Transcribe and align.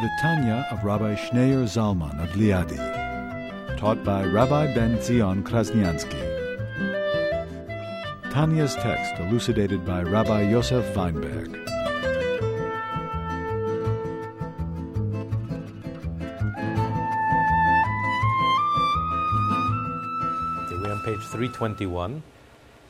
The 0.00 0.10
Tanya 0.20 0.64
of 0.70 0.84
Rabbi 0.84 1.16
Schneur 1.16 1.64
Zalman 1.64 2.22
of 2.22 2.30
Liadi, 2.36 2.78
taught 3.76 4.04
by 4.04 4.24
Rabbi 4.24 4.72
Ben 4.72 5.02
Zion 5.02 5.42
Krasnianski. 5.42 6.22
Tanya's 8.30 8.76
text 8.76 9.18
elucidated 9.18 9.84
by 9.84 10.04
Rabbi 10.04 10.42
Yosef 10.50 10.94
Wineberg. 10.94 11.50
We're 20.80 20.92
on 20.92 21.02
page 21.04 21.26
321. 21.26 22.22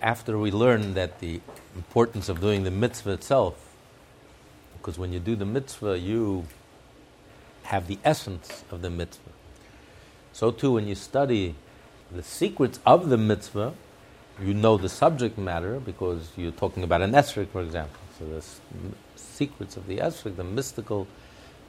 After 0.03 0.37
we 0.37 0.51
learn 0.51 0.93
that 0.93 1.21
the 1.21 1.41
importance 1.75 2.29
of 2.29 2.43
doing 2.43 2.65
the 2.65 2.71
mitzvah 2.71 3.13
itself, 3.13 3.55
because 4.77 4.99
when 4.99 5.11
you 5.11 5.21
do 5.21 5.35
the 5.37 5.47
mitzvah, 5.47 5.99
you 5.99 6.45
have 7.69 7.87
the 7.87 7.99
essence 8.03 8.65
of 8.71 8.81
the 8.81 8.91
mitzvah. 8.91 9.31
So 10.33 10.51
too, 10.51 10.73
when 10.73 10.87
you 10.87 10.95
study 10.95 11.55
the 12.11 12.23
secrets 12.23 12.81
of 12.87 13.11
the 13.11 13.19
mitzvah, 13.19 13.75
you 14.41 14.55
know 14.55 14.79
the 14.79 14.89
subject 14.89 15.37
matter 15.37 15.79
because 15.79 16.31
you're 16.37 16.53
talking 16.53 16.83
about 16.83 17.03
an 17.03 17.13
esrog, 17.13 17.49
for 17.49 17.61
example. 17.61 18.01
So 18.19 18.25
the 18.25 18.43
secrets 19.17 19.77
of 19.77 19.87
the 19.87 19.99
esrog, 19.99 20.37
the 20.37 20.45
mystical 20.45 21.07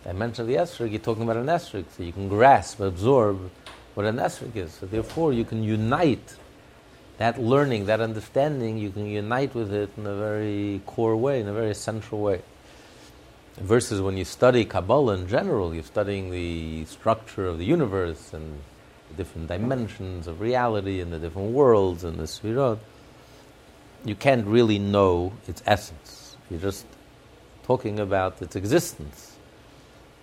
dimension 0.06 0.44
of 0.44 0.48
the 0.48 0.56
esrog, 0.56 0.92
you're 0.92 1.00
talking 1.00 1.24
about 1.24 1.36
an 1.38 1.48
esrog, 1.48 1.86
so 1.96 2.04
you 2.04 2.14
can 2.14 2.30
grasp, 2.30 2.80
absorb 2.80 3.52
what 3.96 4.06
an 4.06 4.18
esrog 4.18 4.56
is. 4.56 4.72
So 4.72 4.86
therefore, 4.86 5.34
you 5.34 5.44
can 5.44 5.64
unite 5.64 6.36
that 7.18 7.42
learning, 7.42 7.88
that 7.88 8.00
understanding, 8.00 8.78
you 8.78 8.92
can 8.92 9.06
unite 9.06 9.54
with 9.54 9.74
it 9.74 9.90
in 9.98 10.06
a 10.06 10.16
very 10.16 10.82
core 10.86 11.18
way, 11.18 11.42
in 11.42 11.50
a 11.50 11.54
very 11.54 11.76
central 11.76 12.22
way. 12.22 12.42
Versus 13.60 14.00
when 14.00 14.16
you 14.16 14.24
study 14.24 14.64
Kabbalah 14.64 15.16
in 15.16 15.28
general, 15.28 15.74
you're 15.74 15.84
studying 15.84 16.32
the 16.32 16.86
structure 16.86 17.46
of 17.46 17.58
the 17.58 17.66
universe 17.66 18.34
and 18.34 18.58
the 19.10 19.16
different 19.16 19.50
dimensions 19.50 20.28
of 20.28 20.40
reality 20.40 21.02
and 21.02 21.12
the 21.12 21.20
different 21.20 21.52
worlds 21.52 22.06
and 22.06 22.18
the 22.18 22.24
Sfirot, 22.24 22.80
you 24.06 24.16
can't 24.16 24.48
really 24.48 24.80
know 24.80 25.34
its 25.46 25.62
essence. 25.66 26.38
You're 26.50 26.62
just 26.62 26.86
talking 27.64 28.00
about 28.00 28.42
its 28.42 28.56
existence. 28.56 29.36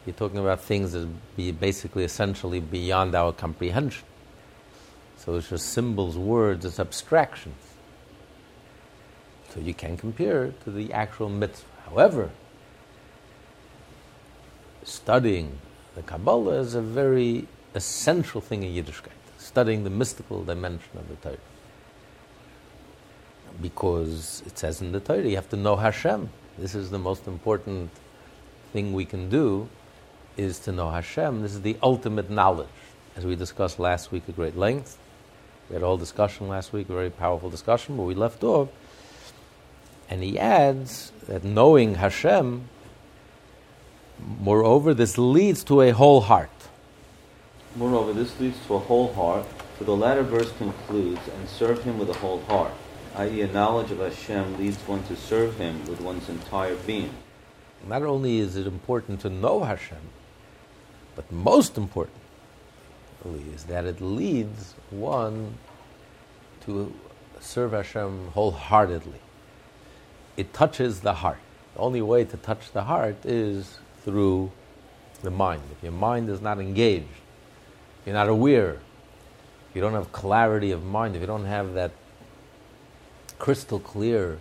You're 0.06 0.14
talking 0.14 0.38
about 0.38 0.62
things 0.62 0.92
that 0.92 1.06
be 1.36 1.52
basically 1.52 2.04
essentially 2.04 2.60
beyond 2.60 3.14
our 3.14 3.32
comprehension. 3.32 4.06
So 5.18 5.34
it's 5.34 5.50
just 5.50 5.68
symbols, 5.70 6.16
words, 6.16 6.64
it's 6.64 6.80
abstractions. 6.80 7.54
So 9.50 9.60
you 9.60 9.74
can 9.74 9.98
compare 9.98 10.46
it 10.46 10.64
to 10.64 10.70
the 10.70 10.92
actual 10.94 11.28
mitzvah. 11.28 11.66
However, 11.90 12.30
studying 14.86 15.58
the 15.96 16.02
Kabbalah 16.02 16.60
is 16.60 16.74
a 16.74 16.80
very 16.80 17.46
essential 17.74 18.40
thing 18.40 18.62
in 18.62 18.72
Yiddishkeit, 18.72 19.10
studying 19.36 19.84
the 19.84 19.90
mystical 19.90 20.44
dimension 20.44 20.90
of 20.96 21.08
the 21.08 21.16
Torah. 21.16 21.36
Because 23.60 24.42
it 24.46 24.58
says 24.58 24.80
in 24.80 24.92
the 24.92 25.00
Torah, 25.00 25.22
you 25.22 25.36
have 25.36 25.48
to 25.50 25.56
know 25.56 25.76
Hashem. 25.76 26.30
This 26.56 26.74
is 26.74 26.90
the 26.90 26.98
most 26.98 27.26
important 27.26 27.90
thing 28.72 28.92
we 28.92 29.04
can 29.04 29.28
do, 29.28 29.68
is 30.36 30.58
to 30.60 30.72
know 30.72 30.90
Hashem. 30.90 31.42
This 31.42 31.54
is 31.54 31.62
the 31.62 31.76
ultimate 31.82 32.30
knowledge, 32.30 32.68
as 33.16 33.24
we 33.26 33.34
discussed 33.34 33.78
last 33.78 34.12
week 34.12 34.22
at 34.28 34.36
great 34.36 34.56
length. 34.56 34.98
We 35.68 35.74
had 35.74 35.82
a 35.82 35.86
whole 35.86 35.96
discussion 35.96 36.48
last 36.48 36.72
week, 36.72 36.88
a 36.88 36.92
very 36.92 37.10
powerful 37.10 37.50
discussion, 37.50 37.96
but 37.96 38.04
we 38.04 38.14
left 38.14 38.44
off. 38.44 38.68
And 40.08 40.22
he 40.22 40.38
adds 40.38 41.10
that 41.26 41.42
knowing 41.42 41.96
Hashem, 41.96 42.68
moreover, 44.18 44.94
this 44.94 45.18
leads 45.18 45.64
to 45.64 45.80
a 45.82 45.92
whole 45.92 46.20
heart. 46.20 46.50
Moreover, 47.74 48.12
this 48.12 48.38
leads 48.40 48.58
to 48.66 48.74
a 48.74 48.78
whole 48.78 49.12
heart, 49.12 49.46
for 49.76 49.84
the 49.84 49.96
latter 49.96 50.22
verse 50.22 50.50
concludes, 50.52 51.20
and 51.28 51.48
serve 51.48 51.82
him 51.84 51.98
with 51.98 52.08
a 52.08 52.14
whole 52.14 52.40
heart, 52.42 52.72
i.e., 53.16 53.42
a 53.42 53.46
knowledge 53.48 53.90
of 53.90 53.98
Hashem 53.98 54.58
leads 54.58 54.78
one 54.88 55.02
to 55.04 55.16
serve 55.16 55.58
him 55.58 55.84
with 55.86 56.00
one's 56.00 56.28
entire 56.28 56.76
being. 56.76 57.14
Not 57.86 58.02
only 58.02 58.38
is 58.38 58.56
it 58.56 58.66
important 58.66 59.20
to 59.20 59.30
know 59.30 59.64
Hashem, 59.64 59.98
but 61.14 61.30
most 61.30 61.76
importantly 61.76 62.20
is 63.54 63.64
that 63.64 63.84
it 63.84 64.00
leads 64.00 64.74
one 64.90 65.58
to 66.62 66.94
serve 67.40 67.72
Hashem 67.72 68.28
wholeheartedly. 68.28 69.20
It 70.36 70.52
touches 70.52 71.00
the 71.00 71.14
heart. 71.14 71.38
The 71.74 71.80
only 71.80 72.02
way 72.02 72.24
to 72.24 72.36
touch 72.36 72.72
the 72.72 72.84
heart 72.84 73.16
is 73.24 73.78
through 74.06 74.50
the 75.22 75.30
mind. 75.30 75.62
If 75.72 75.82
your 75.82 75.92
mind 75.92 76.30
is 76.30 76.40
not 76.40 76.60
engaged, 76.60 77.06
you're 78.06 78.14
not 78.14 78.28
aware, 78.28 78.78
you 79.74 79.80
don't 79.82 79.92
have 79.92 80.12
clarity 80.12 80.70
of 80.70 80.84
mind, 80.84 81.16
if 81.16 81.20
you 81.20 81.26
don't 81.26 81.44
have 81.44 81.74
that 81.74 81.90
crystal 83.38 83.80
clear 83.80 84.38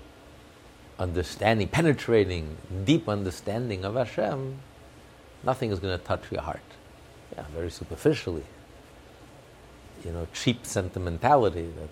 understanding, 0.99 1.67
penetrating, 1.67 2.55
deep 2.85 3.09
understanding 3.09 3.83
of 3.83 3.95
Hashem, 3.95 4.59
nothing 5.43 5.71
is 5.71 5.79
going 5.79 5.97
to 5.97 6.05
touch 6.05 6.31
your 6.31 6.41
heart. 6.41 6.61
Yeah, 7.35 7.43
very 7.53 7.71
superficially. 7.71 8.45
You 10.05 10.11
know, 10.11 10.27
cheap 10.31 10.65
sentimentality 10.65 11.69
that 11.79 11.89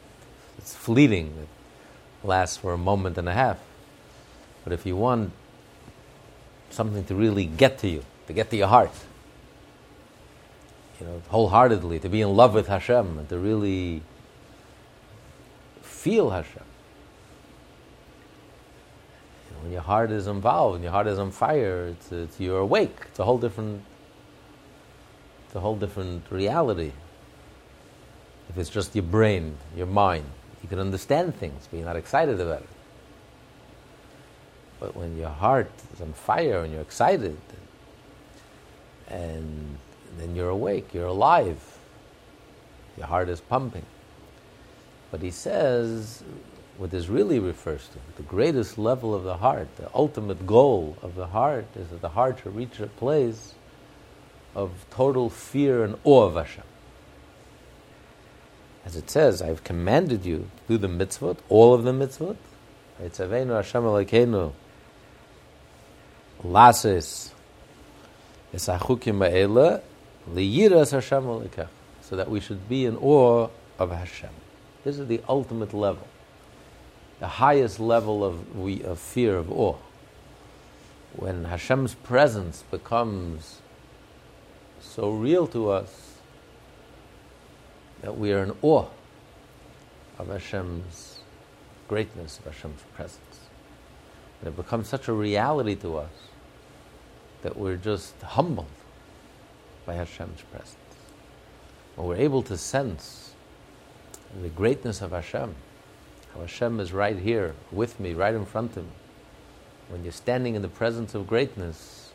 it's 0.59 0.75
fleeting, 0.75 1.35
that 1.35 2.28
lasts 2.28 2.57
for 2.57 2.72
a 2.72 2.78
moment 2.78 3.17
and 3.17 3.28
a 3.28 3.34
half. 3.34 3.57
But 4.63 4.73
if 4.73 4.85
you 4.85 4.95
want 4.95 5.34
something 6.73 7.03
to 7.06 7.16
really 7.16 7.45
get 7.45 7.78
to 7.79 7.88
you, 7.88 8.03
to 8.28 8.34
get 8.34 8.50
to 8.50 8.57
your 8.57 8.67
heart, 8.67 8.94
you 11.00 11.07
know, 11.07 11.22
wholeheartedly, 11.29 12.00
to 12.00 12.09
be 12.09 12.22
in 12.22 12.35
love 12.35 12.53
with 12.53 12.67
Hashem, 12.67 13.17
and 13.19 13.29
to 13.29 13.38
really 13.38 14.01
feel 15.81 16.31
Hashem. 16.31 16.63
You 19.50 19.56
know, 19.56 19.63
when 19.63 19.72
your 19.72 19.81
heart 19.81 20.11
is 20.11 20.28
involved, 20.28 20.73
when 20.73 20.84
your 20.84 20.91
heart 20.91 21.07
is 21.07 21.19
on 21.19 21.31
fire, 21.31 21.88
it's, 21.88 22.11
it's 22.11 22.39
you're 22.39 22.59
awake. 22.59 22.97
It's 23.09 23.19
a 23.19 23.23
whole 23.23 23.38
different, 23.38 23.84
it's 25.45 25.55
a 25.55 25.59
whole 25.59 25.75
different 25.75 26.23
reality. 26.29 26.91
If 28.50 28.57
it's 28.57 28.69
just 28.69 28.95
your 28.95 29.03
brain, 29.03 29.57
your 29.75 29.88
mind, 29.88 30.25
you 30.61 30.69
can 30.69 30.79
understand 30.79 31.35
things, 31.35 31.67
but 31.69 31.78
you're 31.78 31.85
not 31.85 31.95
excited 31.95 32.40
about 32.40 32.61
it. 32.61 32.72
But 34.83 34.97
when 34.97 35.16
your 35.16 35.29
heart 35.29 35.71
is 35.94 36.01
on 36.01 36.11
fire 36.11 36.61
and 36.61 36.73
you're 36.73 36.81
excited, 36.81 37.38
and 39.07 39.77
then 40.17 40.35
you're 40.35 40.49
awake, 40.49 40.94
you're 40.94 41.05
alive, 41.05 41.77
your 42.97 43.07
heart 43.07 43.29
is 43.29 43.39
pumping. 43.39 43.85
But 45.09 45.22
he 45.22 45.31
says, 45.31 46.22
what 46.77 46.91
this 46.91 47.07
really 47.07 47.39
refers 47.39 47.88
to, 47.88 47.97
the 48.17 48.23
greatest 48.23 48.77
level 48.77 49.16
of 49.16 49.23
the 49.23 49.38
heart, 49.38 49.73
the 49.77 49.89
ultimate 49.93 50.45
goal 50.45 50.97
of 51.01 51.16
the 51.16 51.27
heart, 51.27 51.67
is 51.77 51.88
that 51.88 52.01
the 52.01 52.09
heart 52.09 52.39
should 52.43 52.53
reach 52.53 52.81
a 52.81 52.88
place 52.88 53.53
of 54.53 54.85
total 54.91 55.29
fear 55.29 55.85
and 55.85 55.95
awe 56.03 56.23
of 56.25 56.35
Hashem. 56.35 56.66
As 58.85 58.97
it 58.97 59.09
says, 59.09 59.41
I've 59.41 59.63
commanded 59.63 60.25
you 60.25 60.49
to 60.67 60.73
do 60.73 60.78
the 60.78 60.90
mitzvot, 60.90 61.37
all 61.47 61.73
of 61.73 61.85
the 61.85 61.93
mitzvot. 61.93 62.35
Lasis 66.43 67.31
esachukim 68.53 69.17
ba'ela 69.19 69.81
liyiras 70.29 70.91
Hashem 70.91 71.23
Elokech. 71.23 71.67
So 72.01 72.17
that 72.17 72.29
we 72.29 72.40
should 72.40 72.67
be 72.67 72.85
in 72.85 72.97
awe 72.97 73.47
of 73.79 73.91
Hashem. 73.91 74.29
This 74.84 74.99
is 74.99 75.07
the 75.07 75.22
ultimate 75.29 75.73
level, 75.73 76.05
the 77.19 77.28
highest 77.28 77.79
level 77.79 78.23
of, 78.25 78.55
we, 78.55 78.84
of 78.84 78.99
fear, 78.99 79.37
of 79.37 79.49
awe. 79.51 79.78
When 81.16 81.45
Hashem's 81.45 81.95
presence 81.95 82.63
becomes 82.69 83.61
so 84.81 85.11
real 85.11 85.47
to 85.47 85.69
us 85.69 86.17
that 88.01 88.17
we 88.17 88.34
are 88.34 88.43
in 88.43 88.53
awe 88.61 88.87
of 90.19 90.28
Hashem's 90.28 91.19
greatness, 91.87 92.39
of 92.39 92.53
Hashem's 92.53 92.81
presence. 92.93 93.39
And 94.41 94.49
it 94.49 94.57
becomes 94.57 94.89
such 94.89 95.07
a 95.07 95.13
reality 95.13 95.75
to 95.75 95.97
us 95.97 96.11
that 97.43 97.57
we're 97.57 97.78
just 97.78 98.19
humbled 98.22 98.66
by 99.85 99.93
Hashem's 99.93 100.41
presence. 100.51 100.75
When 101.95 102.07
we're 102.07 102.16
able 102.16 102.41
to 102.43 102.57
sense 102.57 103.34
the 104.41 104.49
greatness 104.49 105.01
of 105.01 105.11
Hashem, 105.11 105.53
how 106.34 106.41
Hashem 106.41 106.79
is 106.79 106.91
right 106.91 107.17
here 107.17 107.53
with 107.72 107.99
me, 107.99 108.13
right 108.13 108.34
in 108.34 108.45
front 108.45 108.75
of 108.78 108.85
me. 108.85 108.91
When 109.90 110.03
you're 110.03 110.13
standing 110.13 110.55
in 110.55 110.61
the 110.61 110.69
presence 110.69 111.13
of 111.13 111.28
greatness, 111.28 112.13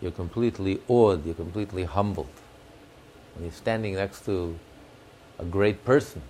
you're 0.00 0.10
completely 0.10 0.80
awed, 0.88 1.24
you're 1.24 1.34
completely 1.34 1.84
humbled. 1.84 2.32
When 3.34 3.44
you're 3.44 3.52
standing 3.52 3.94
next 3.94 4.24
to 4.24 4.58
a 5.38 5.44
great 5.44 5.84
person, 5.84 6.22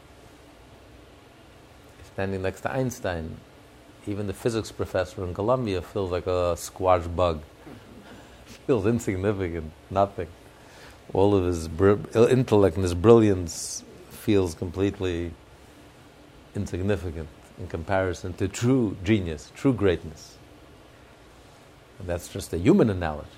standing 2.12 2.42
next 2.42 2.62
to 2.62 2.72
Einstein, 2.72 3.36
even 4.06 4.26
the 4.26 4.34
physics 4.34 4.72
professor 4.72 5.24
in 5.24 5.32
Columbia 5.32 5.80
feels 5.80 6.10
like 6.10 6.26
a 6.26 6.56
squash 6.56 7.06
bug. 7.06 7.40
Feels 8.66 8.86
insignificant, 8.86 9.72
nothing. 9.90 10.28
All 11.12 11.34
of 11.34 11.44
his 11.44 11.68
br- 11.68 11.96
uh, 12.14 12.28
intellect 12.28 12.76
and 12.76 12.84
his 12.84 12.94
brilliance 12.94 13.82
feels 14.10 14.54
completely 14.54 15.32
insignificant 16.54 17.28
in 17.58 17.66
comparison 17.66 18.32
to 18.34 18.48
true 18.48 18.96
genius, 19.04 19.52
true 19.54 19.72
greatness. 19.72 20.36
And 21.98 22.08
that's 22.08 22.28
just 22.28 22.52
a 22.52 22.58
human 22.58 22.90
analogy. 22.90 23.28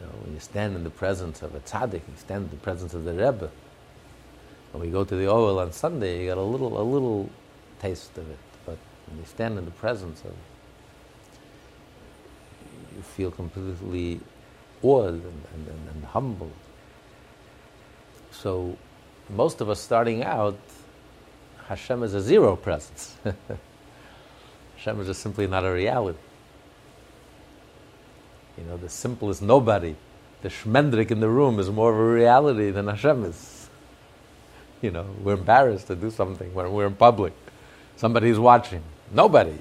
You 0.00 0.06
know, 0.06 0.12
when 0.24 0.34
you 0.34 0.40
stand 0.40 0.74
in 0.76 0.84
the 0.84 0.90
presence 0.90 1.42
of 1.42 1.54
a 1.54 1.60
tzaddik, 1.60 1.94
you 1.94 2.16
stand 2.16 2.44
in 2.44 2.50
the 2.50 2.56
presence 2.56 2.94
of 2.94 3.04
the 3.04 3.12
Rebbe. 3.12 3.50
When 4.72 4.82
we 4.82 4.90
go 4.90 5.04
to 5.04 5.14
the 5.14 5.24
Ohel 5.24 5.60
on 5.60 5.72
Sunday, 5.72 6.20
you 6.20 6.26
get 6.26 6.38
a 6.38 6.42
little, 6.42 6.80
a 6.80 6.82
little 6.82 7.30
taste 7.80 8.16
of 8.18 8.28
it. 8.28 8.38
But 8.66 8.78
when 9.06 9.18
you 9.18 9.24
stand 9.26 9.58
in 9.58 9.64
the 9.64 9.70
presence 9.70 10.22
of, 10.22 10.32
feel 13.04 13.30
completely 13.30 14.20
awed 14.82 15.14
and, 15.14 15.44
and, 15.54 15.68
and, 15.68 16.04
humbled. 16.04 16.52
So, 18.30 18.76
most 19.30 19.60
of 19.60 19.70
us 19.70 19.80
starting 19.80 20.22
out 20.22 20.58
Hashem 21.68 22.02
is 22.02 22.14
a 22.14 22.20
zero 22.20 22.56
presence. 22.56 23.16
Hashem 24.76 25.00
is 25.00 25.06
just 25.06 25.22
simply 25.22 25.46
not 25.46 25.64
a 25.64 25.72
reality. 25.72 26.18
You 28.58 28.64
know, 28.64 28.76
the 28.76 28.88
simplest 28.88 29.42
nobody, 29.42 29.96
the 30.42 30.48
shmendrik 30.48 31.10
in 31.10 31.20
the 31.20 31.28
room 31.28 31.58
is 31.58 31.70
more 31.70 31.92
of 31.92 31.98
a 31.98 32.12
reality 32.12 32.70
than 32.70 32.88
Hashem 32.88 33.24
is. 33.24 33.60
You 34.82 34.90
know, 34.90 35.06
we're 35.22 35.34
embarrassed 35.34 35.86
to 35.86 35.96
do 35.96 36.10
something 36.10 36.52
when 36.52 36.70
we're 36.70 36.86
in 36.86 36.94
public. 36.94 37.32
Somebody's 37.96 38.38
watching. 38.38 38.82
Nobody. 39.10 39.58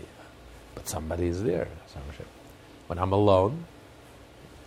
But 0.75 0.89
somebody 0.89 1.27
is 1.27 1.41
there. 1.43 1.69
When 2.93 3.01
I'm 3.01 3.11
alone, 3.11 3.65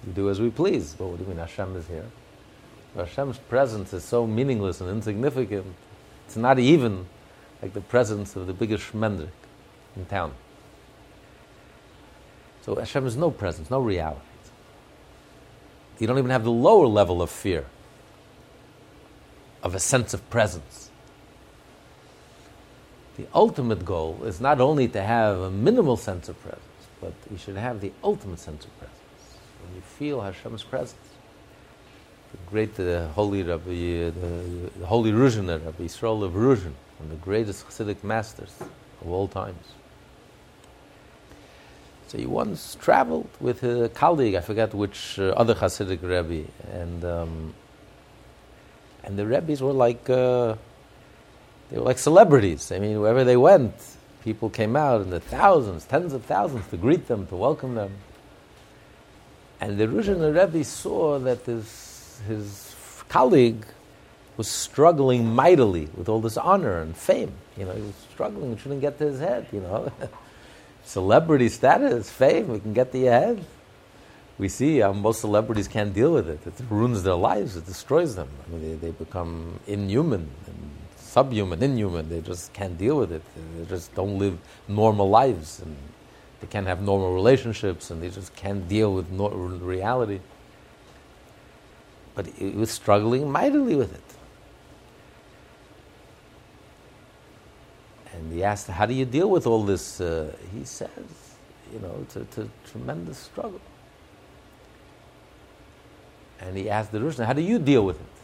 we 0.05 0.13
do 0.13 0.29
as 0.31 0.41
we 0.41 0.51
please. 0.51 0.97
But 0.99 1.07
what 1.07 1.19
do 1.19 1.23
you 1.23 1.29
mean 1.29 1.39
Hashem 1.39 1.77
is 1.77 1.87
here? 1.87 2.07
Hashem's 2.97 3.39
presence 3.39 3.93
is 3.93 4.03
so 4.03 4.27
meaningless 4.27 4.81
and 4.81 4.91
insignificant. 4.91 5.65
It's 6.27 6.35
not 6.35 6.59
even 6.59 7.07
like 7.63 7.73
the 7.73 7.81
presence 7.81 8.35
of 8.35 8.49
the 8.49 8.53
biggest 8.53 8.93
shmendrik 8.93 9.29
in 9.95 10.07
town. 10.07 10.33
So 12.63 12.75
Hashem 12.75 13.07
is 13.07 13.17
no 13.17 13.31
presence, 13.31 13.71
no 13.71 13.79
reality. 13.79 14.23
You 16.01 16.09
don't 16.09 16.19
even 16.19 16.33
have 16.33 16.43
the 16.43 16.51
lower 16.51 16.89
level 16.89 17.23
of 17.23 17.31
fear, 17.31 17.67
of 19.63 19.73
a 19.73 19.79
sense 19.79 20.13
of 20.13 20.29
presence. 20.31 20.91
The 23.19 23.29
ultimate 23.33 23.85
goal 23.85 24.25
is 24.25 24.41
not 24.41 24.61
only 24.61 24.89
to 24.89 25.01
have 25.01 25.39
a 25.39 25.51
minimal 25.53 25.97
sense 25.97 26.29
of 26.29 26.43
presence, 26.43 26.65
but 27.01 27.13
you 27.31 27.39
should 27.39 27.57
have 27.57 27.81
the 27.81 27.93
ultimate 28.03 28.39
sense 28.39 28.65
of 28.65 28.79
presence. 28.79 28.99
When 29.63 29.75
you 29.75 29.81
feel 29.81 30.21
Hashem's 30.21 30.63
presence. 30.63 31.01
The 32.33 32.51
great 32.51 32.79
uh, 32.81 33.09
holy 33.09 33.43
Rabbi, 33.43 33.71
the, 33.71 34.71
the 34.79 34.87
holy 34.87 35.13
Ruzhin, 35.13 35.49
Rabbi 35.49 35.85
Yisrael 35.85 36.23
of 36.25 36.33
Ruzhin, 36.33 36.75
one 36.99 37.03
of 37.03 37.11
the 37.11 37.17
greatest 37.17 37.67
Hasidic 37.67 38.03
masters 38.03 38.53
of 39.01 39.09
all 39.09 39.29
times. 39.29 39.65
So 42.09 42.19
he 42.19 42.27
once 42.27 42.77
traveled 42.81 43.29
with 43.41 43.63
a 43.65 43.89
colleague, 43.89 44.35
I 44.35 44.41
forget 44.41 44.75
which 44.75 45.19
uh, 45.19 45.29
other 45.37 45.55
Hasidic 45.55 46.03
Rebbe, 46.03 46.49
and 46.73 47.05
um, 47.05 47.55
and 49.03 49.19
the 49.19 49.27
Rebbes 49.27 49.61
were 49.61 49.73
like 49.73 50.09
uh, 50.09 50.55
they 51.71 51.79
were 51.79 51.85
like 51.85 51.99
celebrities. 51.99 52.71
I 52.71 52.79
mean, 52.79 53.01
wherever 53.01 53.25
they 53.25 53.37
went, 53.37 53.75
people 54.27 54.51
came 54.51 54.75
out 54.75 55.01
in 55.03 55.11
the 55.11 55.21
thousands, 55.21 55.85
tens 55.85 56.13
of 56.13 56.25
thousands 56.25 56.67
to 56.67 56.77
greet 56.77 57.07
them, 57.07 57.29
to 57.29 57.37
welcome 57.37 57.77
them. 57.77 57.93
And 59.61 59.79
the 59.79 59.87
Ruzhin 59.87 60.19
Rebbe 60.35 60.65
saw 60.65 61.21
that 61.21 61.43
his, 61.43 62.21
his 62.27 62.75
colleague 63.09 63.65
was 64.37 64.49
struggling 64.49 65.33
mightily 65.33 65.89
with 65.97 66.09
all 66.09 66.21
this 66.21 66.37
honor 66.37 66.81
and 66.81 66.97
fame. 66.97 67.33
You 67.57 67.67
know, 67.67 67.73
he 67.73 67.83
was 67.83 67.95
struggling, 68.13 68.51
it 68.51 68.59
shouldn't 68.59 68.81
get 68.81 68.99
to 68.99 69.05
his 69.05 69.21
head, 69.21 69.47
you 69.53 69.61
know. 69.61 69.93
Celebrity 70.85 71.49
status, 71.49 72.11
fame, 72.11 72.53
it 72.53 72.63
can 72.63 72.73
get 72.73 72.91
to 72.91 72.99
your 72.99 73.13
head. 73.13 73.47
We 74.39 74.49
see 74.49 74.79
how 74.79 74.93
most 74.93 75.21
celebrities 75.21 75.69
can't 75.69 75.95
deal 75.95 76.13
with 76.13 76.29
it. 76.29 76.41
It 76.45 76.55
ruins 76.69 77.05
their 77.05 77.15
lives, 77.15 77.57
it 77.57 77.67
destroys 77.67 78.17
them. 78.17 78.29
I 78.45 78.51
mean, 78.51 78.81
they, 78.81 78.89
they 78.89 78.91
become 78.91 79.61
inhuman 79.69 80.29
and 80.49 80.76
subhuman, 81.17 81.63
inhuman. 81.63 82.09
They 82.11 82.21
just 82.21 82.53
can't 82.53 82.77
deal 82.77 82.99
with 82.99 83.11
it. 83.11 83.23
They 83.57 83.65
just 83.65 83.95
don't 83.95 84.19
live 84.19 84.37
normal 84.69 85.09
lives. 85.09 85.61
And 85.61 85.75
they 86.41 86.47
can't 86.47 86.67
have 86.67 86.83
normal 86.83 87.15
relationships 87.15 87.91
and 87.91 88.03
they 88.03 88.11
just 88.11 88.37
can't 88.37 88.69
deal 88.69 88.93
with 88.93 89.11
no- 89.11 89.31
reality. 89.31 90.21
But 92.15 92.27
he 92.27 92.51
was 92.51 92.71
struggling 92.71 93.31
mightily 93.33 93.77
with 93.77 93.95
it. 93.95 94.09
And 98.13 98.33
he 98.33 98.45
asked, 98.45 98.69
How 98.69 98.85
do 98.85 98.93
you 98.93 99.07
deal 99.07 99.31
with 99.31 99.47
all 99.47 99.63
this? 99.65 100.01
Uh, 100.01 100.35
he 100.55 100.65
says, 100.65 100.91
You 101.73 101.79
know, 101.81 101.95
it's 102.03 102.17
a, 102.17 102.21
it's 102.21 102.39
a, 102.39 102.49
tremendous 102.71 103.19
struggle. 103.19 103.61
And 106.41 106.57
he 106.57 106.69
asked 106.69 106.93
the 106.93 106.99
Ruzhin, 106.99 107.25
How 107.25 107.33
do 107.33 107.43
you 107.43 107.59
deal 107.59 107.85
with 107.85 107.97
it? 107.97 108.17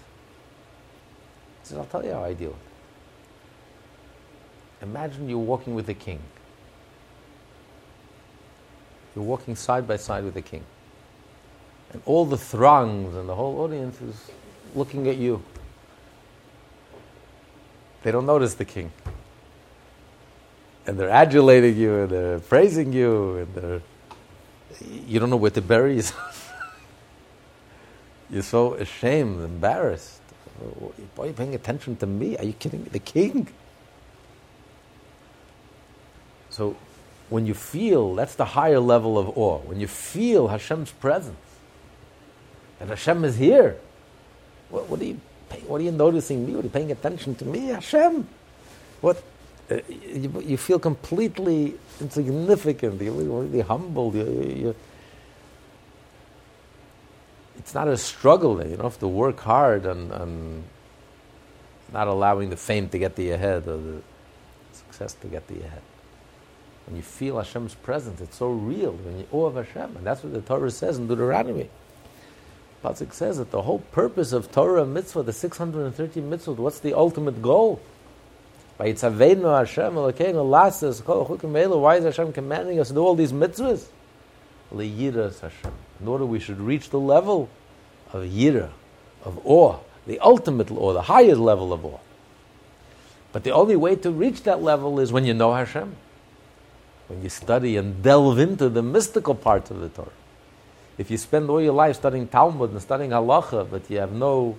He 1.63 1.69
said, 1.69 1.79
I'll 1.79 1.87
tell 1.87 2.05
you 2.05 2.13
how 2.13 2.25
I 2.25 2.35
deal 2.35 2.51
with 2.51 2.67
it. 2.67 2.72
Imagine 4.83 5.29
you're 5.29 5.39
walking 5.39 5.75
with 5.75 5.87
the 5.87 5.95
king. 5.95 6.21
You're 9.15 9.25
walking 9.25 9.57
side 9.57 9.87
by 9.87 9.97
side 9.97 10.25
with 10.25 10.35
the 10.35 10.43
king. 10.43 10.65
And 11.93 12.03
all 12.07 12.25
the 12.25 12.39
throngs 12.39 13.15
and 13.15 13.29
the 13.29 13.35
whole 13.35 13.61
audience 13.61 14.01
is 14.01 14.31
looking 14.75 15.09
at 15.09 15.17
you. 15.17 15.43
They 18.03 18.11
don't 18.11 18.27
notice 18.27 18.55
the 18.55 18.65
king 18.65 18.91
and 20.87 20.99
they're 20.99 21.11
adulating 21.11 21.77
you 21.77 22.01
and 22.01 22.11
they're 22.11 22.41
praising 22.41 22.93
you 22.93 23.37
and 23.37 23.55
they're, 23.55 23.83
you 25.07 25.21
don't 25.21 25.31
know 25.31 25.37
where 25.37 25.51
to 25.51 25.63
bury 25.63 25.97
yourself. 25.97 26.53
You're 28.31 28.43
so 28.43 28.75
ashamed, 28.75 29.43
embarrassed. 29.43 30.21
Why 31.15 31.25
are 31.25 31.29
you 31.29 31.33
paying 31.33 31.55
attention 31.55 31.97
to 31.97 32.07
me? 32.07 32.37
Are 32.37 32.45
you 32.45 32.53
kidding 32.53 32.83
me? 32.83 32.89
The 32.91 32.99
king? 32.99 33.49
So 36.53 36.77
when 37.31 37.47
you 37.47 37.55
feel, 37.55 38.15
that's 38.15 38.35
the 38.35 38.45
higher 38.45 38.79
level 38.79 39.19
of 39.19 39.37
awe, 39.37 39.59
when 39.61 39.81
you 39.81 39.89
feel 39.89 40.49
Hashem's 40.49 40.93
presence, 40.93 41.37
that 42.79 42.89
Hashem 42.89 43.25
is 43.25 43.37
here, 43.37 43.79
what, 44.69 44.89
what 44.89 45.01
are 45.01 45.05
you 45.05 45.21
what 45.67 45.83
are 45.83 45.85
you 45.85 45.93
noticing 45.93 46.47
me? 46.47 46.53
What 46.55 46.61
are 46.61 46.69
you 46.69 46.71
paying 46.71 46.93
attention 46.93 47.35
to 47.37 47.45
me? 47.45 47.67
Hashem? 47.69 48.27
What 49.03 49.23
uh, 49.71 49.79
you, 49.89 50.43
you, 50.47 50.57
feel 50.57 50.79
completely 50.79 51.75
insignificant, 52.01 53.01
you're 53.01 53.13
really 53.13 53.61
humble. 53.61 54.15
You, 54.17 54.25
you, 54.25 54.77
it's 57.59 57.75
not 57.75 57.87
a 57.87 57.99
struggle. 57.99 58.65
You 58.65 58.77
don't 58.77 58.85
have 58.85 58.99
to 59.01 59.09
work 59.09 59.41
hard 59.41 59.85
on, 59.85 60.11
on 60.11 60.65
not 61.93 62.09
allowing 62.09 62.49
the 62.49 62.57
fame 62.57 62.89
to 62.89 62.99
get 62.99 63.15
to 63.17 63.23
your 63.23 63.39
head 63.39 63.69
or 63.69 63.77
the 63.77 64.03
success 64.73 65.13
to 65.15 65.27
get 65.29 65.47
to 65.49 65.55
your 65.55 65.69
head. 65.69 65.83
When 66.87 66.97
you 66.97 67.03
feel 67.03 67.39
Hashem's 67.39 67.75
presence, 67.75 68.21
it's 68.21 68.37
so 68.37 68.51
real. 68.51 68.93
When 68.93 69.19
you 69.19 69.27
awe 69.31 69.47
of 69.47 69.55
Hashem, 69.55 69.97
and 69.97 70.07
that's 70.07 70.23
what 70.23 70.33
the 70.33 70.41
Torah 70.41 70.71
says 70.71 70.99
in 70.99 71.07
Deuteronomy. 71.07 71.71
Pasuk 72.83 73.13
says 73.13 73.39
that 73.39 73.53
the 73.53 73.63
whole 73.63 73.79
purpose 73.79 74.33
of 74.33 74.51
Torah 74.51 74.83
and 74.83 74.93
mitzvah, 74.93 75.23
the 75.23 75.33
630 75.33 76.21
mitzvot, 76.21 76.57
what's 76.57 76.81
the 76.81 76.95
ultimate 76.95 77.41
goal? 77.41 77.81
Why 78.77 78.87
is 78.87 79.01
Hashem 79.03 79.95
commanding 82.33 82.81
us 82.81 82.89
to 82.89 82.95
do 82.95 83.01
all 83.01 83.15
these 83.15 83.33
mitzvahs? 83.33 83.87
Hashem. 84.73 85.73
In 86.01 86.09
order 86.09 86.27
we 86.27 86.41
should 86.41 86.59
reach 86.59 86.91
the 86.91 86.99
level 86.99 87.49
of 88.13 88.25
yira, 88.25 88.71
of 89.25 89.39
awe, 89.47 89.79
the 90.07 90.19
ultimate 90.19 90.73
awe, 90.73 90.93
the 90.93 91.03
highest 91.03 91.39
level 91.39 91.73
of 91.73 91.85
awe. 91.85 92.01
But 93.31 93.45
the 93.45 93.53
only 93.53 93.77
way 93.77 93.95
to 93.97 94.11
reach 94.11 94.43
that 94.43 94.61
level 94.63 94.99
is 94.99 95.13
when 95.13 95.25
you 95.25 95.35
know 95.35 95.55
Hashem, 95.55 95.95
when 97.13 97.23
you 97.23 97.29
study 97.29 97.77
and 97.77 98.03
delve 98.03 98.39
into 98.39 98.71
the 98.71 98.83
mystical 98.83 99.35
parts 99.35 99.71
of 99.71 99.81
the 99.81 99.91
Torah. 99.91 100.09
if 100.97 101.11
you 101.11 101.19
spend 101.19 101.51
all 101.51 101.61
your 101.61 101.75
life 101.75 101.97
studying 101.97 102.27
Talmud 102.27 102.71
and 102.71 102.81
studying 102.81 103.11
halacha, 103.11 103.69
but 103.71 103.91
you 103.91 103.99
have 103.99 104.13
no, 104.13 104.57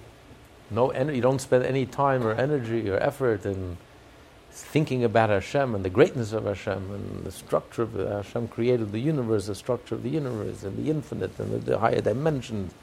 no 0.70 0.90
energy, 0.92 1.16
you 1.16 1.22
don't 1.22 1.42
spend 1.42 1.66
any 1.66 1.88
time 1.88 2.26
or 2.26 2.34
energy 2.34 2.88
or 2.90 2.98
effort 2.98 3.46
in 3.46 3.78
thinking 4.52 5.04
about 5.04 5.32
Hashem 5.32 5.74
and 5.74 5.84
the 5.84 5.90
greatness 5.90 6.32
of 6.32 6.46
Hashem 6.46 6.92
and 6.92 7.24
the 7.24 7.32
structure 7.32 7.84
of 7.84 7.94
Hashem 7.94 8.50
created 8.50 8.92
the 8.92 9.00
universe, 9.00 9.48
the 9.48 9.56
structure 9.56 9.96
of 9.96 10.04
the 10.04 10.12
universe 10.12 10.62
and 10.62 10.78
the 10.78 10.92
infinite 10.92 11.40
and 11.40 11.54
the, 11.54 11.58
the 11.58 11.80
higher 11.80 12.02
dimensions 12.02 12.74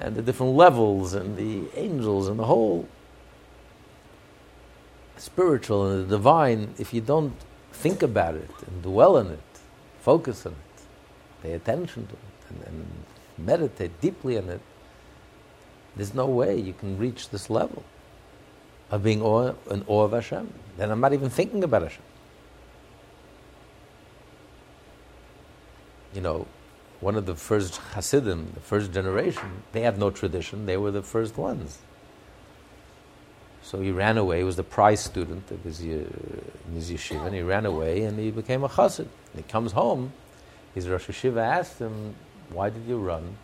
and 0.00 0.16
the 0.16 0.22
different 0.22 0.56
levels 0.56 1.14
and 1.14 1.36
the 1.36 1.62
angels 1.78 2.26
and 2.26 2.40
the 2.40 2.46
whole 2.46 2.88
spiritual 5.16 5.86
and 5.86 6.06
the 6.06 6.16
divine, 6.16 6.74
if 6.78 6.92
you 6.92 7.00
don't 7.00 7.34
think 7.80 8.02
about 8.02 8.34
it 8.34 8.50
and 8.66 8.82
dwell 8.82 9.16
in 9.16 9.28
it, 9.28 9.50
focus 10.00 10.44
on 10.46 10.52
it, 10.52 10.82
pay 11.42 11.52
attention 11.52 12.06
to 12.06 12.12
it, 12.12 12.40
and, 12.50 12.66
and 12.66 12.86
meditate 13.38 14.00
deeply 14.00 14.36
on 14.36 14.48
it, 14.50 14.60
there's 15.96 16.14
no 16.14 16.26
way 16.26 16.58
you 16.58 16.72
can 16.72 16.98
reach 16.98 17.30
this 17.30 17.48
level 17.50 17.82
of 18.90 19.02
being 19.02 19.22
awe, 19.22 19.54
in 19.70 19.82
awe 19.86 20.04
of 20.04 20.12
Hashem. 20.12 20.52
Then 20.76 20.90
I'm 20.90 21.00
not 21.00 21.12
even 21.12 21.30
thinking 21.30 21.64
about 21.64 21.82
Hashem. 21.82 22.02
You 26.14 26.20
know, 26.20 26.46
one 27.00 27.16
of 27.16 27.24
the 27.24 27.34
first 27.34 27.76
Hasidim, 27.94 28.52
the 28.54 28.60
first 28.60 28.92
generation, 28.92 29.62
they 29.72 29.82
had 29.82 29.98
no 29.98 30.10
tradition. 30.10 30.66
They 30.66 30.76
were 30.76 30.90
the 30.90 31.02
first 31.02 31.38
ones. 31.38 31.78
So 33.70 33.80
he 33.80 33.92
ran 33.92 34.18
away. 34.18 34.38
He 34.38 34.42
was 34.42 34.56
the 34.56 34.64
prize 34.64 34.98
student 34.98 35.48
of 35.52 35.62
his, 35.62 35.78
his 35.78 36.90
yeshiva, 36.90 37.26
and 37.26 37.34
he 37.36 37.42
ran 37.42 37.66
away 37.66 38.02
and 38.02 38.18
he 38.18 38.32
became 38.32 38.64
a 38.64 38.68
chassid. 38.68 39.06
And 39.32 39.36
he 39.36 39.42
comes 39.44 39.70
home. 39.70 40.12
His 40.74 40.88
Rosh 40.88 41.06
Yeshiva 41.08 41.38
asked 41.38 41.78
him, 41.78 42.16
"Why 42.52 42.70
did 42.70 42.84
you 42.88 42.98
run? 42.98 43.36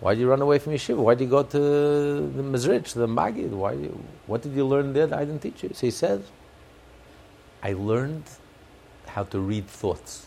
Why 0.00 0.14
did 0.14 0.20
you 0.20 0.30
run 0.30 0.40
away 0.40 0.58
from 0.58 0.72
yeshiva? 0.72 0.96
Why 0.96 1.14
did 1.16 1.24
you 1.24 1.30
go 1.30 1.42
to 1.42 1.58
the 1.58 2.42
Mezritch, 2.42 2.94
the 2.94 3.06
Magid? 3.06 3.50
Why? 3.50 3.72
You, 3.72 4.02
what 4.26 4.40
did 4.40 4.52
you 4.54 4.64
learn 4.64 4.94
there 4.94 5.06
that 5.06 5.18
I 5.18 5.26
didn't 5.26 5.42
teach 5.42 5.62
you?" 5.62 5.70
So 5.74 5.84
he 5.84 5.90
says, 5.90 6.22
"I 7.62 7.74
learned 7.74 8.24
how 9.06 9.24
to 9.24 9.38
read 9.38 9.66
thoughts. 9.66 10.26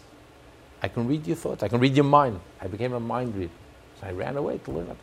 I 0.83 0.87
can 0.87 1.07
read 1.07 1.25
your 1.25 1.35
thoughts. 1.35 1.63
I 1.63 1.67
can 1.67 1.79
read 1.79 1.95
your 1.95 2.05
mind. 2.05 2.41
I 2.61 2.67
became 2.67 2.93
a 2.93 2.99
mind 2.99 3.35
reader. 3.35 3.57
So 3.99 4.05
I 4.05 4.11
ran 4.11 4.37
away 4.37 4.59
to 4.59 4.71
learn 4.71 4.91
it." 4.91 4.97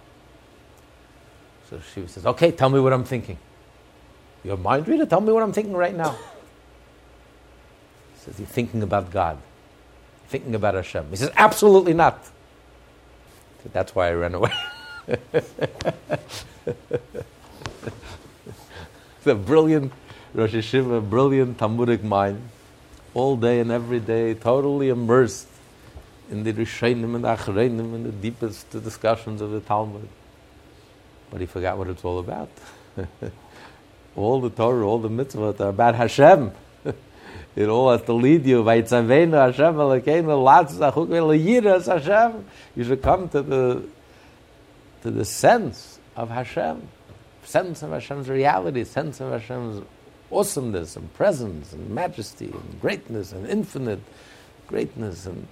So 1.68 1.80
she 1.92 2.06
says, 2.06 2.24
"Okay, 2.24 2.52
tell 2.52 2.70
me 2.70 2.78
what 2.78 2.92
I'm 2.92 3.02
thinking." 3.02 3.38
You're 4.44 4.54
a 4.54 4.58
mind 4.58 4.86
reader? 4.86 5.06
Tell 5.06 5.22
me 5.22 5.32
what 5.32 5.42
I'm 5.42 5.52
thinking 5.52 5.74
right 5.74 5.94
now. 5.94 6.12
He 8.12 8.20
says, 8.20 8.38
You're 8.38 8.46
thinking 8.46 8.82
about 8.82 9.10
God, 9.10 9.38
thinking 10.28 10.54
about 10.54 10.74
Hashem. 10.74 11.08
He 11.10 11.16
says, 11.16 11.30
Absolutely 11.34 11.94
not. 11.94 12.22
Said, 13.62 13.72
That's 13.72 13.94
why 13.94 14.08
I 14.08 14.12
ran 14.12 14.34
away. 14.34 14.52
the 19.24 19.34
brilliant 19.34 19.92
Rosh 20.34 20.52
Yeshiva, 20.52 21.08
brilliant 21.08 21.58
Talmudic 21.58 22.04
mind, 22.04 22.48
all 23.14 23.36
day 23.36 23.60
and 23.60 23.70
every 23.70 24.00
day, 24.00 24.34
totally 24.34 24.88
immersed 24.90 25.48
in 26.30 26.42
the 26.42 26.52
Rishonim 26.52 27.14
and 27.14 27.24
the 27.24 27.28
Acharonim 27.28 27.94
and 27.94 28.06
the 28.06 28.12
deepest 28.12 28.68
discussions 28.70 29.40
of 29.40 29.52
the 29.52 29.60
Talmud. 29.60 30.08
But 31.30 31.40
he 31.40 31.46
forgot 31.46 31.78
what 31.78 31.88
it's 31.88 32.04
all 32.04 32.18
about. 32.18 32.50
all 34.16 34.40
the 34.40 34.50
Torah, 34.50 34.86
all 34.86 34.98
the 34.98 35.08
mitzvot 35.08 35.60
are 35.60 35.68
about 35.68 35.94
Hashem. 35.94 36.52
it 37.56 37.68
all 37.68 37.90
has 37.90 38.02
to 38.02 38.12
lead 38.12 38.44
you. 38.46 38.64
Hashem 38.64 39.78
Hashem. 41.86 42.46
You 42.76 42.84
should 42.84 43.02
come 43.02 43.28
to 43.30 43.42
the 43.42 43.88
to 45.02 45.10
the 45.10 45.24
sense 45.24 45.98
of 46.16 46.30
Hashem, 46.30 46.88
sense 47.42 47.82
of 47.82 47.90
Hashem's 47.90 48.28
reality, 48.28 48.84
sense 48.84 49.20
of 49.20 49.32
Hashem's 49.32 49.84
awesomeness 50.30 50.96
and 50.96 51.12
presence 51.14 51.72
and 51.72 51.90
majesty 51.90 52.46
and 52.46 52.80
greatness 52.80 53.32
and 53.32 53.46
infinite 53.46 54.00
greatness 54.66 55.26
and 55.26 55.46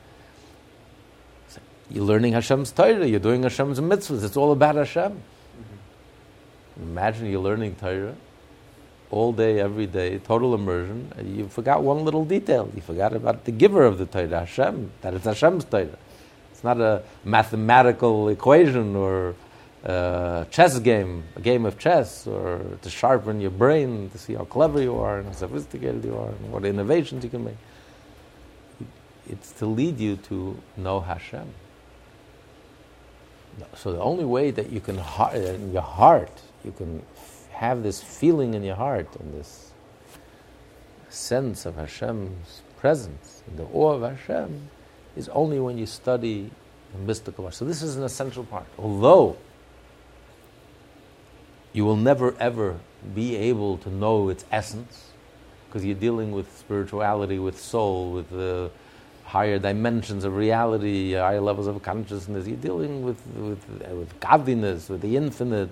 you're 1.91 2.05
learning 2.05 2.33
Hashem's 2.33 2.73
Torah, 2.73 3.07
you're 3.07 3.21
doing 3.21 3.43
Hashem's 3.43 3.79
mitzvahs. 3.79 4.25
It's 4.25 4.39
all 4.39 4.53
about 4.53 4.77
Hashem. 4.77 5.13
Mm-hmm. 5.13 6.83
Imagine 6.85 7.27
you're 7.31 7.41
learning 7.41 7.75
Torah 7.75 8.15
all 9.13 9.33
day, 9.33 9.61
every 9.61 9.87
day, 9.87 10.19
total 10.19 10.55
immersion, 10.55 11.13
you 11.23 11.47
forgot 11.47 11.83
one 11.83 12.05
little 12.05 12.25
detail. 12.25 12.71
You 12.75 12.81
forgot 12.81 13.15
about 13.15 13.45
the 13.45 13.53
giver 13.53 13.85
of 13.85 13.99
the 13.99 14.07
Torah, 14.07 14.41
Hashem, 14.41 14.91
that 15.03 15.13
it's 15.13 15.27
Hashem's 15.27 15.67
Torah. 15.67 15.99
It's 16.51 16.65
not 16.65 16.81
a 16.81 17.03
mathematical 17.23 18.31
equation 18.31 18.97
or 18.97 19.35
a 19.85 20.47
chess 20.51 20.79
game, 20.79 21.25
a 21.37 21.41
game 21.41 21.67
of 21.67 21.79
chess, 21.79 22.27
or 22.27 22.63
to 22.81 22.89
sharpen 22.89 23.41
your 23.41 23.51
brain 23.51 24.09
to 24.11 24.19
see 24.19 24.35
how 24.35 24.45
clever 24.45 24.81
you 24.81 24.97
are 24.97 25.19
and 25.19 25.27
how 25.29 25.35
sophisticated 25.35 26.03
you 26.05 26.17
are 26.17 26.31
and 26.31 26.51
what 26.51 26.65
innovations 26.65 27.23
you 27.23 27.31
can 27.31 27.45
make. 27.45 27.57
It's 29.29 29.53
to 29.53 29.67
lead 29.67 30.01
you 30.01 30.17
to 30.29 30.57
know 30.77 31.01
Hashem. 31.01 31.49
So 33.77 33.93
the 33.93 34.01
only 34.01 34.25
way 34.25 34.51
that 34.51 34.71
you 34.71 34.81
can, 34.81 34.99
in 35.35 35.73
your 35.73 35.83
heart, 35.83 36.41
you 36.65 36.73
can 36.73 37.03
have 37.63 37.85
this 37.85 38.03
feeling 38.03 38.55
in 38.55 38.65
your 38.65 38.75
heart 38.75 39.07
and 39.21 39.33
this 39.33 39.71
sense 41.09 41.65
of 41.65 41.77
Hashem's 41.77 42.61
presence 42.77 43.45
the 43.57 43.63
awe 43.73 43.93
of 43.93 44.03
Hashem 44.03 44.69
is 45.15 45.29
only 45.29 45.61
when 45.61 45.79
you 45.79 45.87
study 45.87 46.51
the 46.93 46.99
mystical 46.99 47.45
part. 47.45 47.55
So 47.55 47.65
this 47.65 47.81
is 47.81 47.95
an 47.95 48.03
essential 48.03 48.43
part. 48.43 48.67
Although 48.77 49.37
you 51.73 51.85
will 51.85 51.97
never 52.11 52.35
ever 52.41 52.81
be 53.15 53.37
able 53.37 53.79
to 53.79 53.91
know 53.91 54.29
its 54.29 54.45
essence 54.51 55.11
because 55.67 55.85
you're 55.85 55.95
dealing 56.09 56.33
with 56.33 56.59
spirituality, 56.59 57.39
with 57.39 57.61
soul, 57.61 58.11
with 58.11 58.29
the 58.31 58.73
higher 59.25 59.61
dimensions 59.61 60.25
of 60.25 60.35
reality, 60.35 61.13
higher 61.13 61.41
levels 61.41 61.69
of 61.69 61.81
consciousness. 61.81 62.45
You're 62.49 62.57
dealing 62.57 63.05
with, 63.05 63.25
with, 63.37 63.65
with 64.01 64.19
godliness, 64.19 64.89
with 64.89 65.01
the 65.01 65.17
infinite 65.17 65.71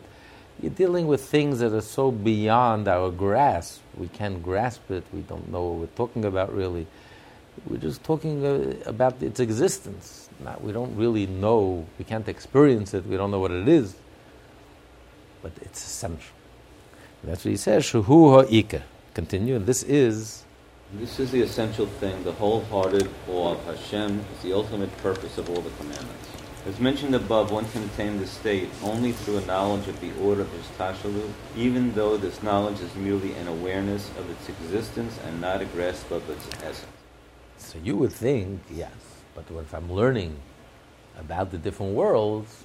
you're 0.62 0.72
dealing 0.72 1.06
with 1.06 1.24
things 1.24 1.60
that 1.60 1.72
are 1.72 1.80
so 1.80 2.10
beyond 2.10 2.88
our 2.88 3.10
grasp. 3.10 3.80
We 3.96 4.08
can't 4.08 4.42
grasp 4.42 4.90
it. 4.90 5.04
We 5.12 5.20
don't 5.20 5.50
know 5.50 5.62
what 5.64 5.80
we're 5.80 5.96
talking 5.96 6.24
about 6.24 6.54
really. 6.54 6.86
We're 7.66 7.78
just 7.78 8.02
talking 8.04 8.44
uh, 8.44 8.74
about 8.86 9.22
its 9.22 9.40
existence. 9.40 10.28
Not, 10.42 10.62
we 10.62 10.72
don't 10.72 10.94
really 10.96 11.26
know. 11.26 11.86
We 11.98 12.04
can't 12.04 12.28
experience 12.28 12.94
it. 12.94 13.06
We 13.06 13.16
don't 13.16 13.30
know 13.30 13.38
what 13.38 13.50
it 13.50 13.68
is. 13.68 13.96
But 15.42 15.52
it's 15.60 15.84
essential. 15.84 16.34
And 17.22 17.30
that's 17.30 17.44
what 17.44 17.50
he 17.50 17.56
says. 17.56 17.84
Shuhu 17.84 18.44
ha'ika. 18.44 18.82
Continue. 19.14 19.56
And 19.56 19.66
this 19.66 19.82
is. 19.82 20.44
This 20.94 21.20
is 21.20 21.30
the 21.30 21.42
essential 21.42 21.86
thing. 21.86 22.22
The 22.24 22.32
wholehearted 22.32 23.08
awe 23.28 23.52
of 23.52 23.64
Hashem 23.64 24.24
is 24.34 24.42
the 24.42 24.52
ultimate 24.52 24.94
purpose 24.98 25.38
of 25.38 25.48
all 25.50 25.60
the 25.60 25.70
commandments. 25.70 26.39
As 26.66 26.78
mentioned 26.78 27.14
above, 27.14 27.50
one 27.50 27.64
can 27.70 27.82
attain 27.84 28.18
this 28.18 28.30
state 28.30 28.68
only 28.82 29.12
through 29.12 29.38
a 29.38 29.46
knowledge 29.46 29.88
of 29.88 29.98
the 30.00 30.12
order 30.20 30.42
of 30.42 30.48
Hishtalshelut, 30.48 31.30
even 31.56 31.94
though 31.94 32.18
this 32.18 32.42
knowledge 32.42 32.80
is 32.80 32.94
merely 32.96 33.32
an 33.32 33.48
awareness 33.48 34.10
of 34.18 34.30
its 34.30 34.46
existence 34.50 35.18
and 35.26 35.40
not 35.40 35.62
a 35.62 35.64
grasp 35.64 36.10
of 36.10 36.28
its 36.28 36.46
essence. 36.62 36.86
So 37.56 37.78
you 37.82 37.96
would 37.96 38.12
think, 38.12 38.60
yes, 38.70 38.92
but 39.34 39.44
if 39.50 39.74
I'm 39.74 39.90
learning 39.90 40.36
about 41.18 41.50
the 41.50 41.56
different 41.56 41.94
worlds, 41.94 42.64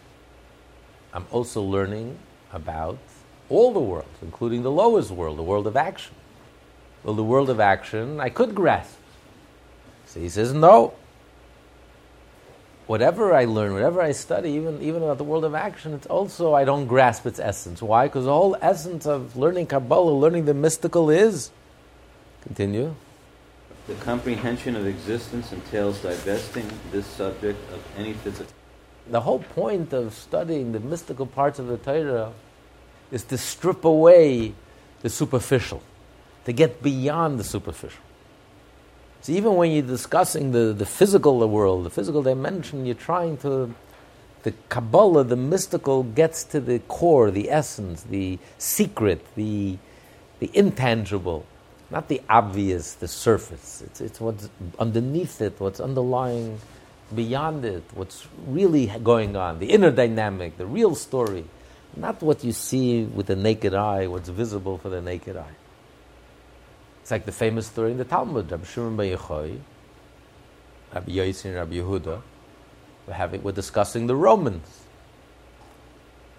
I'm 1.13 1.25
also 1.31 1.61
learning 1.61 2.19
about 2.51 2.97
all 3.47 3.71
the 3.71 3.79
worlds, 3.79 4.17
including 4.21 4.63
the 4.63 4.71
lowest 4.71 5.09
world, 5.09 5.37
the 5.37 5.43
world 5.43 5.67
of 5.67 5.77
action. 5.77 6.15
Well, 7.05 7.15
the 7.15 7.23
world 7.23 7.49
of 7.49 7.61
action 7.61 8.19
I 8.19 8.27
could 8.27 8.53
grasp. 8.55 8.97
So 10.05 10.19
he 10.19 10.27
says, 10.27 10.53
no, 10.53 10.93
whatever 12.87 13.33
I 13.33 13.45
learn, 13.45 13.73
whatever 13.73 14.01
I 14.01 14.11
study, 14.11 14.51
even, 14.51 14.81
even 14.81 15.03
about 15.03 15.17
the 15.17 15.23
world 15.23 15.45
of 15.45 15.55
action, 15.55 15.93
it's 15.93 16.07
also, 16.07 16.53
I 16.53 16.65
don't 16.65 16.87
grasp 16.87 17.25
its 17.25 17.39
essence. 17.39 17.81
Why? 17.81 18.07
Because 18.07 18.25
the 18.25 18.33
whole 18.33 18.55
essence 18.61 19.05
of 19.05 19.35
learning 19.35 19.67
Kabbalah, 19.67 20.11
learning 20.11 20.45
the 20.45 20.53
mystical 20.53 21.09
is. 21.09 21.51
Continue. 22.43 22.95
The 23.87 23.95
comprehension 23.95 24.75
of 24.75 24.87
existence 24.87 25.51
entails 25.51 25.99
divesting 25.99 26.67
this 26.91 27.05
subject 27.05 27.59
of 27.71 27.83
any 27.97 28.13
physical. 28.13 28.51
The 29.09 29.21
whole 29.21 29.39
point 29.39 29.93
of 29.93 30.13
studying 30.13 30.71
the 30.71 30.79
mystical 30.79 31.27
parts 31.27 31.59
of 31.59 31.67
the 31.67 31.77
Torah 31.77 32.33
is 33.11 33.23
to 33.25 33.37
strip 33.37 33.85
away 33.85 34.53
the 35.01 35.09
superficial, 35.09 35.83
to 36.45 36.53
get 36.53 36.81
beyond 36.81 37.39
the 37.39 37.43
superficial. 37.43 38.01
So 39.25 39.31
even 39.31 39.55
when 39.55 39.71
you're 39.71 39.81
discussing 39.81 40.51
the, 40.51 40.71
the 40.71 40.85
physical 40.85 41.49
world, 41.49 41.83
the 41.83 41.89
physical 41.89 42.21
dimension, 42.21 42.85
you're 42.85 42.93
trying 42.93 43.37
to, 43.37 43.73
the 44.43 44.53
Kabbalah, 44.69 45.23
the 45.23 45.35
mystical, 45.35 46.03
gets 46.03 46.43
to 46.43 46.59
the 46.59 46.77
core, 46.87 47.31
the 47.31 47.49
essence, 47.49 48.03
the 48.03 48.37
secret, 48.59 49.25
the, 49.33 49.79
the 50.37 50.51
intangible, 50.53 51.43
not 51.89 52.07
the 52.07 52.21
obvious, 52.29 52.93
the 52.93 53.07
surface. 53.07 53.81
It's, 53.81 53.99
it's 53.99 54.21
what's 54.21 54.47
underneath 54.77 55.41
it, 55.41 55.55
what's 55.57 55.79
underlying 55.79 56.59
beyond 57.15 57.65
it, 57.65 57.81
what's 57.95 58.27
really 58.45 58.85
going 59.03 59.35
on, 59.35 59.57
the 59.57 59.71
inner 59.71 59.89
dynamic, 59.89 60.59
the 60.59 60.67
real 60.67 60.93
story, 60.93 61.45
not 61.97 62.21
what 62.21 62.43
you 62.43 62.51
see 62.51 63.05
with 63.05 63.25
the 63.25 63.35
naked 63.35 63.73
eye, 63.73 64.05
what's 64.05 64.29
visible 64.29 64.77
for 64.77 64.89
the 64.89 65.01
naked 65.01 65.35
eye. 65.35 65.55
It's 67.05 67.11
like 67.11 67.25
the 67.25 67.31
famous 67.31 67.67
story 67.67 67.91
in 67.91 67.99
the 67.99 68.03
Talmud, 68.03 68.49
Rabbi 68.49 68.65
Shimon 68.65 68.97
Bar 68.97 69.05
Yochai, 69.05 69.59
Rabbi 70.91 71.11
Yossi 71.11 71.45
and 71.45 71.53
Rabbi 71.53 71.75
Yehuda, 71.75 72.19
we're, 73.05 73.13
having, 73.13 73.41
discussing 73.51 74.07
the 74.07 74.15
Romans. 74.15 74.81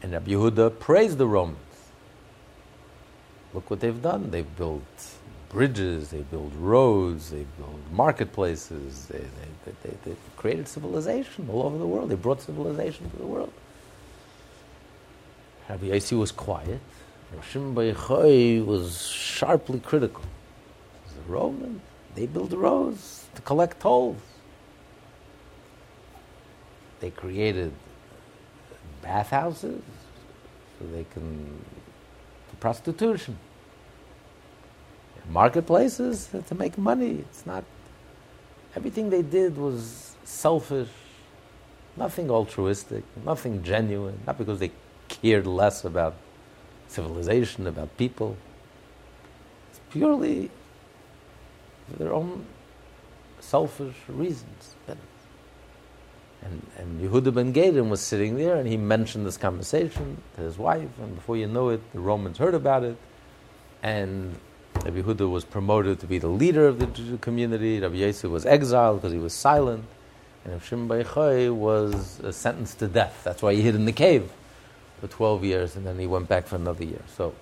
And 0.03 0.11
Rabbi 0.11 0.33
Yehuda 0.33 0.77
praised 0.81 1.19
the 1.19 1.27
Romans. 1.29 1.61
Look 3.55 3.71
what 3.71 3.79
they've 3.79 4.03
done. 4.03 4.33
They've 4.33 4.57
built 4.57 4.83
bridges, 5.51 6.11
they 6.11 6.23
built 6.23 6.53
roads, 6.59 7.31
they 7.31 7.47
built 7.59 7.79
marketplaces, 7.93 9.07
they, 9.07 9.19
they, 9.19 9.73
they, 9.85 9.97
they, 10.05 10.17
created 10.37 10.67
civilization 10.67 11.49
all 11.49 11.63
over 11.63 11.79
the 11.79 11.87
world. 11.87 12.09
They 12.09 12.17
brought 12.17 12.43
civilization 12.43 13.09
to 13.09 13.17
the 13.17 13.27
world. 13.27 13.53
Rabbi 15.69 15.91
Yossi 15.91 16.19
was 16.19 16.33
quiet. 16.33 16.81
Rabbi 17.31 17.47
Shimon 17.47 18.67
was 18.67 19.07
sharply 19.07 19.79
critical. 19.79 20.23
The 21.27 21.33
Romans, 21.33 21.81
they 22.15 22.27
built 22.27 22.53
roads 22.53 23.29
to 23.35 23.43
collect 23.43 23.81
tolls. 23.81 24.17
They 27.01 27.11
created 27.11 27.73
bathhouses 29.03 29.83
so 30.79 30.87
they 30.93 31.05
can 31.13 31.63
prostitution 32.59 33.39
marketplaces 35.31 36.29
to 36.49 36.55
make 36.55 36.79
money. 36.79 37.25
It's 37.29 37.47
not. 37.47 37.65
Everything 38.75 39.11
they 39.11 39.23
did 39.23 39.57
was 39.57 40.15
selfish, 40.25 40.89
nothing 41.97 42.31
altruistic, 42.31 43.05
nothing 43.25 43.63
genuine, 43.63 44.21
not 44.27 44.39
because 44.39 44.59
they 44.61 44.71
cared 45.09 45.47
less 45.47 45.85
about 45.85 46.15
civilization, 46.89 47.67
about 47.67 47.97
people. 47.97 48.37
It's 49.71 49.81
purely 49.91 50.49
for 50.49 50.66
their 51.99 52.13
own 52.13 52.45
selfish 53.41 53.97
reasons. 54.09 54.75
And, 56.43 56.65
and 56.79 57.01
Yehuda 57.01 57.35
ben 57.35 57.53
Gerim 57.53 57.89
was 57.89 58.01
sitting 58.01 58.37
there 58.37 58.57
and 58.57 58.69
he 58.69 58.77
mentioned 58.77 59.27
this 59.27 59.37
conversation 59.37 60.23
to 60.37 60.43
his 60.43 60.59
wife, 60.59 60.91
and 61.01 61.17
before 61.17 61.37
you 61.37 61.49
know 61.49 61.71
it, 61.71 61.81
the 61.93 61.99
Romans 61.99 62.39
heard 62.39 62.55
about 62.55 62.85
it, 62.85 62.97
and 63.83 64.37
Rabbi 64.85 65.01
Yehuda 65.03 65.29
was 65.29 65.45
promoted 65.45 65.99
to 66.01 66.07
be 66.07 66.19
the 66.19 66.29
leader 66.29 66.69
of 66.69 66.79
the 66.79 66.87
Jewish 66.87 67.21
community. 67.21 67.81
Rabbi 67.81 67.97
Yosef 67.97 68.31
was 68.31 68.47
exiled 68.47 69.01
because 69.01 69.13
he 69.13 69.19
was 69.19 69.33
silent. 69.33 69.85
And 70.45 70.53
Rabbi 70.53 70.65
Shimon 70.65 70.89
Bar 70.89 71.53
was 71.53 72.21
uh, 72.21 72.31
sentenced 72.31 72.79
to 72.81 72.87
death. 72.87 73.23
That's 73.25 73.43
why 73.43 73.55
he 73.55 73.63
hid 73.63 73.75
in 73.75 73.85
the 73.85 73.93
cave 73.93 74.31
for 75.01 75.09
12 75.09 75.45
years 75.45 75.77
and 75.77 75.87
then 75.87 75.99
he 75.99 76.07
went 76.07 76.29
back 76.29 76.47
for 76.47 76.57
another 76.57 76.85
year. 76.85 77.03
So, 77.17 77.35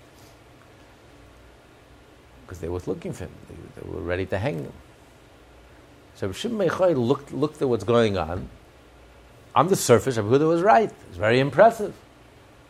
because 2.45 2.59
they 2.59 2.69
were 2.69 2.81
looking 2.87 3.13
for 3.13 3.25
him, 3.25 3.31
they, 3.49 3.81
they, 3.81 3.89
were 3.89 4.03
ready 4.03 4.27
to 4.27 4.39
hang 4.39 4.65
him. 4.65 4.73
So 6.15 6.31
Shimon 6.33 6.69
Bar 6.69 6.91
looked, 6.91 7.33
looked 7.33 7.61
at 7.63 7.69
what's 7.69 7.85
going 7.85 8.17
on. 8.17 8.49
On 9.55 9.69
the 9.69 9.77
surface, 9.77 10.17
Yehuda 10.17 10.49
was 10.49 10.63
right. 10.63 10.91
It's 11.09 11.17
very 11.17 11.41
impressive. 11.41 11.95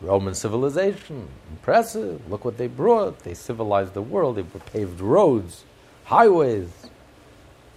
Roman 0.00 0.34
civilization, 0.34 1.28
impressive. 1.50 2.30
Look 2.30 2.44
what 2.44 2.58
they 2.58 2.66
brought. 2.66 3.20
They 3.20 3.34
civilized 3.34 3.94
the 3.94 4.02
world. 4.02 4.36
They 4.36 4.42
paved 4.42 5.00
roads, 5.00 5.64
highways. 6.04 6.68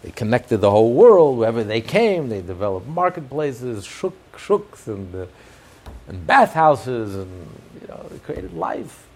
They 0.04 0.12
connected 0.12 0.58
the 0.58 0.72
whole 0.72 0.94
world 0.94 1.38
wherever 1.38 1.64
they 1.64 1.82
came. 1.82 2.30
They 2.30 2.42
developed 2.42 2.88
marketplaces, 2.88 3.86
shuk, 3.86 4.14
shuks, 4.38 4.88
and, 4.88 5.14
uh, 5.16 5.26
and 6.08 6.26
bathhouses, 6.28 7.16
and 7.16 7.48
you 7.82 7.88
know, 7.88 8.06
they 8.10 8.20
created 8.20 8.54
life. 8.54 9.07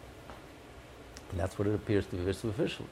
And 1.31 1.39
that's 1.39 1.57
what 1.57 1.67
it 1.67 1.73
appears 1.73 2.05
to 2.07 2.11
be 2.11 2.17
very 2.17 2.33
superficial. 2.33 2.85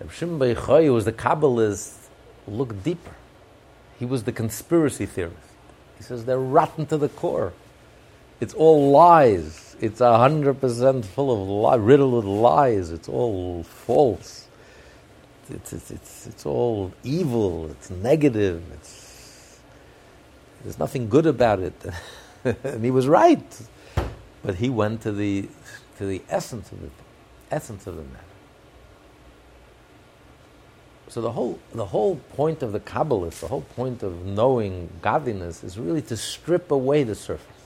Reb 0.00 0.12
Shimon 0.12 0.38
Bar 0.38 0.92
was 0.92 1.04
the 1.04 1.12
Kabbalist, 1.12 1.94
looked 2.46 2.84
deeper. 2.84 3.14
He 3.98 4.04
was 4.04 4.24
the 4.24 4.32
conspiracy 4.32 5.06
theorist. 5.06 5.38
He 5.96 6.02
says 6.02 6.26
they're 6.26 6.38
rotten 6.38 6.86
to 6.86 6.98
the 6.98 7.08
core. 7.08 7.54
It's 8.40 8.52
all 8.52 8.90
lies. 8.90 9.76
It's 9.80 10.02
a 10.02 10.18
hundred 10.18 10.60
percent 10.60 11.06
full 11.06 11.32
of 11.32 11.48
lies, 11.48 11.80
riddled 11.80 12.12
with 12.12 12.24
lies. 12.24 12.90
It's 12.90 13.08
all 13.08 13.62
false. 13.62 14.46
It's, 15.48 15.72
it's, 15.72 15.90
it's, 15.90 16.26
it's 16.26 16.44
all 16.44 16.92
evil. 17.02 17.70
It's 17.70 17.88
negative. 17.88 18.62
It's, 18.74 19.60
there's 20.62 20.78
nothing 20.78 21.08
good 21.08 21.24
about 21.24 21.60
it. 21.60 21.86
and 22.44 22.84
he 22.84 22.90
was 22.90 23.08
right. 23.08 23.60
But 24.42 24.56
he 24.56 24.68
went 24.68 25.00
to 25.02 25.12
the, 25.12 25.48
to 25.96 26.06
the 26.06 26.20
essence 26.28 26.70
of 26.72 26.82
the 26.82 26.90
essence 27.50 27.86
of 27.86 27.96
the 27.96 28.02
matter. 28.02 28.24
So 31.08 31.20
the 31.20 31.30
whole, 31.32 31.58
the 31.72 31.86
whole 31.86 32.16
point 32.34 32.62
of 32.62 32.72
the 32.72 32.80
Kabbalist, 32.80 33.40
the 33.40 33.48
whole 33.48 33.62
point 33.62 34.02
of 34.02 34.26
knowing 34.26 34.90
godliness 35.02 35.62
is 35.62 35.78
really 35.78 36.02
to 36.02 36.16
strip 36.16 36.70
away 36.70 37.04
the 37.04 37.14
surface 37.14 37.56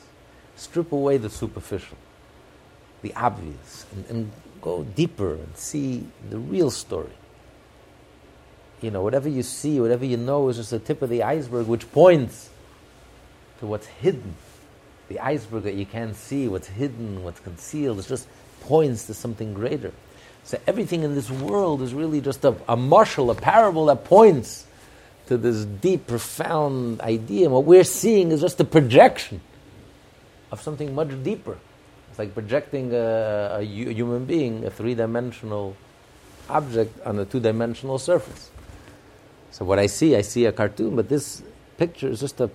strip 0.60 0.92
away 0.92 1.16
the 1.16 1.30
superficial, 1.30 1.96
the 3.02 3.14
obvious, 3.14 3.86
and, 3.92 4.04
and 4.10 4.32
go 4.60 4.84
deeper 4.84 5.34
and 5.34 5.56
see 5.56 6.06
the 6.28 6.38
real 6.38 6.70
story. 6.70 7.12
You 8.82 8.90
know, 8.90 9.02
whatever 9.02 9.28
you 9.28 9.42
see, 9.42 9.80
whatever 9.80 10.04
you 10.04 10.16
know 10.16 10.48
is 10.48 10.56
just 10.56 10.70
the 10.70 10.78
tip 10.78 11.02
of 11.02 11.08
the 11.08 11.22
iceberg 11.22 11.66
which 11.66 11.90
points 11.92 12.50
to 13.58 13.66
what's 13.66 13.86
hidden. 13.86 14.34
The 15.08 15.18
iceberg 15.20 15.64
that 15.64 15.74
you 15.74 15.86
can't 15.86 16.14
see, 16.14 16.46
what's 16.46 16.68
hidden, 16.68 17.24
what's 17.24 17.40
concealed, 17.40 17.98
it's 17.98 18.08
just 18.08 18.28
points 18.60 19.06
to 19.06 19.14
something 19.14 19.54
greater. 19.54 19.92
So 20.44 20.58
everything 20.66 21.02
in 21.02 21.14
this 21.14 21.30
world 21.30 21.82
is 21.82 21.94
really 21.94 22.20
just 22.20 22.44
a, 22.44 22.50
a 22.68 22.76
mashal, 22.76 23.30
a 23.30 23.34
parable 23.34 23.86
that 23.86 24.04
points 24.04 24.66
to 25.26 25.36
this 25.36 25.64
deep, 25.64 26.06
profound 26.06 27.00
idea. 27.00 27.46
And 27.46 27.54
what 27.54 27.64
we're 27.64 27.84
seeing 27.84 28.32
is 28.32 28.40
just 28.40 28.58
a 28.60 28.64
projection 28.64 29.40
of 30.50 30.60
something 30.60 30.94
much 30.94 31.10
deeper. 31.22 31.58
It's 32.10 32.18
like 32.18 32.34
projecting 32.34 32.92
a, 32.92 33.58
a 33.60 33.62
human 33.62 34.24
being, 34.24 34.64
a 34.64 34.70
three 34.70 34.94
dimensional 34.94 35.76
object 36.48 37.00
on 37.06 37.18
a 37.18 37.24
two 37.24 37.38
dimensional 37.38 37.98
surface. 37.98 38.50
So 39.52 39.64
what 39.64 39.78
I 39.78 39.86
see, 39.86 40.16
I 40.16 40.22
see 40.22 40.46
a 40.46 40.52
cartoon, 40.52 40.96
but 40.96 41.08
this 41.08 41.42
picture 41.76 42.08
is 42.08 42.20
just 42.20 42.40
a 42.40 42.50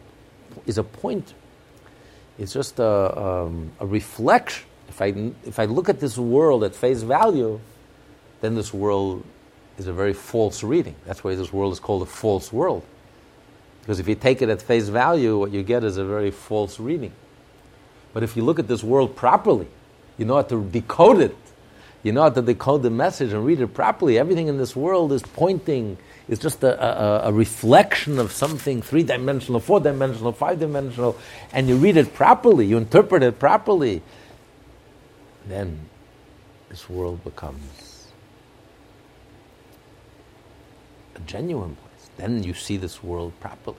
is 0.66 0.78
a 0.78 0.84
point. 0.84 1.34
It's 2.38 2.54
just 2.54 2.80
a, 2.80 3.18
um, 3.18 3.72
a 3.80 3.86
reflection. 3.86 4.66
If 4.96 5.02
I 5.02 5.08
if 5.46 5.60
I 5.60 5.66
look 5.66 5.90
at 5.90 6.00
this 6.00 6.18
world 6.18 6.64
at 6.64 6.74
face 6.74 7.02
value, 7.02 7.60
then 8.40 8.56
this 8.56 8.74
world 8.74 9.26
is 9.78 9.88
a 9.88 9.94
very 9.94 10.14
false 10.14 10.64
reading. 10.64 10.96
That's 11.06 11.22
why 11.22 11.36
this 11.36 11.52
world 11.52 11.74
is 11.74 11.82
called 11.82 12.02
a 12.02 12.06
false 12.06 12.54
world. 12.54 12.82
Because 13.82 14.00
if 14.00 14.08
you 14.08 14.16
take 14.16 14.42
it 14.42 14.48
at 14.48 14.62
face 14.62 14.88
value, 14.88 15.38
what 15.38 15.52
you 15.52 15.64
get 15.64 15.84
is 15.84 15.98
a 15.98 16.06
very 16.06 16.32
false 16.32 16.80
reading. 16.80 17.12
But 18.14 18.24
if 18.24 18.38
you 18.38 18.44
look 18.46 18.58
at 18.58 18.70
this 18.70 18.86
world 18.86 19.18
properly, 19.18 19.68
you 20.18 20.24
know 20.24 20.36
how 20.36 20.44
to 20.44 20.64
decode 20.64 21.20
it. 21.20 21.36
You 22.02 22.14
know 22.14 22.22
how 22.22 22.30
to 22.30 22.42
decode 22.42 22.82
the 22.82 22.90
message 22.90 23.34
and 23.34 23.46
read 23.46 23.60
it 23.60 23.74
properly. 23.74 24.18
Everything 24.18 24.48
in 24.48 24.58
this 24.58 24.78
world 24.78 25.12
is 25.12 25.24
pointing, 25.24 25.98
is 26.30 26.40
just 26.40 26.64
a, 26.64 26.82
a, 26.82 27.30
a 27.30 27.34
reflection 27.34 28.18
of 28.18 28.32
something 28.32 28.82
three 28.82 29.04
dimensional, 29.04 29.60
four 29.60 29.82
dimensional, 29.82 30.32
five 30.32 30.60
dimensional, 30.60 31.18
and 31.52 31.68
you 31.68 31.76
read 31.76 31.98
it 31.98 32.14
properly, 32.14 32.66
you 32.66 32.78
interpret 32.78 33.24
it 33.24 33.40
properly. 33.40 34.02
Then 35.48 35.90
this 36.70 36.90
world 36.90 37.24
becomes 37.24 38.08
a 41.16 41.20
genuine 41.22 41.76
place. 41.76 42.10
Then 42.18 42.44
you 42.44 42.54
see 42.54 42.78
this 42.78 43.04
world 43.04 43.34
properly, 43.40 43.78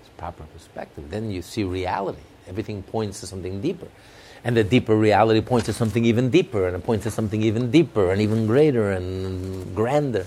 it's 0.00 0.08
proper 0.16 0.44
perspective. 0.44 1.10
Then 1.10 1.30
you 1.30 1.42
see 1.42 1.64
reality. 1.64 2.20
Everything 2.48 2.82
points 2.82 3.20
to 3.20 3.26
something 3.26 3.60
deeper. 3.60 3.88
And 4.42 4.56
the 4.56 4.64
deeper 4.64 4.96
reality 4.96 5.40
points 5.40 5.66
to 5.66 5.72
something 5.72 6.04
even 6.04 6.30
deeper, 6.30 6.66
and 6.66 6.74
it 6.74 6.82
points 6.82 7.04
to 7.04 7.10
something 7.10 7.42
even 7.42 7.70
deeper 7.70 8.10
and 8.10 8.20
even 8.20 8.46
greater 8.46 8.90
and 8.90 9.74
grander. 9.76 10.26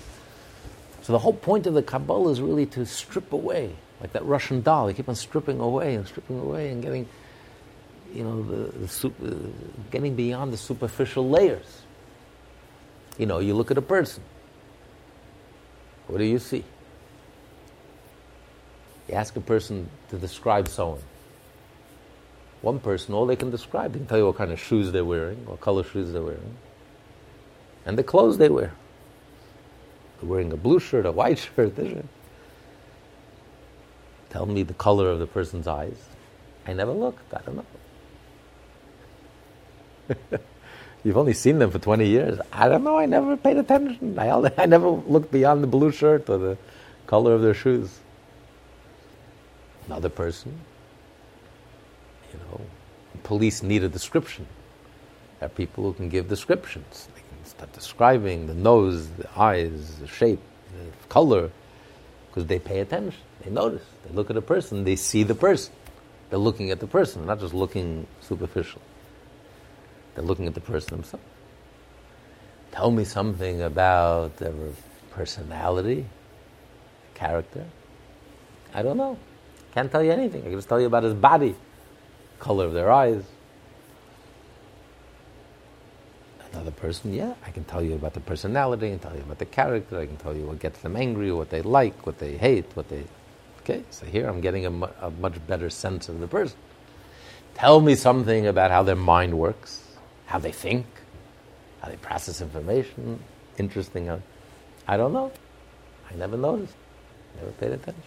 So 1.02 1.12
the 1.14 1.20
whole 1.20 1.34
point 1.34 1.68
of 1.68 1.74
the 1.74 1.84
Kabbalah 1.84 2.32
is 2.32 2.40
really 2.40 2.66
to 2.68 2.86
strip 2.86 3.34
away, 3.34 3.76
like 4.00 4.14
that 4.14 4.24
Russian 4.24 4.62
doll. 4.62 4.90
You 4.90 4.96
keep 4.96 5.10
on 5.10 5.16
stripping 5.16 5.60
away 5.60 5.96
and 5.96 6.08
stripping 6.08 6.40
away 6.40 6.70
and 6.70 6.82
getting, 6.82 7.10
you 8.14 8.24
know, 8.24 8.44
the, 8.44 8.78
the 8.78 8.88
super, 8.88 9.28
uh, 9.28 9.36
getting 9.92 10.16
beyond 10.16 10.54
the 10.54 10.58
superficial 10.58 11.30
layers. 11.30 11.82
You 13.18 13.26
know, 13.26 13.40
you 13.40 13.54
look 13.54 13.72
at 13.72 13.78
a 13.78 13.82
person. 13.82 14.24
What 16.08 16.18
do 16.18 16.26
you 16.26 16.40
see? 16.40 16.64
You 19.08 19.16
ask 19.16 19.36
a 19.36 19.42
person 19.42 19.90
to 20.10 20.18
describe 20.18 20.68
someone 20.68 21.02
one 22.64 22.80
person, 22.80 23.14
all 23.14 23.26
they 23.26 23.36
can 23.36 23.52
describe, 23.52 23.92
they 23.92 24.00
can 24.00 24.08
tell 24.08 24.18
you 24.18 24.26
what 24.26 24.38
kind 24.38 24.52
of 24.52 24.60
shoes 24.60 24.92
they're 24.94 25.04
wearing, 25.04 25.46
what 25.46 25.60
color 25.60 25.84
shoes 25.84 26.14
they're 26.14 26.24
wearing, 26.24 26.56
and 27.86 27.98
the 27.98 28.04
clothes 28.04 28.38
they 28.38 28.48
wear. 28.48 28.74
They're 30.20 30.30
wearing 30.30 30.54
a 30.54 30.58
blue 30.58 30.80
shirt, 30.80 31.06
a 31.06 31.12
white 31.12 31.40
shirt. 31.56 31.76
Tell 34.30 34.46
me 34.46 34.64
the 34.64 34.74
color 34.74 35.10
of 35.10 35.20
the 35.20 35.28
person's 35.28 35.68
eyes. 35.68 35.98
I 36.66 36.72
never 36.72 36.94
looked. 36.94 37.34
I 37.34 37.42
don't 37.42 37.58
know. 37.58 37.66
You've 41.04 41.18
only 41.18 41.34
seen 41.34 41.60
them 41.60 41.70
for 41.70 41.80
20 41.80 42.08
years. 42.08 42.40
I 42.52 42.70
don't 42.70 42.84
know. 42.84 42.98
I 42.98 43.06
never 43.06 43.36
paid 43.36 43.58
attention. 43.58 44.18
I, 44.18 44.30
I 44.58 44.66
never 44.66 44.90
looked 44.90 45.32
beyond 45.32 45.62
the 45.62 45.68
blue 45.68 45.92
shirt 45.92 46.30
or 46.30 46.38
the 46.38 46.58
color 47.08 47.34
of 47.34 47.42
their 47.42 47.54
shoes. 47.54 48.00
Another 49.88 50.10
person, 50.10 50.58
you 52.32 52.40
know, 52.40 52.62
police 53.24 53.62
need 53.62 53.84
a 53.84 53.90
description. 53.90 54.48
There 55.40 55.48
are 55.48 55.50
people 55.50 55.84
who 55.84 55.94
can 55.94 56.08
give 56.08 56.30
descriptions. 56.30 57.10
They 57.14 57.20
can 57.22 57.46
start 57.46 57.74
describing 57.74 58.48
the 58.48 58.54
nose, 58.54 59.10
the 59.10 59.28
eyes, 59.38 60.00
the 60.00 60.08
shape, 60.08 60.40
the 60.72 61.08
color, 61.10 61.52
because 62.30 62.48
they 62.48 62.60
pay 62.60 62.80
attention. 62.80 63.20
They 63.44 63.52
notice. 63.52 63.84
They 64.06 64.16
look 64.16 64.30
at 64.30 64.38
a 64.38 64.42
person. 64.42 64.86
They 64.86 64.96
see 64.96 65.24
the 65.24 65.36
person. 65.36 65.74
They're 66.30 66.40
looking 66.40 66.72
at 66.72 66.80
the 66.80 66.88
person, 66.88 67.26
not 67.26 67.42
just 67.42 67.54
looking 67.54 68.08
superficial. 68.22 68.82
They're 70.16 70.24
looking 70.24 70.48
at 70.48 70.54
the 70.54 70.62
person 70.62 70.98
themselves. 70.98 71.26
Tell 72.72 72.92
me 72.92 73.04
something 73.04 73.62
about 73.62 74.38
their 74.38 74.54
personality, 75.12 76.06
character. 77.14 77.66
I 78.74 78.82
don't 78.82 78.98
know. 78.98 79.18
Can't 79.74 79.92
tell 79.92 80.04
you 80.04 80.12
anything. 80.12 80.42
I 80.42 80.46
can 80.46 80.54
just 80.54 80.70
tell 80.70 80.82
you 80.82 80.88
about 80.88 81.04
his 81.04 81.14
body, 81.14 81.56
color 82.40 82.66
of 82.66 82.74
their 82.74 82.92
eyes. 82.92 83.24
Another 86.52 86.72
person, 86.72 87.14
yeah, 87.14 87.34
I 87.46 87.52
can 87.52 87.64
tell 87.64 87.84
you 87.84 87.94
about 87.96 88.14
the 88.14 88.20
personality, 88.20 88.88
I 88.88 88.90
can 88.92 89.00
tell 89.00 89.16
you 89.16 89.22
about 89.22 89.40
the 89.40 89.46
character, 89.46 90.00
I 90.00 90.06
can 90.06 90.18
tell 90.18 90.36
you 90.36 90.46
what 90.46 90.60
gets 90.60 90.80
them 90.80 90.96
angry, 90.96 91.32
what 91.32 91.50
they 91.50 91.64
like, 91.64 92.06
what 92.06 92.20
they 92.20 92.38
hate, 92.38 92.66
what 92.76 92.90
they. 92.90 93.04
Okay, 93.62 93.84
so 93.90 94.06
here 94.06 94.28
I'm 94.28 94.42
getting 94.42 94.66
a, 94.66 94.70
mu- 94.70 94.88
a 95.02 95.10
much 95.10 95.36
better 95.48 95.70
sense 95.70 96.10
of 96.10 96.20
the 96.20 96.28
person. 96.28 96.58
Tell 97.56 97.82
me 97.82 97.96
something 97.96 98.48
about 98.48 98.72
how 98.72 98.84
their 98.84 98.96
mind 98.96 99.38
works 99.38 99.83
how 100.34 100.40
they 100.40 100.52
think, 100.52 100.88
how 101.80 101.90
they 101.90 101.96
process 101.98 102.42
information. 102.42 103.20
Interesting. 103.60 104.10
Uh, 104.10 104.20
I 104.88 104.98
don't 104.98 105.14
know. 105.14 105.32
I 106.10 106.16
never 106.16 106.36
noticed. 106.36 106.74
Never 107.40 107.52
paid 107.52 107.72
attention. 107.72 108.02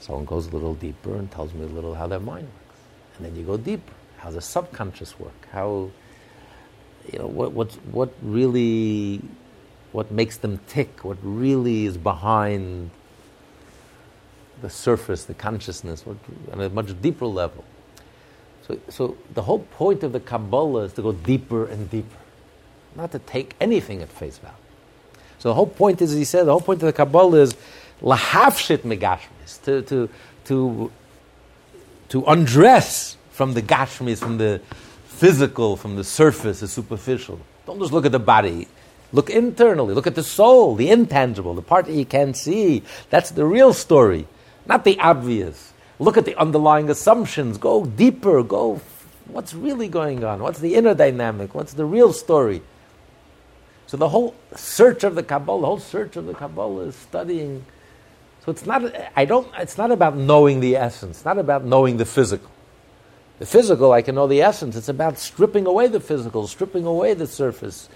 Someone 0.00 0.24
goes 0.24 0.48
a 0.48 0.50
little 0.50 0.74
deeper 0.74 1.14
and 1.14 1.30
tells 1.30 1.54
me 1.54 1.62
a 1.62 1.68
little 1.68 1.94
how 1.94 2.08
their 2.08 2.18
mind 2.18 2.48
works. 2.48 2.80
And 3.16 3.26
then 3.26 3.36
you 3.36 3.44
go 3.44 3.56
deeper. 3.56 3.92
How 4.16 4.32
the 4.32 4.40
subconscious 4.40 5.16
work? 5.20 5.46
How, 5.52 5.88
you 7.12 7.20
know, 7.20 7.28
what, 7.28 7.52
what, 7.52 7.70
what 7.92 8.12
really, 8.20 9.20
what 9.92 10.10
makes 10.10 10.38
them 10.38 10.58
tick? 10.66 11.04
What 11.04 11.18
really 11.22 11.86
is 11.86 11.96
behind 11.96 12.90
the 14.62 14.68
surface, 14.68 15.26
the 15.26 15.34
consciousness, 15.34 16.04
what, 16.04 16.16
on 16.52 16.60
a 16.60 16.68
much 16.70 17.00
deeper 17.00 17.26
level. 17.26 17.64
So, 18.66 18.78
so 18.88 19.16
the 19.34 19.42
whole 19.42 19.60
point 19.60 20.02
of 20.02 20.12
the 20.12 20.20
Kabbalah 20.20 20.84
is 20.84 20.92
to 20.94 21.02
go 21.02 21.12
deeper 21.12 21.66
and 21.66 21.90
deeper, 21.90 22.16
not 22.96 23.12
to 23.12 23.18
take 23.18 23.54
anything 23.60 24.00
at 24.00 24.08
face 24.08 24.38
value. 24.38 24.56
So 25.38 25.50
the 25.50 25.54
whole 25.54 25.66
point 25.66 26.00
is, 26.00 26.12
as 26.12 26.16
he 26.16 26.24
said, 26.24 26.44
the 26.44 26.52
whole 26.52 26.60
point 26.60 26.82
of 26.82 26.86
the 26.86 26.92
Kabbalah 26.92 27.40
is 27.40 27.54
lahafshit 28.00 28.78
megashmis, 28.78 29.62
to, 29.64 29.82
to, 29.82 30.08
to, 30.46 30.90
to 32.08 32.24
undress 32.24 33.18
from 33.30 33.52
the 33.52 33.60
gashmis, 33.60 34.18
from 34.18 34.38
the 34.38 34.62
physical, 35.04 35.76
from 35.76 35.96
the 35.96 36.04
surface, 36.04 36.60
the 36.60 36.68
superficial. 36.68 37.38
Don't 37.66 37.78
just 37.78 37.92
look 37.92 38.06
at 38.06 38.12
the 38.12 38.18
body. 38.18 38.66
Look 39.12 39.28
internally. 39.28 39.92
Look 39.94 40.06
at 40.06 40.14
the 40.14 40.22
soul, 40.22 40.74
the 40.74 40.90
intangible, 40.90 41.54
the 41.54 41.62
part 41.62 41.86
that 41.86 41.92
you 41.92 42.06
can't 42.06 42.36
see. 42.36 42.82
That's 43.10 43.30
the 43.30 43.44
real 43.44 43.74
story, 43.74 44.26
not 44.66 44.84
the 44.84 44.98
obvious. 44.98 45.73
Look 45.98 46.16
at 46.16 46.24
the 46.24 46.36
underlying 46.36 46.90
assumptions. 46.90 47.58
Go 47.58 47.84
deeper. 47.84 48.42
Go. 48.42 48.80
What's 49.26 49.54
really 49.54 49.88
going 49.88 50.24
on? 50.24 50.42
What's 50.42 50.58
the 50.58 50.74
inner 50.74 50.94
dynamic? 50.94 51.54
What's 51.54 51.74
the 51.74 51.84
real 51.84 52.12
story? 52.12 52.62
So 53.86 53.96
the 53.96 54.08
whole 54.08 54.34
search 54.56 55.04
of 55.04 55.14
the 55.14 55.22
Kabbalah, 55.22 55.60
the 55.60 55.66
whole 55.66 55.78
search 55.78 56.16
of 56.16 56.26
the 56.26 56.34
Kabbalah 56.34 56.86
is 56.86 56.96
studying. 56.96 57.64
So 58.44 58.52
it's 58.52 58.66
not. 58.66 58.82
I 59.16 59.24
don't. 59.24 59.48
It's 59.58 59.78
not 59.78 59.92
about 59.92 60.16
knowing 60.16 60.60
the 60.60 60.76
essence. 60.76 61.24
Not 61.24 61.38
about 61.38 61.64
knowing 61.64 61.96
the 61.96 62.04
physical. 62.04 62.50
The 63.38 63.46
physical, 63.46 63.92
I 63.92 64.02
can 64.02 64.14
know 64.14 64.28
the 64.28 64.42
essence. 64.42 64.76
It's 64.76 64.88
about 64.88 65.18
stripping 65.18 65.66
away 65.66 65.88
the 65.88 66.00
physical, 66.00 66.46
stripping 66.46 66.86
away 66.86 67.14
the 67.14 67.26
surface, 67.26 67.88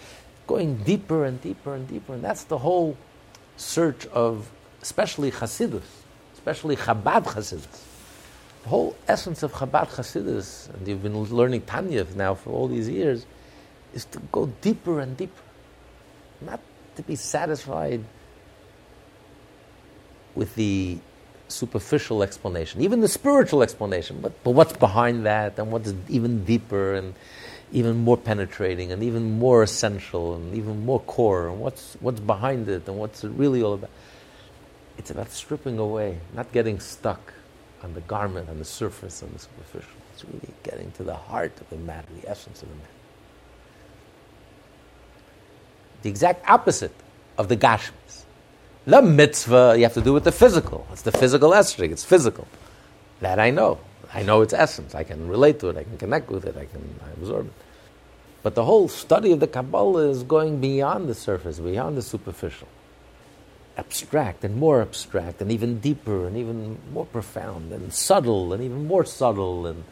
going 0.47 0.79
deeper 0.79 1.25
and 1.25 1.41
deeper 1.41 1.75
and 1.75 1.87
deeper. 1.87 2.15
And 2.15 2.25
that's 2.25 2.45
the 2.45 2.59
whole 2.59 2.97
search 3.57 4.07
of, 4.07 4.51
especially 4.83 5.31
Hasidus, 5.31 5.83
especially 6.35 6.77
Chabad 6.77 7.25
Hasidus. 7.25 7.88
The 8.69 8.77
whole 8.77 8.97
essence 9.09 9.43
of 9.43 9.55
Chabad 9.55 9.89
Hasidus, 9.97 10.69
and 10.75 10.87
you've 10.87 11.03
been 11.03 11.19
learning 11.31 11.63
Tanya 11.63 12.05
now 12.15 12.35
for 12.35 12.51
all 12.51 12.69
these 12.69 12.87
years, 12.87 13.25
is 13.95 14.05
to 14.13 14.19
go 14.31 14.45
deeper 14.61 15.01
and 15.01 15.17
deeper. 15.17 15.43
Not 16.43 16.61
to 16.97 17.03
be 17.03 17.17
satisfied 17.17 18.05
with 20.35 20.55
the 20.55 20.99
superficial 21.49 22.23
explanation, 22.23 22.83
even 22.83 23.01
the 23.01 23.09
spiritual 23.09 23.63
explanation, 23.63 24.19
but, 24.21 24.45
but 24.45 24.51
what's 24.51 24.77
behind 24.77 25.25
that 25.25 25.59
and 25.59 25.73
what's 25.73 25.95
even 26.11 26.45
deeper 26.45 26.93
and 26.93 27.15
even 27.73 27.97
more 27.97 28.19
penetrating 28.19 28.93
and 28.93 29.03
even 29.03 29.39
more 29.39 29.63
essential 29.63 30.35
and 30.35 30.55
even 30.55 30.85
more 30.85 31.01
core 31.01 31.49
and 31.49 31.59
what's, 31.59 31.97
what's 32.01 32.21
behind 32.21 32.69
it 32.69 32.87
and 32.87 32.99
what's 32.99 33.25
it 33.25 33.31
really 33.31 33.63
all 33.63 33.73
about. 33.73 33.91
It's 34.99 35.11
about 35.11 35.31
stripping 35.31 35.79
away, 35.79 36.19
not 36.35 36.53
getting 36.53 36.81
stuck 36.81 37.33
on 37.83 37.95
the 37.95 38.01
garment, 38.03 38.49
on 38.49 38.59
the 38.59 38.65
surface, 38.65 39.23
on 39.23 39.31
the 39.33 39.39
superficial. 39.39 39.91
It's 40.15 40.25
really 40.25 40.55
getting 40.63 40.91
to 40.93 41.05
the 41.05 41.15
heart 41.15 41.53
of 41.61 41.71
the 41.71 41.77
matter, 41.77 42.09
the 42.21 42.29
essence 42.29 42.63
of 42.63 42.69
the 42.69 42.75
matter. 42.75 42.89
The 46.03 46.11
exact 46.11 46.49
opposite 46.49 46.95
of 47.37 47.49
the 47.49 47.57
gashmis. 47.57 48.25
The 48.87 49.03
mitzvah 49.03 49.75
you 49.77 49.83
have 49.83 49.95
to 49.95 50.01
do 50.01 50.13
with 50.13 50.25
the 50.25 50.33
physical. 50.33 50.87
It's 50.93 51.03
the 51.03 51.13
physical 51.13 51.51
esrog. 51.51 51.91
It's 51.91 52.05
physical. 52.05 52.49
That 53.21 53.39
I 53.39 53.51
know. 53.51 53.79
I 54.15 54.23
know 54.23 54.41
its 54.43 54.55
essence. 54.55 54.95
I 54.95 55.05
can 55.05 55.29
relate 55.29 55.61
to 55.61 55.69
it. 55.69 55.77
I 55.77 55.85
can 55.85 55.99
connect 55.99 56.31
with 56.31 56.45
it. 56.47 56.57
I 56.57 56.65
can 56.65 56.99
absorb 57.21 57.47
it. 57.47 57.53
But 58.43 58.55
the 58.55 58.65
whole 58.65 58.89
study 58.89 59.33
of 59.33 59.41
the 59.41 59.47
Kabbalah 59.47 60.09
is 60.09 60.23
going 60.23 60.61
beyond 60.61 61.09
the 61.09 61.15
surface, 61.15 61.59
beyond 61.59 61.97
the 61.97 62.03
superficial 62.03 62.69
abstract 63.79 64.45
and 64.45 64.57
more 64.57 64.83
abstract 64.83 65.41
and 65.41 65.51
even 65.53 65.79
deeper 65.79 66.27
and 66.27 66.37
even 66.37 66.79
more 66.93 67.07
profound 67.07 67.73
and 67.73 67.95
subtle 67.95 68.53
and 68.53 68.63
even 68.63 68.87
more 68.87 69.05
subtle 69.05 69.67
and 69.67 69.85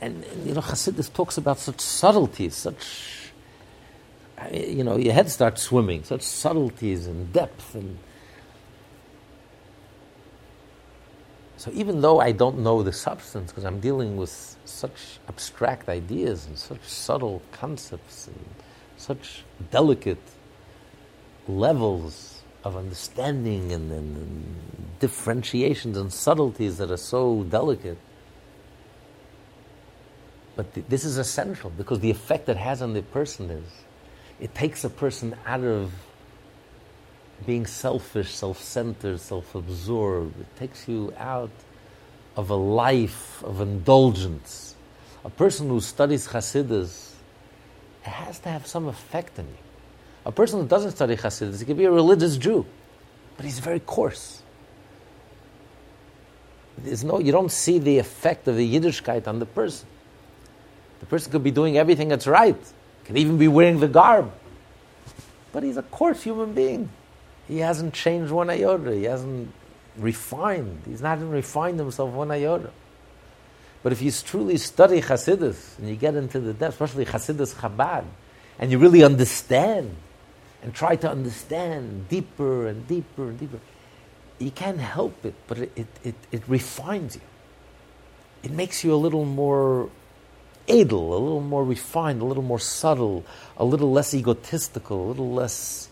and, 0.00 0.24
and 0.24 0.46
you 0.46 0.54
know 0.54 0.60
Hasidus 0.60 1.12
talks 1.12 1.38
about 1.38 1.58
such 1.58 1.80
subtleties, 1.80 2.54
such 2.54 3.30
you 4.52 4.84
know 4.84 4.96
your 4.96 5.12
head 5.12 5.30
starts 5.30 5.62
swimming, 5.62 6.04
such 6.04 6.22
subtleties 6.22 7.06
and 7.06 7.32
depth 7.32 7.74
and 7.74 7.98
so 11.56 11.70
even 11.72 12.02
though 12.02 12.20
I 12.20 12.32
don't 12.32 12.58
know 12.58 12.82
the 12.82 12.92
substance 12.92 13.50
because 13.50 13.64
I'm 13.64 13.80
dealing 13.80 14.16
with 14.16 14.56
such 14.66 15.18
abstract 15.28 15.88
ideas 15.88 16.46
and 16.46 16.58
such 16.58 16.82
subtle 16.84 17.42
concepts 17.50 18.26
and 18.28 18.44
such 18.98 19.42
delicate 19.70 20.20
levels 21.48 22.42
of 22.64 22.76
understanding 22.76 23.72
and, 23.72 23.90
and, 23.92 24.16
and, 24.16 24.56
differentiations 24.98 25.94
and 25.98 26.10
subtleties 26.10 26.78
that 26.78 26.90
are 26.90 26.96
so 26.96 27.42
delicate. 27.44 27.98
But 30.56 30.72
th- 30.72 30.86
this 30.88 31.04
is 31.04 31.18
essential 31.18 31.68
because 31.68 32.00
the 32.00 32.10
effect 32.10 32.48
it 32.48 32.56
has 32.56 32.80
on 32.80 32.94
the 32.94 33.02
person 33.02 33.50
is 33.50 33.70
it 34.40 34.54
takes 34.54 34.84
a 34.84 34.90
person 34.90 35.36
out 35.44 35.64
of 35.64 35.92
being 37.44 37.66
selfish, 37.66 38.30
self 38.34 38.62
centered, 38.62 39.20
self 39.20 39.54
absorbed. 39.54 40.40
It 40.40 40.56
takes 40.56 40.88
you 40.88 41.12
out 41.18 41.50
of 42.36 42.50
a 42.50 42.54
life 42.54 43.42
of 43.44 43.60
indulgence. 43.60 44.74
A 45.24 45.30
person 45.30 45.68
who 45.68 45.80
studies 45.80 46.28
Hasidus, 46.28 47.12
has 48.02 48.38
to 48.38 48.48
have 48.48 48.66
some 48.66 48.86
effect 48.86 49.38
on 49.38 49.46
you. 49.46 49.65
A 50.26 50.32
person 50.32 50.60
who 50.60 50.66
doesn't 50.66 50.90
study 50.90 51.16
Hasidus, 51.16 51.60
he 51.60 51.64
could 51.64 51.78
be 51.78 51.84
a 51.84 51.90
religious 51.90 52.36
Jew, 52.36 52.66
but 53.36 53.44
he's 53.44 53.60
very 53.60 53.78
coarse. 53.78 54.42
There's 56.78 57.04
no, 57.04 57.20
you 57.20 57.30
don't 57.30 57.52
see 57.52 57.78
the 57.78 57.98
effect 57.98 58.48
of 58.48 58.56
the 58.56 58.74
Yiddishkeit 58.74 59.28
on 59.28 59.38
the 59.38 59.46
person. 59.46 59.86
The 60.98 61.06
person 61.06 61.30
could 61.30 61.44
be 61.44 61.52
doing 61.52 61.78
everything 61.78 62.08
that's 62.08 62.26
right, 62.26 62.58
could 63.04 63.16
even 63.16 63.38
be 63.38 63.46
wearing 63.46 63.78
the 63.78 63.86
garb, 63.86 64.32
but 65.52 65.62
he's 65.62 65.76
a 65.76 65.82
coarse 65.82 66.24
human 66.24 66.54
being. 66.54 66.90
He 67.46 67.58
hasn't 67.58 67.94
changed 67.94 68.32
one 68.32 68.50
iota. 68.50 68.92
He 68.94 69.04
hasn't 69.04 69.52
refined. 69.96 70.82
He's 70.86 71.00
not 71.00 71.18
even 71.18 71.30
refined 71.30 71.78
himself 71.78 72.12
one 72.12 72.32
iota. 72.32 72.70
But 73.84 73.92
if 73.92 74.02
you 74.02 74.10
truly 74.10 74.56
study 74.56 75.00
Hasidus 75.00 75.78
and 75.78 75.88
you 75.88 75.94
get 75.94 76.16
into 76.16 76.40
the 76.40 76.52
depth, 76.52 76.80
especially 76.80 77.04
Hasidus 77.04 77.54
Chabad, 77.54 78.04
and 78.58 78.72
you 78.72 78.78
really 78.78 79.04
understand 79.04 79.94
and 80.62 80.74
try 80.74 80.96
to 80.96 81.10
understand 81.10 82.08
deeper 82.08 82.66
and 82.66 82.86
deeper 82.88 83.28
and 83.28 83.38
deeper, 83.38 83.60
you 84.38 84.50
can't 84.50 84.80
help 84.80 85.24
it, 85.24 85.34
but 85.46 85.58
it, 85.58 85.86
it, 86.04 86.14
it, 86.30 86.42
refines 86.48 87.16
you. 87.16 87.22
It 88.42 88.50
makes 88.50 88.84
you 88.84 88.94
a 88.94 88.96
little 88.96 89.24
more 89.24 89.88
edel, 90.68 91.14
a 91.14 91.18
little 91.18 91.40
more 91.40 91.64
refined, 91.64 92.20
a 92.20 92.24
little 92.24 92.42
more 92.42 92.58
subtle, 92.58 93.24
a 93.56 93.64
little 93.64 93.92
less 93.92 94.14
egotistical, 94.14 95.06
a 95.06 95.08
little 95.08 95.32
less 95.32 95.88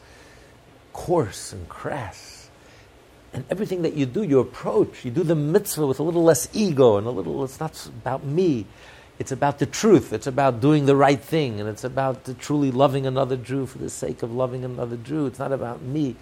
coarse 0.92 1.52
and 1.52 1.68
crass. 1.68 2.50
And 3.32 3.44
everything 3.50 3.82
that 3.82 3.94
you 3.94 4.06
do, 4.06 4.22
you 4.22 4.38
approach, 4.38 5.04
you 5.04 5.10
do 5.10 5.24
the 5.24 5.34
mitzvah 5.34 5.86
with 5.86 5.98
a 5.98 6.02
little 6.02 6.22
less 6.22 6.48
ego 6.52 6.98
and 6.98 7.06
a 7.06 7.10
little, 7.10 7.42
it's 7.44 7.58
not 7.58 7.86
about 7.86 8.24
me. 8.24 8.66
It's 9.18 9.30
about 9.30 9.58
the 9.58 9.66
truth. 9.66 10.12
It's 10.12 10.26
about 10.26 10.60
doing 10.60 10.86
the 10.86 10.96
right 10.96 11.20
thing. 11.20 11.60
And 11.60 11.68
it's 11.68 11.84
about 11.84 12.38
truly 12.40 12.70
loving 12.70 13.06
another 13.06 13.36
Jew 13.36 13.66
for 13.66 13.78
the 13.78 13.90
sake 13.90 14.22
of 14.22 14.32
loving 14.32 14.64
another 14.64 14.96
Jew. 14.96 15.26
It's 15.26 15.38
not 15.38 15.52
about 15.52 15.82
me. 15.82 16.16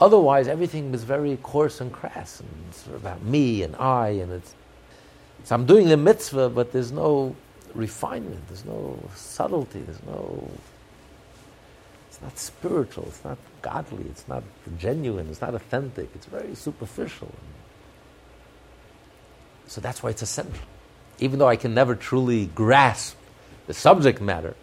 Otherwise, 0.00 0.46
everything 0.46 0.94
is 0.94 1.02
very 1.02 1.36
coarse 1.38 1.80
and 1.80 1.92
crass. 1.92 2.40
And 2.40 2.48
it's 2.70 2.86
about 2.86 3.22
me 3.22 3.62
and 3.62 3.74
I. 3.76 4.10
And 4.10 4.32
it's, 4.32 4.54
so 5.44 5.56
I'm 5.56 5.66
doing 5.66 5.88
the 5.88 5.96
mitzvah, 5.96 6.50
but 6.50 6.70
there's 6.72 6.92
no 6.92 7.34
refinement. 7.74 8.46
There's 8.46 8.64
no 8.64 8.98
subtlety. 9.14 9.80
There's 9.80 10.02
no. 10.04 10.48
It's 12.08 12.22
not 12.22 12.38
spiritual. 12.38 13.06
It's 13.08 13.24
not 13.24 13.38
godly. 13.62 14.04
It's 14.04 14.28
not 14.28 14.44
genuine. 14.78 15.28
It's 15.28 15.40
not 15.40 15.56
authentic. 15.56 16.08
It's 16.14 16.26
very 16.26 16.54
superficial. 16.54 17.32
So 19.66 19.80
that's 19.80 20.04
why 20.04 20.10
it's 20.10 20.22
essential 20.22 20.62
even 21.18 21.38
though 21.38 21.48
I 21.48 21.56
can 21.56 21.74
never 21.74 21.94
truly 21.94 22.46
grasp 22.46 23.16
the 23.66 23.74
subject 23.74 24.20
matter, 24.20 24.54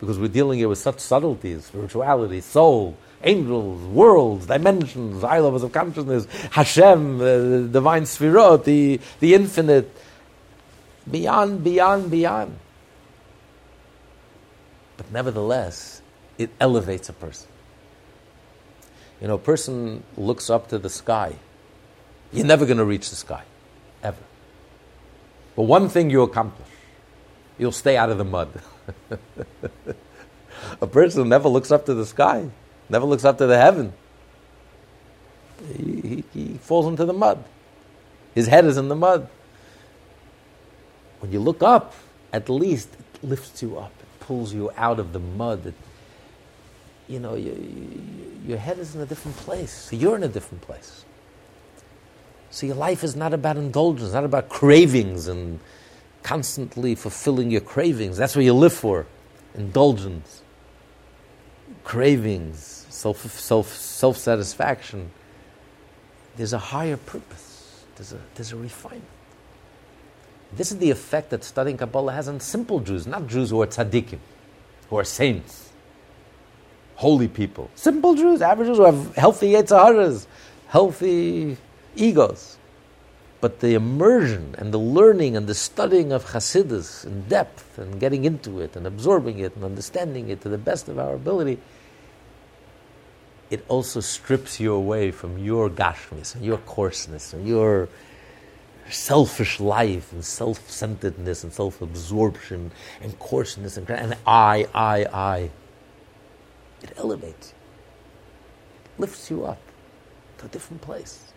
because 0.00 0.18
we're 0.18 0.28
dealing 0.28 0.58
here 0.58 0.68
with 0.68 0.78
such 0.78 1.00
subtleties, 1.00 1.66
spirituality, 1.66 2.40
soul, 2.40 2.96
angels, 3.22 3.82
worlds, 3.82 4.46
dimensions, 4.46 5.22
high 5.22 5.40
levels 5.40 5.62
of 5.62 5.72
consciousness, 5.72 6.26
Hashem, 6.50 7.20
uh, 7.20 7.24
the 7.24 7.68
divine 7.70 8.02
Sfirot, 8.02 8.64
the, 8.64 9.00
the 9.20 9.34
infinite, 9.34 9.94
beyond, 11.10 11.64
beyond, 11.64 12.10
beyond. 12.10 12.58
But 14.96 15.10
nevertheless, 15.12 16.00
it 16.36 16.50
elevates 16.60 17.08
a 17.08 17.12
person. 17.12 17.48
You 19.20 19.28
know, 19.28 19.34
a 19.34 19.38
person 19.38 20.04
looks 20.16 20.48
up 20.48 20.68
to 20.68 20.78
the 20.78 20.88
sky. 20.88 21.34
You're 22.32 22.46
never 22.46 22.66
going 22.66 22.78
to 22.78 22.84
reach 22.84 23.10
the 23.10 23.16
sky, 23.16 23.42
ever. 24.02 24.27
But 25.58 25.64
one 25.64 25.88
thing 25.88 26.08
you 26.08 26.22
accomplish 26.22 26.68
you'll 27.58 27.72
stay 27.72 27.96
out 27.96 28.10
of 28.10 28.18
the 28.18 28.24
mud. 28.24 28.48
a 30.80 30.86
person 30.86 31.28
never 31.28 31.48
looks 31.48 31.72
up 31.72 31.84
to 31.86 31.94
the 31.94 32.06
sky, 32.06 32.48
never 32.88 33.04
looks 33.04 33.24
up 33.24 33.38
to 33.38 33.46
the 33.48 33.58
heaven. 33.58 33.92
He, 35.76 36.00
he, 36.00 36.24
he, 36.32 36.58
falls 36.58 36.86
into 36.86 37.04
the 37.04 37.12
mud. 37.12 37.42
His 38.36 38.46
head 38.46 38.66
is 38.66 38.76
in 38.76 38.88
the 38.88 38.94
mud. 38.94 39.28
When 41.18 41.32
you 41.32 41.40
look 41.40 41.60
up, 41.60 41.92
at 42.32 42.48
least 42.48 42.90
it 42.94 43.26
lifts 43.26 43.60
you 43.60 43.78
up, 43.78 43.90
it 43.98 44.20
pulls 44.20 44.54
you 44.54 44.70
out 44.76 45.00
of 45.00 45.12
the 45.12 45.18
mud. 45.18 45.66
It, 45.66 45.74
you 47.08 47.18
know, 47.18 47.34
you, 47.34 47.50
you, 47.50 48.40
your 48.46 48.58
head 48.58 48.78
is 48.78 48.94
in 48.94 49.00
a 49.00 49.06
different 49.06 49.36
place. 49.38 49.92
You're 49.92 50.14
in 50.14 50.22
a 50.22 50.28
different 50.28 50.62
place. 50.62 51.04
So 52.50 52.66
your 52.66 52.76
life 52.76 53.04
is 53.04 53.14
not 53.14 53.34
about 53.34 53.56
indulgence, 53.56 54.12
not 54.12 54.24
about 54.24 54.48
cravings 54.48 55.28
and 55.28 55.60
constantly 56.22 56.94
fulfilling 56.94 57.50
your 57.50 57.60
cravings. 57.60 58.16
That's 58.16 58.34
what 58.34 58.44
you 58.44 58.54
live 58.54 58.72
for 58.72 59.06
indulgence, 59.54 60.42
cravings, 61.84 62.86
self, 62.88 63.18
self, 63.32 63.68
self-satisfaction. 63.68 65.10
There's 66.36 66.52
a 66.52 66.58
higher 66.58 66.96
purpose. 66.96 67.84
There's 67.96 68.12
a, 68.12 68.20
there's 68.34 68.52
a 68.52 68.56
refinement. 68.56 69.04
This 70.52 70.72
is 70.72 70.78
the 70.78 70.90
effect 70.90 71.30
that 71.30 71.44
studying 71.44 71.76
Kabbalah 71.76 72.12
has 72.12 72.28
on 72.28 72.40
simple 72.40 72.80
Jews, 72.80 73.06
not 73.06 73.26
Jews 73.26 73.50
who 73.50 73.60
are 73.60 73.66
tzaddikim, 73.66 74.18
who 74.88 74.96
are 74.96 75.04
saints, 75.04 75.70
holy 76.94 77.28
people. 77.28 77.70
Simple 77.74 78.14
Jews, 78.14 78.40
average 78.40 78.68
Jews 78.68 78.78
who 78.78 78.84
have 78.84 79.14
healthy 79.16 79.52
Yetzer 79.52 80.26
healthy 80.68 81.56
egos. 81.96 82.56
But 83.40 83.60
the 83.60 83.74
immersion 83.74 84.56
and 84.58 84.74
the 84.74 84.78
learning 84.78 85.36
and 85.36 85.46
the 85.46 85.54
studying 85.54 86.10
of 86.10 86.24
Hasidus 86.24 87.04
in 87.04 87.28
depth 87.28 87.78
and 87.78 88.00
getting 88.00 88.24
into 88.24 88.60
it 88.60 88.74
and 88.74 88.86
absorbing 88.86 89.38
it 89.38 89.54
and 89.54 89.64
understanding 89.64 90.28
it 90.28 90.40
to 90.40 90.48
the 90.48 90.58
best 90.58 90.88
of 90.88 90.98
our 90.98 91.14
ability, 91.14 91.58
it 93.50 93.64
also 93.68 94.00
strips 94.00 94.58
you 94.58 94.74
away 94.74 95.12
from 95.12 95.38
your 95.38 95.70
gashmis 95.70 96.34
and 96.34 96.44
your 96.44 96.58
coarseness 96.58 97.32
and 97.32 97.46
your 97.46 97.88
selfish 98.90 99.60
life 99.60 100.12
and 100.12 100.24
self-centeredness 100.24 101.44
and 101.44 101.52
self-absorption 101.52 102.72
and 103.00 103.18
coarseness 103.18 103.76
and, 103.76 103.88
and 103.90 104.16
I, 104.26 104.66
I, 104.74 105.04
I. 105.04 105.50
It 106.82 106.92
elevates 106.96 107.52
you. 107.52 107.54
It 108.84 109.00
lifts 109.00 109.30
you 109.30 109.44
up 109.44 109.60
to 110.38 110.46
a 110.46 110.48
different 110.48 110.82
place. 110.82 111.27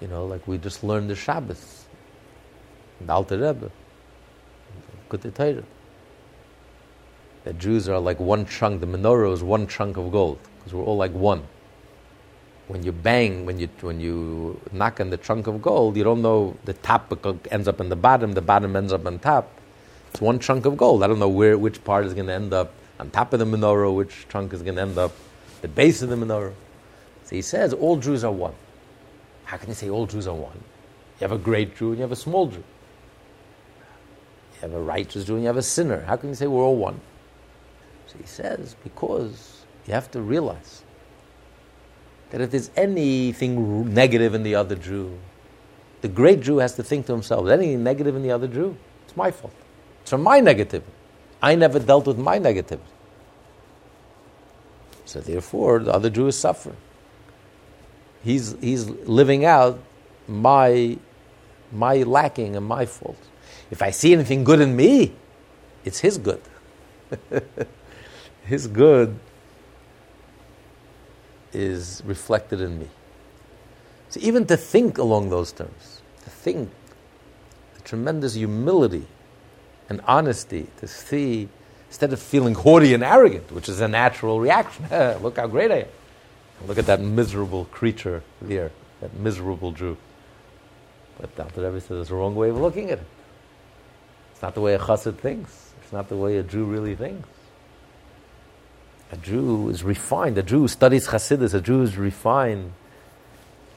You 0.00 0.08
know, 0.08 0.26
like 0.26 0.46
we 0.46 0.58
just 0.58 0.84
learned 0.84 1.08
the 1.08 1.16
Shabbos, 1.16 1.86
the 3.00 3.12
Alter 3.12 3.38
Rebbe, 3.38 3.70
Good 5.08 5.34
Torah. 5.34 5.62
That 7.44 7.58
Jews 7.58 7.88
are 7.88 7.98
like 7.98 8.18
one 8.18 8.44
chunk, 8.46 8.80
the 8.80 8.86
menorah 8.86 9.32
is 9.32 9.42
one 9.42 9.66
chunk 9.68 9.96
of 9.96 10.10
gold, 10.10 10.38
because 10.58 10.74
we're 10.74 10.84
all 10.84 10.96
like 10.96 11.12
one. 11.12 11.44
When 12.68 12.82
you 12.82 12.90
bang, 12.90 13.46
when 13.46 13.60
you, 13.60 13.68
when 13.80 14.00
you 14.00 14.60
knock 14.72 15.00
on 15.00 15.10
the 15.10 15.16
chunk 15.16 15.46
of 15.46 15.62
gold, 15.62 15.96
you 15.96 16.02
don't 16.02 16.20
know 16.20 16.56
the 16.64 16.72
top 16.74 17.12
ends 17.52 17.68
up 17.68 17.80
in 17.80 17.88
the 17.88 17.96
bottom, 17.96 18.32
the 18.32 18.42
bottom 18.42 18.74
ends 18.74 18.92
up 18.92 19.06
on 19.06 19.20
top. 19.20 19.48
It's 20.10 20.20
one 20.20 20.40
chunk 20.40 20.66
of 20.66 20.76
gold. 20.76 21.04
I 21.04 21.06
don't 21.06 21.20
know 21.20 21.28
where, 21.28 21.56
which 21.56 21.84
part 21.84 22.04
is 22.04 22.12
going 22.12 22.26
to 22.26 22.32
end 22.32 22.52
up 22.52 22.72
on 22.98 23.10
top 23.10 23.32
of 23.32 23.38
the 23.38 23.44
menorah, 23.44 23.94
which 23.94 24.26
chunk 24.28 24.52
is 24.52 24.62
going 24.62 24.74
to 24.74 24.82
end 24.82 24.98
up 24.98 25.12
the 25.62 25.68
base 25.68 26.02
of 26.02 26.08
the 26.08 26.16
menorah. 26.16 26.54
So 27.24 27.36
he 27.36 27.42
says 27.42 27.72
all 27.72 27.96
Jews 27.96 28.24
are 28.24 28.32
one. 28.32 28.54
How 29.46 29.56
can 29.56 29.68
you 29.68 29.74
say 29.74 29.88
all 29.88 30.06
Jews 30.06 30.26
are 30.26 30.34
one? 30.34 30.58
You 31.20 31.28
have 31.28 31.32
a 31.32 31.38
great 31.38 31.76
Jew 31.76 31.90
and 31.90 31.98
you 31.98 32.02
have 32.02 32.12
a 32.12 32.16
small 32.16 32.48
Jew. 32.48 32.64
You 34.56 34.60
have 34.60 34.74
a 34.74 34.82
righteous 34.82 35.24
Jew 35.24 35.34
and 35.34 35.42
you 35.42 35.46
have 35.46 35.56
a 35.56 35.62
sinner. 35.62 36.00
How 36.02 36.16
can 36.16 36.28
you 36.28 36.34
say 36.34 36.48
we're 36.48 36.64
all 36.64 36.76
one? 36.76 37.00
So 38.08 38.18
he 38.18 38.26
says, 38.26 38.74
because 38.82 39.64
you 39.86 39.94
have 39.94 40.10
to 40.10 40.20
realize 40.20 40.82
that 42.30 42.40
if 42.40 42.50
there's 42.50 42.72
anything 42.76 43.94
negative 43.94 44.34
in 44.34 44.42
the 44.42 44.56
other 44.56 44.74
Jew, 44.74 45.16
the 46.00 46.08
great 46.08 46.40
Jew 46.40 46.58
has 46.58 46.74
to 46.74 46.82
think 46.82 47.06
to 47.06 47.12
himself, 47.12 47.48
anything 47.48 47.84
negative 47.84 48.16
in 48.16 48.22
the 48.22 48.32
other 48.32 48.48
Jew, 48.48 48.76
it's 49.04 49.16
my 49.16 49.30
fault. 49.30 49.54
It's 50.02 50.10
from 50.10 50.22
my 50.24 50.40
negativity. 50.40 50.82
I 51.40 51.54
never 51.54 51.78
dealt 51.78 52.06
with 52.06 52.18
my 52.18 52.40
negativity. 52.40 52.80
So 55.04 55.20
therefore, 55.20 55.78
the 55.78 55.92
other 55.92 56.10
Jew 56.10 56.26
is 56.26 56.36
suffering 56.36 56.76
he's, 58.26 58.56
he's 58.60 58.88
living 58.88 59.44
out 59.44 59.78
my, 60.26 60.98
my 61.72 62.02
lacking 62.02 62.56
and 62.56 62.66
my 62.66 62.84
fault. 62.84 63.18
If 63.70 63.82
I 63.82 63.90
see 63.90 64.12
anything 64.12 64.42
good 64.42 64.60
in 64.60 64.74
me, 64.74 65.14
it's 65.84 66.00
his 66.00 66.18
good. 66.18 66.42
his 68.44 68.66
good 68.66 69.16
is 71.52 72.02
reflected 72.04 72.60
in 72.60 72.80
me. 72.80 72.88
So 74.08 74.18
even 74.20 74.44
to 74.46 74.56
think 74.56 74.98
along 74.98 75.30
those 75.30 75.52
terms, 75.52 76.02
to 76.24 76.30
think 76.30 76.68
the 77.76 77.82
tremendous 77.82 78.34
humility 78.34 79.06
and 79.88 80.00
honesty, 80.06 80.66
to 80.78 80.88
see, 80.88 81.48
instead 81.88 82.12
of 82.12 82.20
feeling 82.20 82.54
haughty 82.54 82.92
and 82.92 83.04
arrogant, 83.04 83.52
which 83.52 83.68
is 83.68 83.80
a 83.80 83.86
natural 83.86 84.40
reaction, 84.40 84.86
look 85.22 85.36
how 85.36 85.46
great 85.46 85.70
I 85.70 85.76
am. 85.76 85.88
Look 86.64 86.78
at 86.78 86.86
that 86.86 87.00
miserable 87.00 87.66
creature 87.66 88.22
there, 88.40 88.72
that 89.00 89.14
miserable 89.14 89.72
Jew. 89.72 89.96
But 91.18 91.38
Alter 91.38 91.62
Rebbe 91.62 91.80
says 91.80 92.00
it's 92.00 92.08
the 92.10 92.16
wrong 92.16 92.34
way 92.34 92.50
of 92.50 92.56
looking 92.56 92.90
at 92.90 92.98
it. 92.98 93.06
It's 94.32 94.42
not 94.42 94.54
the 94.54 94.60
way 94.60 94.74
a 94.74 94.78
chassid 94.78 95.18
thinks. 95.18 95.72
It's 95.82 95.92
not 95.92 96.08
the 96.08 96.16
way 96.16 96.38
a 96.38 96.42
Jew 96.42 96.64
really 96.64 96.94
thinks. 96.94 97.28
A 99.12 99.16
Jew 99.16 99.68
is 99.68 99.84
refined. 99.84 100.36
A 100.36 100.42
Jew 100.42 100.66
studies 100.68 101.08
chassidus, 101.08 101.54
a 101.54 101.60
Jew 101.60 101.82
is 101.82 101.96
refined, 101.96 102.72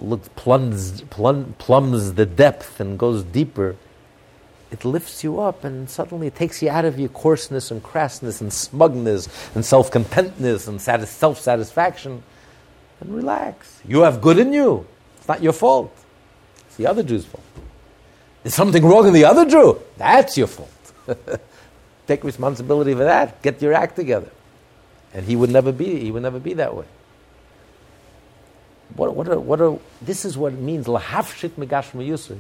looks, 0.02 0.28
plumbs, 0.36 1.02
plum, 1.04 1.56
plumbs 1.60 2.14
the 2.14 2.26
depth 2.26 2.80
and 2.80 2.98
goes 2.98 3.24
deeper. 3.24 3.76
It 4.72 4.86
lifts 4.86 5.24
you 5.24 5.40
up 5.40 5.64
and 5.64 5.90
suddenly 5.90 6.28
it 6.28 6.36
takes 6.36 6.62
you 6.62 6.70
out 6.70 6.86
of 6.86 7.00
your 7.00 7.10
coarseness 7.10 7.72
and 7.72 7.84
crassness 7.84 8.42
and 8.42 8.52
smugness 8.52 9.28
and 9.56 9.64
self 9.64 9.92
contentness 9.92 10.68
and 10.68 10.82
self 10.82 11.40
satisfaction 11.40 12.24
and 13.00 13.16
relax. 13.16 13.82
You 13.88 14.02
have 14.02 14.22
good 14.22 14.40
in 14.40 14.54
you. 14.54 14.86
It's 15.18 15.28
not 15.28 15.42
your 15.42 15.54
fault. 15.54 15.96
It's 16.68 16.76
the 16.76 16.88
other 16.88 17.04
Jew's 17.04 17.26
fault. 17.26 17.44
There's 18.44 18.56
something 18.56 18.86
wrong 18.86 19.08
in 19.08 19.14
the 19.14 19.26
other 19.26 19.46
Jew. 19.46 19.82
That's 19.98 20.38
your 20.38 20.48
fault. 20.48 20.70
Take 22.08 22.24
responsibility 22.24 22.94
for 22.94 23.04
that. 23.04 23.42
Get 23.42 23.62
your 23.62 23.74
act 23.74 23.96
together. 23.96 24.30
And 25.14 25.26
he 25.26 25.36
would 25.36 25.50
never 25.50 25.72
be, 25.72 26.00
he 26.00 26.12
would 26.12 26.24
never 26.24 26.40
be 26.40 26.54
that 26.56 26.76
way. 26.76 26.86
What, 28.96 29.16
what, 29.16 29.42
what 29.42 29.62
are, 29.62 29.78
this 30.02 30.26
is 30.26 30.38
what 30.38 30.54
it 30.54 30.60
means, 30.60 30.88
lahafshit 30.88 31.52
megashma 31.52 32.08
yusri. 32.08 32.40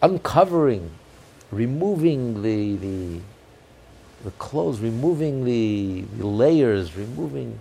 Uncovering, 0.00 0.90
removing 1.50 2.42
the, 2.42 2.76
the, 2.76 3.20
the 4.24 4.30
clothes, 4.32 4.80
removing 4.80 5.44
the, 5.44 6.02
the 6.18 6.26
layers, 6.26 6.96
removing 6.96 7.58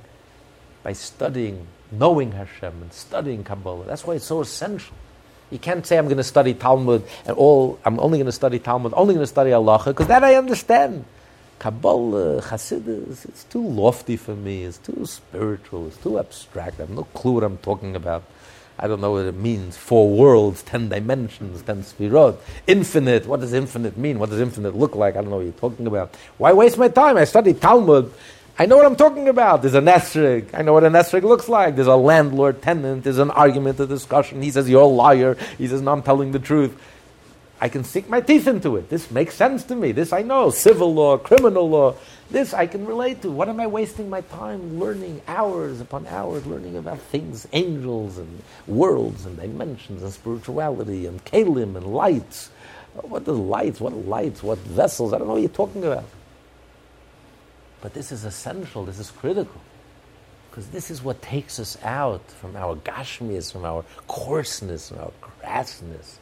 by 0.84 0.94
studying, 0.94 1.68
knowing 1.92 2.32
Hashem 2.32 2.82
and 2.82 2.94
studying 2.94 3.44
Kabbalah. 3.44 3.86
That's 3.86 4.06
why 4.06 4.16
it's 4.16 4.26
so 4.26 4.42
essential. 4.42 4.96
You 5.52 5.60
can't 5.60 5.86
say 5.86 5.98
I'm 5.98 6.06
going 6.06 6.18
to 6.18 6.24
study 6.24 6.54
Talmud 6.54 7.04
and 7.26 7.36
all. 7.38 7.78
I'm 7.84 8.00
only 8.00 8.18
going 8.18 8.28
to 8.28 8.32
study 8.32 8.58
Talmud, 8.58 8.94
only 8.96 9.14
going 9.14 9.24
to 9.24 9.28
study 9.28 9.52
halacha, 9.52 9.88
because 9.88 10.08
that 10.08 10.24
I 10.24 10.36
understand. 10.36 11.06
Kabbalah, 11.60 12.42
Hasidus, 12.42 13.26
it's 13.26 13.44
too 13.44 13.62
lofty 13.62 14.18
for 14.18 14.36
me. 14.36 14.64
It's 14.64 14.80
too 14.80 15.06
spiritual. 15.06 15.86
It's 15.88 15.98
too 15.98 16.18
abstract. 16.18 16.80
I 16.80 16.84
have 16.84 16.90
no 16.90 17.04
clue 17.04 17.34
what 17.34 17.44
I'm 17.44 17.60
talking 17.60 17.96
about. 17.96 18.24
I 18.80 18.88
don't 18.88 19.00
know 19.00 19.12
what 19.12 19.26
it 19.26 19.36
means. 19.36 19.78
Four 19.78 20.10
worlds, 20.10 20.64
ten 20.64 20.90
dimensions, 20.90 21.62
ten 21.62 21.84
sefirot, 21.84 22.38
infinite. 22.66 23.28
What 23.28 23.42
does 23.42 23.54
infinite 23.54 23.96
mean? 23.96 24.18
What 24.18 24.32
does 24.32 24.40
infinite 24.40 24.76
look 24.76 24.96
like? 24.96 25.16
I 25.16 25.22
don't 25.22 25.30
know 25.30 25.36
what 25.38 25.44
you're 25.44 25.52
talking 25.54 25.86
about. 25.86 26.16
Why 26.40 26.52
waste 26.54 26.80
my 26.80 26.88
time? 26.88 27.18
I 27.18 27.26
study 27.26 27.54
Talmud. 27.54 28.12
I 28.60 28.66
know 28.66 28.78
what 28.78 28.86
I'm 28.86 28.96
talking 28.96 29.28
about. 29.28 29.62
There's 29.62 29.74
a 29.74 29.82
esrog. 29.82 30.54
I 30.54 30.62
know 30.62 30.74
what 30.74 30.84
an 30.84 30.94
esrog 30.94 31.24
looks 31.24 31.50
like. 31.50 31.76
There's 31.76 31.88
a 31.88 31.96
landlord 31.96 32.62
tenant. 32.62 33.04
There's 33.04 33.18
an 33.18 33.32
argument, 33.32 33.80
a 33.80 33.88
discussion. 33.88 34.42
He 34.42 34.52
says, 34.52 34.70
You're 34.70 34.84
a 34.84 34.86
liar. 34.86 35.38
He 35.58 35.68
says, 35.68 35.82
No, 35.82 35.92
I'm 35.92 36.04
telling 36.04 36.32
the 36.32 36.40
truth. 36.40 36.80
I 37.64 37.70
can 37.70 37.84
sink 37.84 38.10
my 38.10 38.22
teeth 38.22 38.48
into 38.48 38.76
it. 38.78 38.90
This 38.90 39.12
makes 39.12 39.36
sense 39.36 39.64
to 39.66 39.76
me. 39.76 39.92
This 39.92 40.12
I 40.12 40.24
know. 40.24 40.50
Civil 40.50 40.94
law, 40.94 41.18
criminal 41.18 41.70
law. 41.70 41.96
This 42.32 42.54
I 42.54 42.66
can 42.66 42.86
relate 42.86 43.22
to. 43.22 43.30
What 43.30 43.50
am 43.50 43.60
I 43.60 43.68
wasting 43.68 44.10
my 44.10 44.22
time 44.22 44.80
learning 44.80 45.22
hours 45.28 45.80
upon 45.80 46.08
hours, 46.08 46.46
learning 46.48 46.76
about 46.76 47.00
things, 47.00 47.48
angels 47.54 48.18
and 48.18 48.42
worlds 48.68 49.26
and 49.26 49.38
dimensions 49.38 50.02
and 50.02 50.12
spirituality 50.12 51.06
and 51.06 51.24
keilim 51.24 51.76
and 51.76 51.86
lights? 51.86 52.50
What 52.94 53.28
are 53.28 53.32
lights? 53.32 53.80
What 53.80 53.94
lights? 53.94 54.42
What 54.42 54.58
vessels? 54.60 55.14
I 55.14 55.20
don't 55.20 55.28
know 55.28 55.34
what 55.34 55.42
you're 55.42 55.50
talking 55.50 55.84
about. 55.84 56.06
But 57.82 57.94
this 57.94 58.12
is 58.12 58.26
essential, 58.26 58.86
this 58.86 59.00
is 59.00 59.12
critical. 59.12 59.60
Because 60.50 60.68
this 60.68 60.92
is 60.92 61.02
what 61.02 61.22
takes 61.22 61.60
us 61.60 61.78
out 61.82 62.30
from 62.30 62.56
our 62.56 62.76
gashmiyus, 62.76 63.52
from 63.52 63.64
our 63.66 63.86
coarseness, 64.08 64.90
from 64.90 65.00
our 65.00 65.12
crassness. 65.22 66.18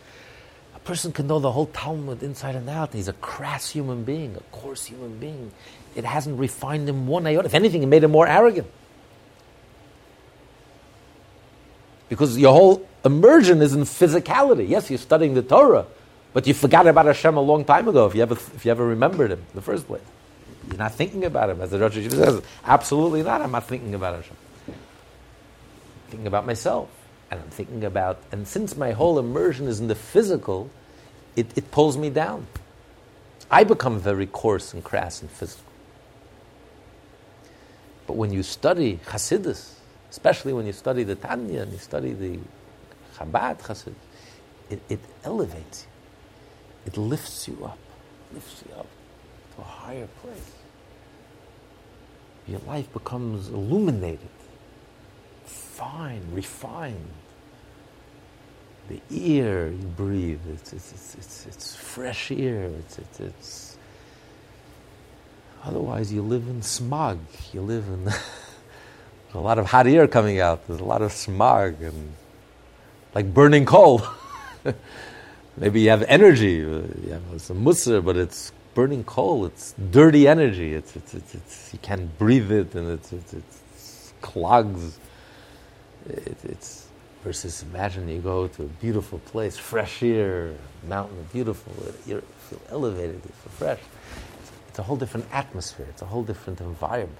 A 0.75 0.79
person 0.79 1.11
can 1.11 1.27
know 1.27 1.39
the 1.39 1.51
whole 1.51 1.65
Talmud 1.65 2.21
inside 2.23 2.55
and 2.55 2.69
out. 2.69 2.93
He's 2.93 3.07
a 3.07 3.13
crass 3.13 3.69
human 3.71 4.03
being, 4.03 4.35
a 4.35 4.55
coarse 4.55 4.85
human 4.85 5.17
being. 5.19 5.51
It 5.95 6.05
hasn't 6.05 6.39
refined 6.39 6.87
him 6.87 7.07
one 7.07 7.25
iota. 7.25 7.47
If 7.47 7.55
anything, 7.55 7.83
it 7.83 7.87
made 7.87 8.03
him 8.03 8.11
more 8.11 8.27
arrogant. 8.27 8.67
Because 12.07 12.37
your 12.37 12.53
whole 12.53 12.87
immersion 13.03 13.61
is 13.61 13.73
in 13.73 13.81
physicality. 13.81 14.69
Yes, 14.69 14.89
you're 14.89 14.99
studying 14.99 15.33
the 15.33 15.41
Torah, 15.41 15.85
but 16.33 16.47
you 16.47 16.53
forgot 16.53 16.87
about 16.87 17.07
Hashem 17.07 17.35
a 17.35 17.41
long 17.41 17.65
time 17.65 17.87
ago 17.87 18.05
if 18.05 18.15
you 18.15 18.21
ever, 18.21 18.35
if 18.35 18.63
you 18.63 18.71
ever 18.71 18.85
remembered 18.85 19.31
him 19.31 19.39
in 19.39 19.55
the 19.55 19.61
first 19.61 19.87
place. 19.87 20.01
You're 20.69 20.77
not 20.77 20.93
thinking 20.93 21.25
about 21.25 21.49
him, 21.49 21.61
as 21.61 21.71
the 21.71 21.79
Rosh 21.79 21.95
Yeshiva 21.95 22.11
says. 22.11 22.41
Absolutely 22.63 23.23
not. 23.23 23.41
I'm 23.41 23.51
not 23.51 23.67
thinking 23.67 23.95
about 23.95 24.15
Hashem. 24.15 24.37
I'm 24.67 24.75
thinking 26.09 26.27
about 26.27 26.45
myself. 26.45 26.89
And 27.31 27.39
I'm 27.39 27.49
thinking 27.49 27.83
about, 27.83 28.19
and 28.31 28.47
since 28.47 28.75
my 28.75 28.91
whole 28.91 29.19
immersion 29.19 29.67
is 29.67 29.79
in 29.79 29.87
the 29.87 29.95
physical, 29.95 30.69
it, 31.35 31.57
it 31.57 31.71
pulls 31.71 31.97
me 31.97 32.09
down. 32.09 32.47
I 33.51 33.63
become 33.63 33.99
very 33.99 34.27
coarse 34.27 34.73
and 34.73 34.83
crass 34.83 35.21
and 35.21 35.29
physical. 35.29 35.65
But 38.07 38.15
when 38.15 38.31
you 38.31 38.41
study 38.41 38.99
Hasidus, 39.05 39.73
especially 40.09 40.53
when 40.53 40.65
you 40.65 40.73
study 40.73 41.03
the 41.03 41.15
Tanya 41.15 41.61
and 41.61 41.71
you 41.71 41.77
study 41.77 42.13
the 42.13 42.39
Chabad 43.15 43.59
Hasidus, 43.59 43.93
it, 44.69 44.81
it 44.89 44.99
elevates 45.23 45.85
you. 45.85 46.91
It 46.91 46.97
lifts 46.97 47.47
you 47.47 47.63
up, 47.63 47.77
lifts 48.33 48.63
you 48.67 48.75
up 48.75 48.87
to 49.55 49.61
a 49.61 49.65
higher 49.65 50.07
place 50.21 50.58
your 52.49 52.61
life 52.61 52.91
becomes 52.93 53.49
illuminated, 53.49 54.29
fine, 55.45 56.23
refined. 56.31 57.09
The 58.89 59.01
air 59.11 59.67
you 59.67 59.85
breathe, 59.95 60.39
it's, 60.51 60.73
it's, 60.73 61.15
it's, 61.15 61.45
it's, 61.45 61.75
fresh 61.75 62.31
air, 62.31 62.71
it's, 62.79 63.19
it's. 63.19 63.77
Otherwise, 65.63 66.11
you 66.11 66.23
live 66.23 66.47
in 66.47 66.63
smog. 66.63 67.19
You 67.53 67.61
live 67.61 67.87
in 67.87 68.11
a 69.35 69.39
lot 69.39 69.59
of 69.59 69.67
hot 69.67 69.85
air 69.85 70.07
coming 70.07 70.39
out. 70.39 70.65
There's 70.67 70.79
a 70.79 70.85
lot 70.85 71.03
of 71.03 71.11
smog 71.11 71.81
and 71.83 72.13
like 73.13 73.31
burning 73.31 73.65
coal. 73.65 74.01
Maybe 75.57 75.81
you 75.81 75.89
have 75.89 76.03
energy, 76.03 76.53
you 76.53 77.09
have 77.11 77.41
some 77.41 77.63
mussar, 77.63 78.03
but 78.03 78.17
it's 78.17 78.51
burning 78.79 79.03
coal. 79.03 79.45
It's 79.45 79.75
dirty 79.91 80.25
energy. 80.25 80.73
It's, 80.73 80.95
it's, 80.95 81.13
it's, 81.13 81.35
it's 81.35 81.73
you 81.73 81.79
can't 81.79 82.07
breathe 82.17 82.49
it, 82.49 82.73
and 82.75 82.89
it's, 82.95 83.11
it's, 83.11 83.33
it's 83.33 84.13
clogs. 84.21 84.97
It, 86.07 86.37
it's 86.45 86.87
versus 87.25 87.63
imagine 87.63 88.07
you 88.07 88.21
go 88.21 88.47
to 88.47 88.63
a 88.63 88.71
beautiful 88.85 89.19
place, 89.31 89.57
fresh 89.57 90.01
air, 90.01 90.53
mountain, 90.87 91.27
beautiful. 91.33 91.73
Uh, 91.85 91.91
you 92.07 92.23
feel 92.47 92.61
elevated, 92.69 93.15
you 93.15 93.33
feel 93.41 93.53
fresh. 93.61 93.81
It's, 94.39 94.51
it's 94.69 94.79
a 94.79 94.83
whole 94.83 94.95
different 94.95 95.27
atmosphere. 95.33 95.87
It's 95.89 96.01
a 96.01 96.09
whole 96.13 96.23
different 96.23 96.61
environment. 96.61 97.19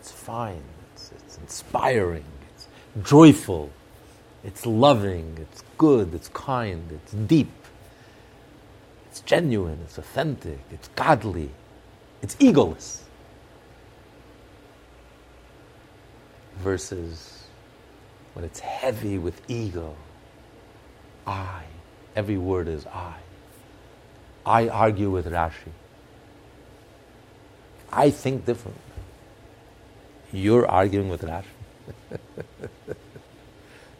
It's 0.00 0.10
fine. 0.10 0.64
It's, 0.94 1.12
it's 1.12 1.36
inspiring. 1.36 2.24
It's 2.54 2.66
joyful. 3.06 3.68
It's 4.42 4.64
loving. 4.64 5.36
It's 5.38 5.62
good. 5.76 6.14
It's 6.14 6.28
kind. 6.28 6.82
It's 6.90 7.12
deep. 7.12 7.61
It's 9.12 9.20
genuine, 9.20 9.78
it's 9.84 9.98
authentic, 9.98 10.60
it's 10.70 10.88
godly, 10.96 11.50
it's 12.22 12.34
egoless. 12.36 13.00
Versus 16.56 17.44
when 18.32 18.42
it's 18.42 18.60
heavy 18.60 19.18
with 19.18 19.38
ego, 19.50 19.94
I. 21.26 21.64
Every 22.16 22.38
word 22.38 22.68
is 22.68 22.86
I. 22.86 23.16
I 24.46 24.68
argue 24.68 25.10
with 25.10 25.26
Rashi. 25.26 25.72
I 27.92 28.08
think 28.08 28.46
differently. 28.46 28.80
You're 30.32 30.66
arguing 30.66 31.10
with 31.10 31.20
Rashi. 31.20 31.44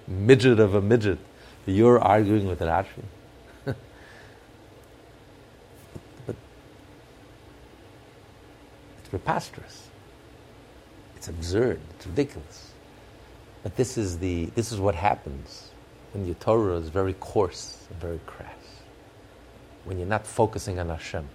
midget 0.08 0.58
of 0.58 0.74
a 0.74 0.80
midget. 0.80 1.18
You're 1.66 1.98
arguing 1.98 2.48
with 2.48 2.60
Rashi. 2.60 3.04
Preposterous. 9.12 9.88
It's 11.16 11.28
absurd. 11.28 11.78
It's 11.90 12.06
ridiculous. 12.06 12.70
But 13.62 13.76
this 13.76 13.98
is, 13.98 14.18
the, 14.18 14.46
this 14.54 14.72
is 14.72 14.80
what 14.80 14.94
happens 14.94 15.68
when 16.14 16.24
your 16.24 16.34
Torah 16.36 16.78
is 16.78 16.88
very 16.88 17.12
coarse 17.20 17.86
and 17.90 18.00
very 18.00 18.20
crass. 18.24 18.48
When 19.84 19.98
you're 19.98 20.08
not 20.08 20.26
focusing 20.26 20.78
on 20.78 20.88
Hashem. 20.88 21.28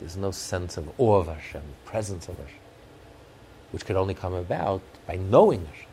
There's 0.00 0.16
no 0.16 0.32
sense 0.32 0.76
of 0.76 0.90
awe 0.98 1.20
of 1.20 1.28
Hashem, 1.28 1.62
presence 1.84 2.28
of 2.28 2.36
Hashem, 2.36 2.66
which 3.70 3.86
could 3.86 3.96
only 3.96 4.14
come 4.14 4.34
about 4.34 4.82
by 5.06 5.14
knowing 5.14 5.66
Hashem 5.66 5.86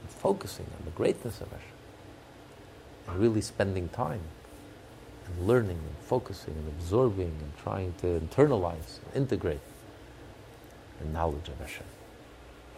and 0.00 0.10
focusing 0.10 0.66
on 0.76 0.84
the 0.84 0.90
greatness 0.90 1.40
of 1.40 1.52
Hashem 1.52 1.78
and 3.06 3.20
really 3.20 3.42
spending 3.42 3.88
time 3.90 4.22
and 5.28 5.46
learning 5.46 5.78
and 5.78 5.98
focusing 6.06 6.54
and 6.54 6.68
absorbing 6.68 7.34
and 7.40 7.52
trying 7.62 7.92
to 8.00 8.20
internalize 8.20 8.98
and 9.04 9.16
integrate 9.22 9.60
the 11.00 11.08
knowledge 11.08 11.48
of 11.48 11.58
Hashem. 11.60 11.86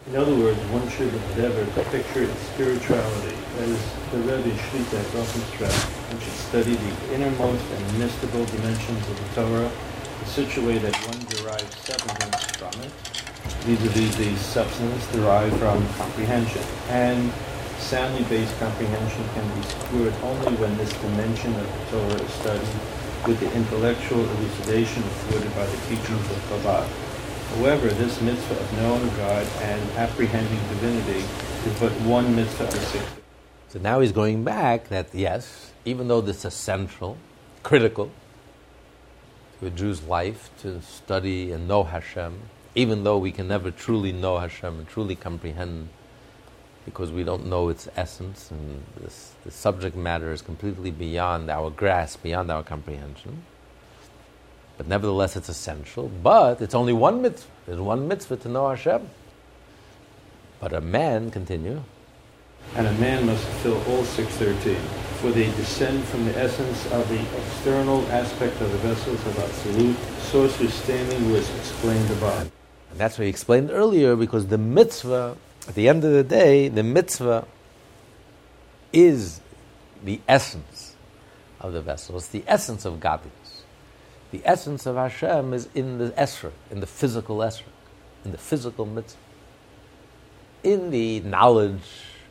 In 0.07 0.17
other 0.17 0.35
words, 0.35 0.59
one 0.73 0.89
should 0.89 1.13
endeavor 1.13 1.65
to 1.65 1.91
picture 1.91 2.23
its 2.23 2.41
spirituality 2.55 3.37
as 3.59 3.77
the 4.13 4.19
Rebbe 4.19 4.49
Shlita 4.57 5.01
Rosenstra, 5.13 5.69
one 6.09 6.21
should 6.21 6.33
study 6.33 6.75
the 6.75 7.15
innermost 7.15 7.65
and 7.71 7.99
mystical 7.99 8.45
dimensions 8.47 9.09
of 9.09 9.17
the 9.19 9.43
Torah, 9.43 9.71
in 10.21 10.27
such 10.27 10.57
that 10.79 10.97
one 11.05 11.21
derives 11.29 11.77
substance 11.85 12.45
from 12.57 12.81
it, 12.81 12.93
vis-a-vis 13.65 14.17
the 14.17 14.37
substance 14.37 15.07
derived 15.13 15.57
from 15.57 15.87
comprehension. 15.95 16.63
And 16.89 17.31
soundly 17.81 18.23
based 18.25 18.57
comprehension 18.59 19.25
can 19.35 19.47
be 19.57 19.67
secured 19.67 20.15
only 20.23 20.53
when 20.61 20.77
this 20.77 20.93
dimension 21.01 21.55
of 21.57 21.67
the 21.67 21.91
Torah 21.91 22.23
is 22.23 22.33
studied 22.35 22.77
with 23.27 23.41
the 23.41 23.53
intellectual 23.55 24.21
elucidation 24.21 25.03
afforded 25.03 25.55
by 25.55 25.67
the 25.67 25.77
teachings 25.89 26.31
of 26.31 26.37
Chabad. 26.49 26.87
However, 27.57 27.89
this 27.89 28.21
mitzvah 28.21 28.55
of 28.55 28.73
knowing 28.75 29.09
God 29.17 29.47
and 29.63 29.91
apprehending 29.99 30.61
divinity 30.69 31.25
is 31.67 31.81
but 31.81 31.93
one 32.03 32.37
mitzvah 32.37 32.65
of 32.65 32.73
six. 32.73 33.05
So 33.69 33.79
now 33.79 34.01
he's 34.01 34.13
going 34.13 34.45
back 34.45 34.89
that 34.89 35.15
yes, 35.15 35.73
even 35.85 36.09
though 36.09 36.21
this 36.21 36.39
is 36.39 36.45
essential, 36.47 37.17
critical 37.63 38.11
to 39.59 39.67
a 39.67 39.71
Jew's 39.71 40.03
life 40.05 40.51
to 40.63 40.81
study 40.83 41.53
and 41.53 41.67
know 41.67 41.85
Hashem, 41.85 42.41
even 42.75 43.05
though 43.05 43.19
we 43.19 43.33
can 43.33 43.49
never 43.49 43.71
truly 43.71 44.13
know 44.13 44.39
Hashem 44.39 44.79
and 44.79 44.89
truly 44.89 45.17
comprehend 45.17 45.89
because 46.85 47.13
we 47.13 47.25
don't 47.25 47.47
know 47.47 47.69
its 47.69 47.89
essence 47.97 48.51
and 48.51 48.83
this, 49.01 49.33
the 49.45 49.51
subject 49.51 49.97
matter 49.97 50.33
is 50.33 50.43
completely 50.43 50.91
beyond 50.91 51.51
our 51.51 51.71
grasp, 51.71 52.23
beyond 52.23 52.51
our 52.51 52.63
comprehension. 52.63 53.43
But 54.77 54.89
nevertheless, 54.89 55.37
it's 55.37 55.51
essential. 55.51 56.11
But 56.23 56.63
it's 56.63 56.75
only 56.75 56.95
one 56.95 57.21
mitzvah. 57.21 57.51
There's 57.67 57.81
one 57.81 58.09
mitzvah 58.09 58.39
to 58.39 58.49
know 58.49 58.71
Hashem. 58.71 59.11
But 60.59 60.73
a 60.73 60.81
man, 60.81 61.31
continue. 61.31 61.83
And 62.77 62.87
a 62.87 62.93
man 62.95 63.27
must 63.27 63.45
fulfill 63.45 63.95
all 63.95 64.05
613, 64.05 64.77
for 65.21 65.31
they 65.33 65.47
descend 65.57 66.05
from 66.05 66.25
the 66.25 66.37
essence 66.39 66.91
of 66.93 67.09
the 67.09 67.21
external 67.39 68.07
aspect 68.11 68.61
of 68.61 68.71
the 68.71 68.79
vessels 68.79 69.27
of 69.27 69.39
Absolute, 69.39 69.97
source 70.31 70.57
whose 70.57 70.73
standing 70.73 71.31
was 71.31 71.49
explained 71.57 72.11
above. 72.13 72.51
And 72.91 72.99
that's 72.99 73.19
what 73.19 73.25
he 73.25 73.31
explained 73.31 73.71
earlier, 73.71 74.17
because 74.17 74.47
the 74.47 74.59
mitzvah, 74.59 75.37
at 75.71 75.77
the 75.77 75.89
end 75.89 76.03
of 76.03 76.11
the 76.11 76.25
day, 76.25 76.67
the 76.67 76.83
mitzvah 76.83 77.47
is 78.93 79.41
the 80.03 80.21
essence 80.27 80.97
of 81.61 81.73
the 81.73 81.81
vessel. 81.81 82.17
It's 82.17 82.27
the 82.27 82.43
essence 82.49 82.85
of 82.85 82.99
godliness. 82.99 83.63
The 84.33 84.43
essence 84.45 84.85
of 84.85 84.97
Hashem 84.97 85.55
is 85.55 85.69
in 85.73 85.99
the 85.99 86.11
esrog, 86.11 86.55
in 86.73 86.81
the 86.81 86.89
physical 86.89 87.37
esrog, 87.37 87.71
in 88.25 88.33
the 88.33 88.39
physical 88.39 88.85
mitzvah, 88.85 89.21
in 90.65 90.91
the 90.91 91.21
knowledge, 91.21 91.89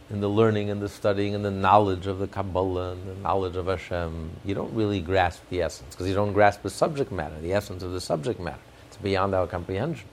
in 0.10 0.20
the 0.20 0.28
learning 0.28 0.70
and 0.70 0.82
the 0.82 0.90
studying 0.90 1.34
and 1.34 1.46
the 1.46 1.50
knowledge 1.50 2.08
of 2.08 2.20
the 2.20 2.28
Kabbalah 2.28 2.92
and 2.92 3.08
the 3.08 3.22
knowledge 3.22 3.56
of 3.56 3.68
Hashem. 3.68 4.32
You 4.44 4.54
don't 4.54 4.74
really 4.74 5.00
grasp 5.00 5.44
the 5.50 5.62
essence 5.62 5.96
because 5.96 6.10
you 6.10 6.14
don't 6.14 6.34
grasp 6.34 6.62
the 6.62 6.70
subject 6.70 7.10
matter, 7.10 7.40
the 7.40 7.54
essence 7.54 7.84
of 7.84 7.94
the 7.94 8.02
subject 8.02 8.42
matter. 8.42 8.60
It's 8.88 8.98
beyond 8.98 9.34
our 9.34 9.48
comprehension. 9.48 10.10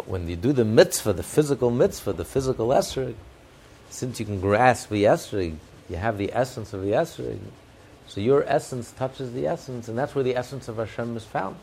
But 0.00 0.08
when 0.08 0.28
you 0.28 0.36
do 0.36 0.54
the 0.54 0.64
mitzvah, 0.64 1.12
the 1.12 1.22
physical 1.22 1.70
mitzvah, 1.70 2.14
the 2.14 2.24
physical 2.24 2.68
esrog, 2.68 3.16
since 3.90 4.18
you 4.18 4.24
can 4.24 4.40
grasp 4.40 4.88
the 4.88 5.04
esrog, 5.04 5.56
you 5.90 5.96
have 5.96 6.16
the 6.16 6.32
essence 6.32 6.72
of 6.72 6.80
the 6.80 6.92
esrog. 6.92 7.38
So 8.06 8.22
your 8.22 8.42
essence 8.44 8.92
touches 8.92 9.34
the 9.34 9.46
essence, 9.46 9.88
and 9.88 9.98
that's 9.98 10.14
where 10.14 10.24
the 10.24 10.36
essence 10.36 10.68
of 10.68 10.78
Hashem 10.78 11.18
is 11.18 11.26
found. 11.26 11.56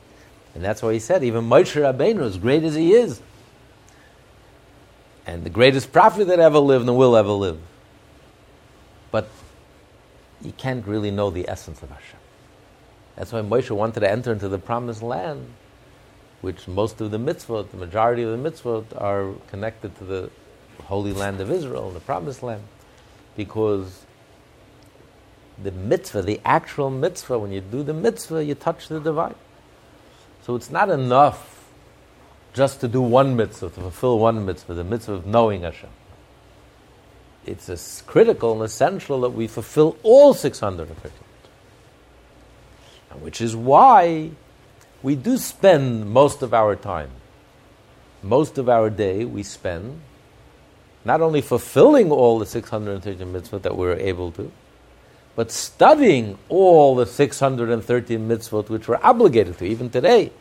And 0.54 0.64
that's 0.64 0.84
why 0.84 0.94
he 0.94 1.00
said, 1.00 1.24
even 1.24 1.46
Moshe 1.46 1.82
Rabbeinu, 1.82 2.22
as 2.22 2.38
great 2.38 2.62
as 2.62 2.76
he 2.76 2.94
is, 2.94 3.20
and 5.26 5.44
the 5.44 5.50
greatest 5.50 5.92
prophet 5.92 6.28
that 6.28 6.40
ever 6.40 6.60
lived 6.60 6.88
and 6.88 6.96
will 6.96 7.18
ever 7.18 7.32
live. 7.32 7.60
But 9.10 9.30
you 10.44 10.52
can't 10.52 10.86
really 10.86 11.10
know 11.10 11.32
the 11.32 11.50
essence 11.50 11.82
of 11.82 11.90
Hashem. 11.90 12.20
That's 13.16 13.32
why 13.32 13.42
Moshe 13.42 13.72
wanted 13.72 14.02
to 14.02 14.12
enter 14.12 14.32
into 14.32 14.48
the 14.48 14.60
promised 14.60 15.02
land 15.02 15.48
which 16.42 16.68
most 16.68 17.02
of 17.02 17.12
the 17.12 17.18
mitzvot, 17.18 17.72
the 17.72 17.78
majority 17.78 18.24
of 18.24 18.32
the 18.32 18.50
mitzvot, 18.50 18.86
are 19.02 19.34
connected 19.50 19.98
to 19.98 20.04
the 20.04 20.30
holy 20.86 21.14
land 21.14 21.42
of 21.42 21.52
Israel, 21.52 21.90
the 21.92 22.00
promised 22.00 22.44
land, 22.44 22.64
because 23.36 24.06
the 25.62 25.72
mitzvah, 25.72 26.22
the 26.22 26.40
actual 26.46 26.90
mitzvah, 26.90 27.40
when 27.40 27.52
you 27.52 27.62
do 27.62 27.84
the 27.84 27.94
mitzvah, 27.94 28.44
you 28.44 28.56
touch 28.56 28.88
the 28.88 29.00
divine. 29.00 29.36
So 30.44 30.56
it's 30.56 30.70
not 30.70 30.90
enough 30.90 31.70
just 32.54 32.80
to 32.82 32.88
do 32.88 33.02
one 33.02 33.36
mitzvah, 33.36 33.70
to 33.70 33.82
fulfill 33.82 34.20
one 34.20 34.46
mitzvah, 34.46 34.74
the 34.74 34.84
mitzvah 34.84 35.14
of 35.14 35.26
knowing 35.26 35.64
Hashem. 35.64 35.90
It's 37.46 38.02
critical 38.02 38.54
and 38.54 38.62
essential 38.62 39.22
that 39.22 39.30
we 39.30 39.48
fulfill 39.48 39.98
all 40.04 40.34
650 40.34 41.10
and 43.10 43.22
which 43.22 43.42
is 43.42 43.56
why 43.56 44.32
we 45.04 45.16
do 45.16 45.38
spend 45.38 46.10
most 46.10 46.42
of 46.42 46.54
our 46.54 46.76
time, 46.76 47.12
most 48.24 48.58
of 48.58 48.68
our 48.68 48.90
day, 48.90 49.26
we 49.26 49.44
spend 49.44 50.02
not 51.06 51.22
only 51.22 51.42
fulfilling 51.42 52.12
all 52.12 52.40
the 52.40 52.46
630 52.46 53.24
mitzvot 53.26 53.62
that 53.62 53.78
we're 53.78 53.96
able 53.96 54.32
to, 54.34 54.52
but 55.36 55.52
studying 55.52 56.38
all 56.50 56.96
the 56.96 57.06
630 57.06 58.18
mitzvot 58.18 58.70
which 58.70 58.88
we're 58.88 59.00
obligated 59.04 59.58
to, 59.60 59.66
even 59.66 59.90
today, 59.90 60.32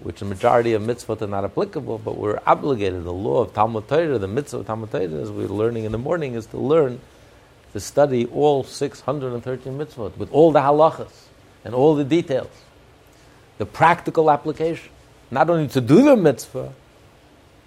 which 0.00 0.20
the 0.20 0.24
majority 0.24 0.72
of 0.72 0.82
mitzvot 0.82 1.20
are 1.20 1.26
not 1.26 1.44
applicable, 1.44 1.98
but 1.98 2.16
we're 2.16 2.40
obligated. 2.46 3.04
The 3.04 3.12
law 3.12 3.42
of 3.42 3.52
Talmud 3.52 3.88
Torah, 3.88 4.18
the 4.18 4.28
mitzvah 4.28 4.58
of 4.58 4.66
Talmud 4.66 4.92
Torah, 4.92 5.04
as 5.04 5.30
we're 5.30 5.48
learning 5.48 5.84
in 5.84 5.92
the 5.92 5.98
morning, 5.98 6.34
is 6.34 6.46
to 6.46 6.58
learn 6.58 7.00
to 7.72 7.80
study 7.80 8.26
all 8.26 8.62
630 8.62 9.70
mitzvot 9.70 10.16
with 10.16 10.30
all 10.30 10.52
the 10.52 10.60
halachas 10.60 11.26
and 11.64 11.74
all 11.74 11.96
the 11.96 12.04
details 12.04 12.63
the 13.58 13.66
practical 13.66 14.30
application. 14.30 14.90
Not 15.30 15.50
only 15.50 15.68
to 15.68 15.80
do 15.80 16.02
the 16.02 16.16
mitzvah, 16.16 16.72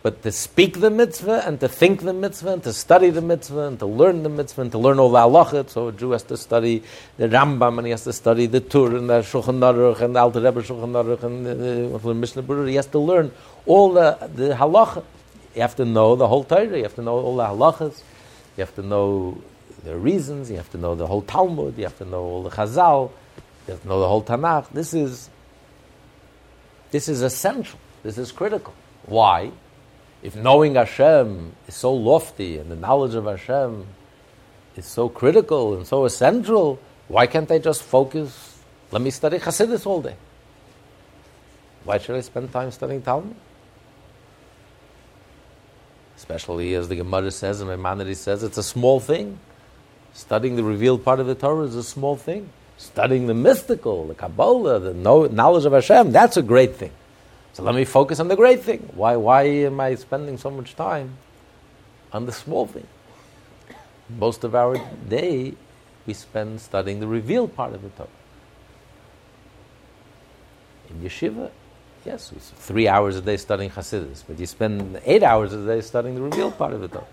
but 0.04 0.22
to 0.24 0.32
speak 0.32 0.80
the 0.80 0.90
mitzvah 0.90 1.44
and 1.46 1.60
to 1.60 1.68
think 1.68 2.02
the 2.02 2.14
mitzvah 2.14 2.54
and 2.54 2.64
to 2.64 2.72
study 2.72 3.10
the 3.10 3.22
mitzvah 3.22 3.68
and 3.68 3.80
to 3.80 3.86
learn 3.86 4.24
the 4.24 4.30
mitzvah 4.30 4.62
and 4.62 4.72
to 4.72 4.78
learn 4.78 5.00
all 5.00 5.10
the 5.12 5.18
halachot. 5.18 5.70
So 5.70 5.90
a 5.90 5.92
Jew 5.92 6.12
has 6.12 6.24
to 6.24 6.38
study 6.38 6.84
the 7.18 7.28
Rambam 7.28 7.78
and 7.78 7.88
he 7.88 7.92
has 7.92 8.06
to 8.06 8.14
study 8.14 8.46
the 8.46 8.62
Tur 8.62 8.96
and 8.96 9.10
the 9.10 9.20
Shulchan 9.20 9.60
Aruch 9.60 10.00
and 10.00 10.16
the 10.16 10.20
Alter 10.22 10.40
Rebbe 10.40 10.62
Shulchan 10.62 10.94
Aruch 10.94 11.24
and 11.24 11.46
the, 11.46 12.14
Mishnah 12.14 12.44
Berurah. 12.44 12.70
He 12.70 12.76
has 12.76 12.86
to 12.88 13.00
learn 13.00 13.32
all 13.66 13.92
the, 13.92 14.18
the 14.34 14.56
halachot. 14.56 15.04
You 15.56 15.62
have 15.62 15.76
to 15.76 15.86
know 15.86 16.16
the 16.16 16.28
whole 16.28 16.44
Torah. 16.44 16.78
You 16.78 16.84
have 16.84 16.96
to 16.96 17.02
know 17.02 17.18
all 17.18 17.36
the 17.36 17.44
halachas. 17.44 18.02
You 18.56 18.62
have 18.62 18.76
to 18.76 18.84
know 18.84 19.42
the 19.84 19.98
reasons. 19.98 20.50
You 20.50 20.58
have 20.58 20.72
to 20.72 20.78
know 20.78 20.96
the 20.96 21.08
whole 21.08 21.24
Talmud. 21.24 21.78
You 21.78 21.84
have 21.84 21.98
to 21.98 22.06
know 22.06 22.22
all 22.22 22.44
the 22.44 22.52
Chazal. 22.52 23.12
You 23.68 23.74
have 23.74 23.82
to 23.82 23.88
know 23.90 24.00
the 24.00 24.08
whole 24.08 24.24
Tanakh. 24.24 24.70
This 24.70 24.94
is 24.94 25.30
this 26.92 27.10
is 27.10 27.22
essential. 27.22 27.80
This 28.04 28.18
is 28.18 28.32
critical. 28.32 28.74
Why? 29.06 29.52
If 30.24 30.36
knowing 30.36 30.76
Hashem 30.76 31.54
is 31.68 31.76
so 31.76 31.94
lofty 31.94 32.58
and 32.58 32.72
the 32.72 32.76
knowledge 32.76 33.16
of 33.16 33.26
Hashem 33.26 33.86
is 34.76 34.86
so 34.86 35.10
critical 35.10 35.76
and 35.76 35.86
so 35.86 36.06
essential, 36.06 36.80
why 37.08 37.28
can't 37.28 37.50
I 37.52 37.60
just 37.60 37.84
focus? 37.84 38.60
Let 38.92 39.02
me 39.02 39.12
study 39.12 39.38
Hasidus 39.40 39.86
all 39.86 40.02
day. 40.02 40.16
Why 41.84 41.98
should 41.98 42.16
I 42.16 42.22
spend 42.22 42.52
time 42.52 42.72
studying 42.72 43.02
Talmud? 43.02 43.36
Especially 46.16 46.74
as 46.74 46.90
the 46.90 46.96
Gemara 46.96 47.32
says 47.32 47.62
and 47.62 47.70
Maimonides 47.70 48.20
says, 48.20 48.44
it's 48.44 48.58
a 48.58 48.64
small 48.64 49.00
thing. 49.00 49.40
Studying 50.14 50.56
the 50.56 50.64
revealed 50.64 51.04
part 51.06 51.20
of 51.20 51.28
the 51.28 51.36
Torah 51.36 51.66
is 51.66 51.76
a 51.76 51.84
small 51.84 52.16
thing 52.16 52.50
studying 52.78 53.28
the 53.28 53.34
mystical, 53.34 54.08
the 54.08 54.16
Kabbalah, 54.16 54.80
the 54.80 54.94
knowledge 54.94 55.66
of 55.66 55.74
Hashem, 55.74 56.12
that's 56.12 56.38
a 56.38 56.42
great 56.42 56.76
thing. 56.76 56.92
So 57.54 57.64
let 57.64 57.74
me 57.74 57.86
focus 57.86 58.20
on 58.20 58.28
the 58.28 58.36
great 58.36 58.62
thing. 58.62 58.88
Why, 58.94 59.16
why 59.16 59.44
am 59.44 59.80
I 59.80 59.96
spending 59.96 60.38
so 60.38 60.52
much 60.52 60.76
time 60.76 61.18
on 62.14 62.28
the 62.28 62.32
small 62.32 62.68
thing? 62.68 62.88
Most 64.10 64.44
of 64.44 64.54
our 64.56 64.78
day 65.10 65.56
we 66.06 66.14
spend 66.14 66.62
studying 66.62 67.00
the 67.00 67.08
revealed 67.08 67.56
part 67.56 67.74
of 67.74 67.82
the 67.82 67.90
Torah. 67.90 68.10
In 70.90 71.02
yeshiva, 71.02 71.50
yes, 72.06 72.32
we 72.32 72.40
three 72.40 72.88
hours 72.88 73.18
a 73.18 73.22
day 73.22 73.38
studying 73.38 73.72
Hasidus, 73.72 74.24
but 74.26 74.40
you 74.40 74.46
spend 74.46 75.02
eight 75.04 75.24
hours 75.24 75.52
a 75.52 75.66
day 75.66 75.82
studying 75.82 76.16
the 76.16 76.22
revealed 76.22 76.58
part 76.58 76.74
of 76.74 76.82
the 76.82 76.88
Torah. 76.88 77.08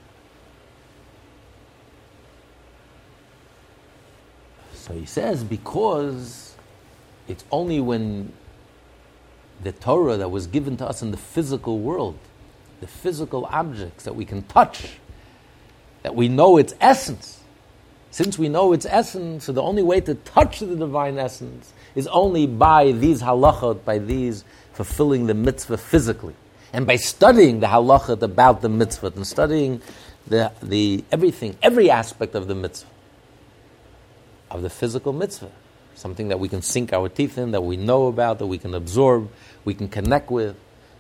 So 4.85 4.93
he 4.93 5.07
says, 5.07 5.43
because 5.43 6.55
it's 7.27 7.43
only 7.51 7.81
when 7.81 8.35
the 9.63 9.73
Torah 9.73 10.19
that 10.19 10.31
was 10.31 10.47
given 10.47 10.77
to 10.77 10.87
us 10.87 11.01
in 11.01 11.11
the 11.11 11.17
physical 11.17 11.79
world, 11.79 12.19
the 12.81 12.87
physical 12.87 13.47
objects 13.47 14.05
that 14.05 14.15
we 14.15 14.27
can 14.27 14.43
touch, 14.43 14.99
that 16.03 16.15
we 16.15 16.29
know 16.29 16.59
its 16.59 16.75
essence. 16.83 17.41
Since 18.11 18.39
we 18.39 18.51
know 18.51 18.75
its 18.75 18.85
essence, 18.85 19.45
so 19.45 19.53
the 19.53 19.63
only 19.63 19.83
way 19.83 20.03
to 20.03 20.17
touch 20.17 20.61
the 20.61 20.77
divine 20.77 21.17
essence 21.17 21.73
is 21.95 22.07
only 22.09 22.47
by 22.47 22.93
these 22.93 23.23
halachot, 23.23 23.87
by 23.87 23.97
these 23.97 24.45
fulfilling 24.75 25.29
the 25.29 25.35
mitzvah 25.35 25.79
physically. 25.79 26.35
And 26.75 26.87
by 26.87 26.97
studying 26.97 27.61
the 27.61 27.69
halachot 27.69 28.21
about 28.21 28.61
the 28.61 28.69
mitzvah 28.69 29.15
and 29.17 29.27
studying 29.27 29.81
the, 30.27 30.53
the 30.63 31.05
everything, 31.11 31.57
every 31.63 31.89
aspect 31.89 32.35
of 32.35 32.49
the 32.49 32.55
mitzvah 32.55 32.91
of 34.55 34.63
the 34.63 34.71
physical 34.71 35.13
mitzvah, 35.13 35.51
something 35.97 36.29
that 36.29 36.39
we 36.39 36.49
can 36.49 36.63
sink 36.63 36.93
our 36.93 37.09
teeth 37.09 37.37
in, 37.37 37.51
that 37.51 37.63
we 37.63 37.77
know 37.77 38.07
about, 38.07 38.39
that 38.39 38.47
we 38.47 38.57
can 38.57 38.73
absorb, 38.73 39.29
we 39.65 39.75
can 39.75 39.89
connect 39.89 40.31
with 40.31 40.57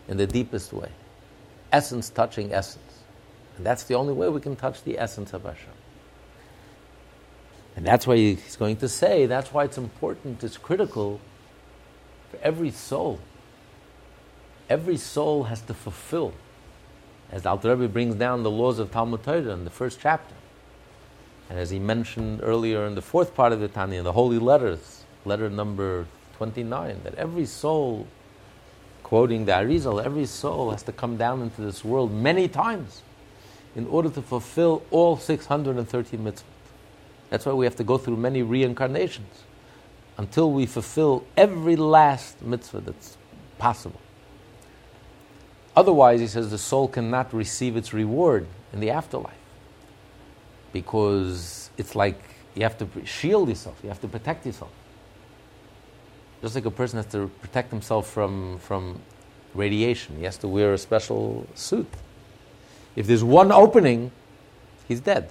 in 0.09 0.17
the 0.17 0.27
deepest 0.27 0.73
way. 0.73 0.91
Essence 1.73 2.11
touching 2.11 2.53
essence. 2.53 2.83
And 3.57 3.65
that's 3.65 3.85
the 3.85 3.95
only 3.95 4.13
way 4.13 4.29
we 4.29 4.41
can 4.41 4.57
touch 4.57 4.83
the 4.83 4.99
essence 4.99 5.33
of 5.33 5.45
Hashem. 5.45 5.71
And 7.77 7.87
that's 7.87 8.07
why 8.09 8.17
he's 8.17 8.57
going 8.57 8.77
to 8.79 8.89
say, 8.89 9.27
that's 9.27 9.53
why 9.53 9.65
it's 9.65 9.79
important, 9.79 10.43
it's 10.43 10.59
critical 10.59 11.21
for 12.31 12.39
every 12.43 12.73
soul. 12.73 13.21
Every 14.69 14.97
soul 14.97 15.45
has 15.45 15.61
to 15.63 15.75
fulfill, 15.75 16.33
as 17.31 17.47
Alter 17.47 17.77
Rebbe 17.77 17.93
brings 17.93 18.17
down 18.17 18.43
the 18.43 18.51
laws 18.51 18.81
of 18.81 18.91
Talmud 18.91 19.23
Torah 19.23 19.51
in 19.51 19.65
the 19.65 19.71
first 19.71 20.01
chapter. 20.01 20.35
And 21.55 21.61
as 21.61 21.71
he 21.71 21.79
mentioned 21.79 22.41
earlier 22.43 22.85
in 22.85 22.97
the 22.97 23.01
fourth 23.01 23.33
part 23.33 23.53
of 23.53 23.61
the 23.61 23.69
Tanya, 23.69 24.03
the 24.03 24.11
holy 24.11 24.41
letters, 24.41 25.05
letter 25.25 25.49
number 25.49 26.05
29, 26.37 27.03
that 27.05 27.15
every 27.15 27.47
soul 27.47 28.09
quoting 29.05 29.45
the 29.45 29.53
Arizal, 29.53 30.05
every 30.05 30.27
soul 30.27 30.73
has 30.73 30.83
to 30.83 30.91
come 30.91 31.17
down 31.17 31.43
into 31.43 31.61
this 31.61 31.85
world 31.85 32.11
many 32.11 32.49
times 32.49 33.03
in 33.77 33.87
order 33.87 34.11
to 34.11 34.21
fulfill 34.21 34.83
all 34.91 35.17
630 35.17 36.17
mitzvot. 36.17 36.43
That's 37.31 37.47
why 37.47 37.53
we 37.53 37.67
have 37.67 37.77
to 37.77 37.85
go 37.85 37.99
through 37.99 38.17
many 38.17 38.43
reincarnations 38.43 39.45
until 40.19 40.51
we 40.51 40.67
fulfill 40.67 41.25
every 41.37 41.77
last 41.77 42.43
mitzvah 42.43 42.81
that's 42.81 43.17
possible. 43.59 44.01
Otherwise, 45.77 46.19
he 46.19 46.27
says, 46.27 46.51
the 46.51 46.59
soul 46.59 46.89
cannot 46.89 47.33
receive 47.33 47.77
its 47.77 47.93
reward 47.93 48.49
in 48.73 48.81
the 48.81 48.91
afterlife 48.91 49.39
because 50.75 51.71
it's 51.79 51.95
like 51.95 52.21
you 52.55 52.65
have 52.65 52.77
to 52.77 52.87
shield 53.07 53.49
yourself, 53.49 53.79
you 53.83 53.89
have 53.89 54.01
to 54.01 54.09
protect 54.09 54.45
yourself. 54.45 54.73
Just 56.43 56.57
like 56.57 56.67
a 56.67 56.71
person 56.71 56.99
has 56.99 57.07
to 57.13 57.31
protect 57.41 57.71
himself 57.71 58.11
from, 58.11 58.59
from 58.59 59.01
radiation, 59.55 60.19
he 60.19 60.25
has 60.25 60.37
to 60.39 60.49
wear 60.49 60.75
a 60.75 60.79
special 60.79 61.47
suit. 61.55 61.87
If 62.97 63.07
there's 63.07 63.25
one 63.25 63.51
opening, 63.51 64.11
he's 64.87 65.01
dead. 65.01 65.31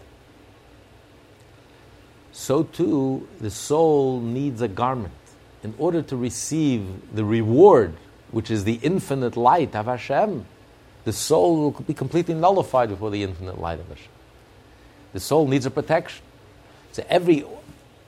So 2.32 2.64
too, 2.64 3.28
the 3.40 3.52
soul 3.52 4.22
needs 4.22 4.62
a 4.62 4.68
garment. 4.68 5.14
In 5.62 5.76
order 5.78 6.02
to 6.02 6.16
receive 6.18 6.88
the 7.14 7.24
reward, 7.24 7.96
which 8.32 8.50
is 8.50 8.64
the 8.64 8.80
infinite 8.82 9.38
light 9.38 9.76
of 9.76 9.86
Hashem, 9.86 10.46
the 11.04 11.14
soul 11.14 11.72
will 11.72 11.72
be 11.72 11.94
completely 11.94 12.34
nullified 12.34 12.90
before 12.90 13.12
the 13.12 13.24
infinite 13.24 13.60
light 13.60 13.80
of 13.82 13.88
Hashem. 13.90 14.13
The 15.14 15.20
soul 15.20 15.48
needs 15.48 15.66
a 15.66 15.72
protection. 15.72 16.24
So 16.92 17.06
every 17.08 17.46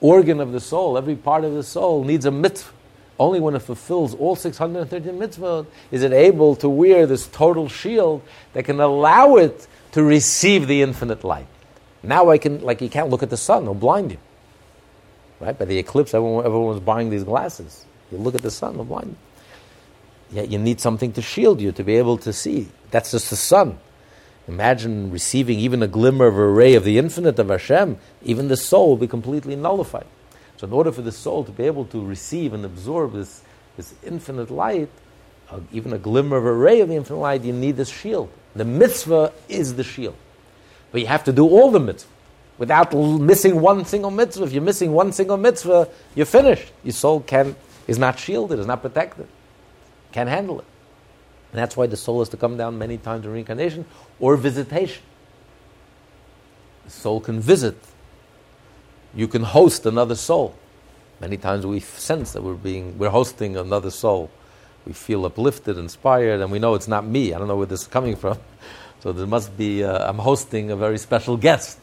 organ 0.01 0.39
of 0.39 0.51
the 0.51 0.59
soul, 0.59 0.97
every 0.97 1.15
part 1.15 1.43
of 1.43 1.53
the 1.53 1.63
soul 1.63 2.03
needs 2.03 2.25
a 2.25 2.31
mitzvah. 2.31 2.71
Only 3.17 3.39
when 3.39 3.55
it 3.55 3.59
fulfills 3.59 4.13
all 4.13 4.35
630 4.35 5.09
mitzvot 5.11 5.67
is 5.89 6.03
it 6.03 6.11
able 6.11 6.55
to 6.57 6.67
wear 6.67 7.05
this 7.07 7.27
total 7.27 7.69
shield 7.69 8.21
that 8.53 8.65
can 8.65 8.79
allow 8.81 9.37
it 9.37 9.67
to 9.93 10.03
receive 10.03 10.67
the 10.67 10.81
infinite 10.81 11.23
light. 11.23 11.47
Now 12.03 12.29
I 12.29 12.37
can, 12.37 12.61
like, 12.61 12.81
you 12.81 12.89
can't 12.89 13.09
look 13.09 13.23
at 13.23 13.29
the 13.29 13.37
sun, 13.37 13.63
it'll 13.63 13.73
blind 13.73 14.11
you. 14.11 14.17
Right? 15.39 15.57
By 15.57 15.65
the 15.65 15.77
eclipse, 15.77 16.13
everyone, 16.13 16.45
everyone's 16.45 16.81
buying 16.81 17.09
these 17.09 17.23
glasses. 17.23 17.85
You 18.11 18.17
look 18.17 18.35
at 18.35 18.41
the 18.41 18.51
sun, 18.51 18.73
it'll 18.73 18.85
blind 18.85 19.15
you. 20.31 20.37
Yet 20.41 20.49
you 20.49 20.59
need 20.59 20.81
something 20.81 21.13
to 21.13 21.21
shield 21.21 21.61
you 21.61 21.71
to 21.71 21.83
be 21.83 21.95
able 21.95 22.17
to 22.19 22.33
see. 22.33 22.67
That's 22.91 23.11
just 23.11 23.29
the 23.29 23.35
sun. 23.35 23.77
Imagine 24.47 25.11
receiving 25.11 25.59
even 25.59 25.81
a 25.81 25.87
glimmer 25.87 26.27
of 26.27 26.37
a 26.37 26.47
ray 26.47 26.75
of 26.75 26.83
the 26.83 26.97
infinite 26.97 27.39
of 27.39 27.49
Hashem, 27.49 27.97
even 28.23 28.47
the 28.47 28.57
soul 28.57 28.89
will 28.89 28.97
be 28.97 29.07
completely 29.07 29.55
nullified. 29.55 30.05
So, 30.57 30.67
in 30.67 30.73
order 30.73 30.91
for 30.91 31.01
the 31.01 31.11
soul 31.11 31.43
to 31.43 31.51
be 31.51 31.63
able 31.63 31.85
to 31.85 32.05
receive 32.05 32.53
and 32.53 32.63
absorb 32.63 33.13
this, 33.13 33.41
this 33.75 33.93
infinite 34.03 34.51
light, 34.51 34.89
uh, 35.49 35.59
even 35.71 35.93
a 35.93 35.97
glimmer 35.97 36.37
of 36.37 36.45
a 36.45 36.53
ray 36.53 36.79
of 36.81 36.89
the 36.89 36.95
infinite 36.95 37.19
light, 37.19 37.43
you 37.43 37.53
need 37.53 37.75
this 37.75 37.89
shield. 37.89 38.29
The 38.55 38.65
mitzvah 38.65 39.33
is 39.49 39.75
the 39.75 39.83
shield. 39.83 40.15
But 40.91 41.01
you 41.01 41.07
have 41.07 41.23
to 41.25 41.33
do 41.33 41.45
all 41.47 41.71
the 41.71 41.79
mitzvah. 41.79 42.09
Without 42.57 42.93
l- 42.93 43.19
missing 43.19 43.59
one 43.59 43.83
single 43.83 44.11
mitzvah, 44.11 44.45
if 44.45 44.53
you're 44.53 44.61
missing 44.61 44.93
one 44.93 45.11
single 45.11 45.37
mitzvah, 45.37 45.89
you're 46.13 46.25
finished. 46.25 46.71
Your 46.83 46.93
soul 46.93 47.19
can, 47.19 47.55
is 47.87 47.97
not 47.97 48.17
shielded, 48.17 48.59
is 48.59 48.65
not 48.65 48.81
protected, 48.81 49.27
can't 50.11 50.29
handle 50.29 50.59
it. 50.59 50.65
And 51.55 51.61
that's 51.61 51.77
why 51.77 51.87
the 51.87 51.95
soul 51.95 52.19
has 52.19 52.27
to 52.29 52.35
come 52.35 52.57
down 52.57 52.77
many 52.77 52.97
times 52.97 53.23
in 53.23 53.31
reincarnation 53.31 53.85
or 54.19 54.35
visitation. 54.35 55.01
The 56.83 56.91
soul 56.91 57.21
can 57.21 57.39
visit. 57.39 57.77
You 59.13 59.29
can 59.29 59.43
host 59.43 59.85
another 59.85 60.15
soul. 60.15 60.53
Many 61.21 61.37
times 61.37 61.65
we 61.65 61.79
sense 61.79 62.33
that 62.33 62.43
we're 62.43 62.55
being 62.55 62.97
we're 62.97 63.09
hosting 63.09 63.55
another 63.55 63.89
soul. 63.89 64.29
We 64.85 64.91
feel 64.91 65.25
uplifted, 65.25 65.77
inspired, 65.77 66.41
and 66.41 66.51
we 66.51 66.59
know 66.59 66.73
it's 66.73 66.89
not 66.89 67.05
me. 67.05 67.33
I 67.33 67.37
don't 67.37 67.47
know 67.47 67.55
where 67.55 67.67
this 67.67 67.83
is 67.83 67.87
coming 67.87 68.17
from. 68.17 68.37
So 68.99 69.13
there 69.13 69.27
must 69.27 69.55
be 69.55 69.81
uh, 69.81 70.09
I'm 70.09 70.17
hosting 70.17 70.71
a 70.71 70.75
very 70.75 70.97
special 70.97 71.37
guest. 71.37 71.79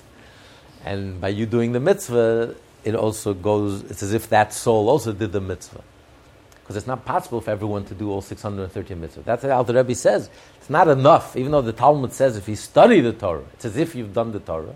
And 0.84 1.18
by 1.18 1.28
you 1.28 1.46
doing 1.46 1.72
the 1.72 1.80
mitzvah, 1.80 2.56
it 2.84 2.94
also 2.94 3.32
goes 3.32 3.84
it's 3.84 4.02
as 4.02 4.12
if 4.12 4.28
that 4.28 4.52
soul 4.52 4.90
also 4.90 5.14
did 5.14 5.32
the 5.32 5.40
mitzvah 5.40 5.82
because 6.62 6.76
it's 6.76 6.86
not 6.86 7.04
possible 7.04 7.40
for 7.40 7.50
everyone 7.50 7.84
to 7.84 7.94
do 7.94 8.10
all 8.10 8.22
630 8.22 8.94
mitzvahs. 8.94 9.24
That's 9.24 9.42
what 9.42 9.52
Alter 9.52 9.74
Rebbe 9.74 9.94
says. 9.94 10.30
It's 10.58 10.70
not 10.70 10.88
enough, 10.88 11.36
even 11.36 11.50
though 11.50 11.62
the 11.62 11.72
Talmud 11.72 12.12
says 12.12 12.36
if 12.36 12.48
you 12.48 12.56
study 12.56 13.00
the 13.00 13.12
Torah, 13.12 13.44
it's 13.54 13.64
as 13.64 13.76
if 13.76 13.94
you've 13.94 14.14
done 14.14 14.32
the 14.32 14.40
Torah. 14.40 14.74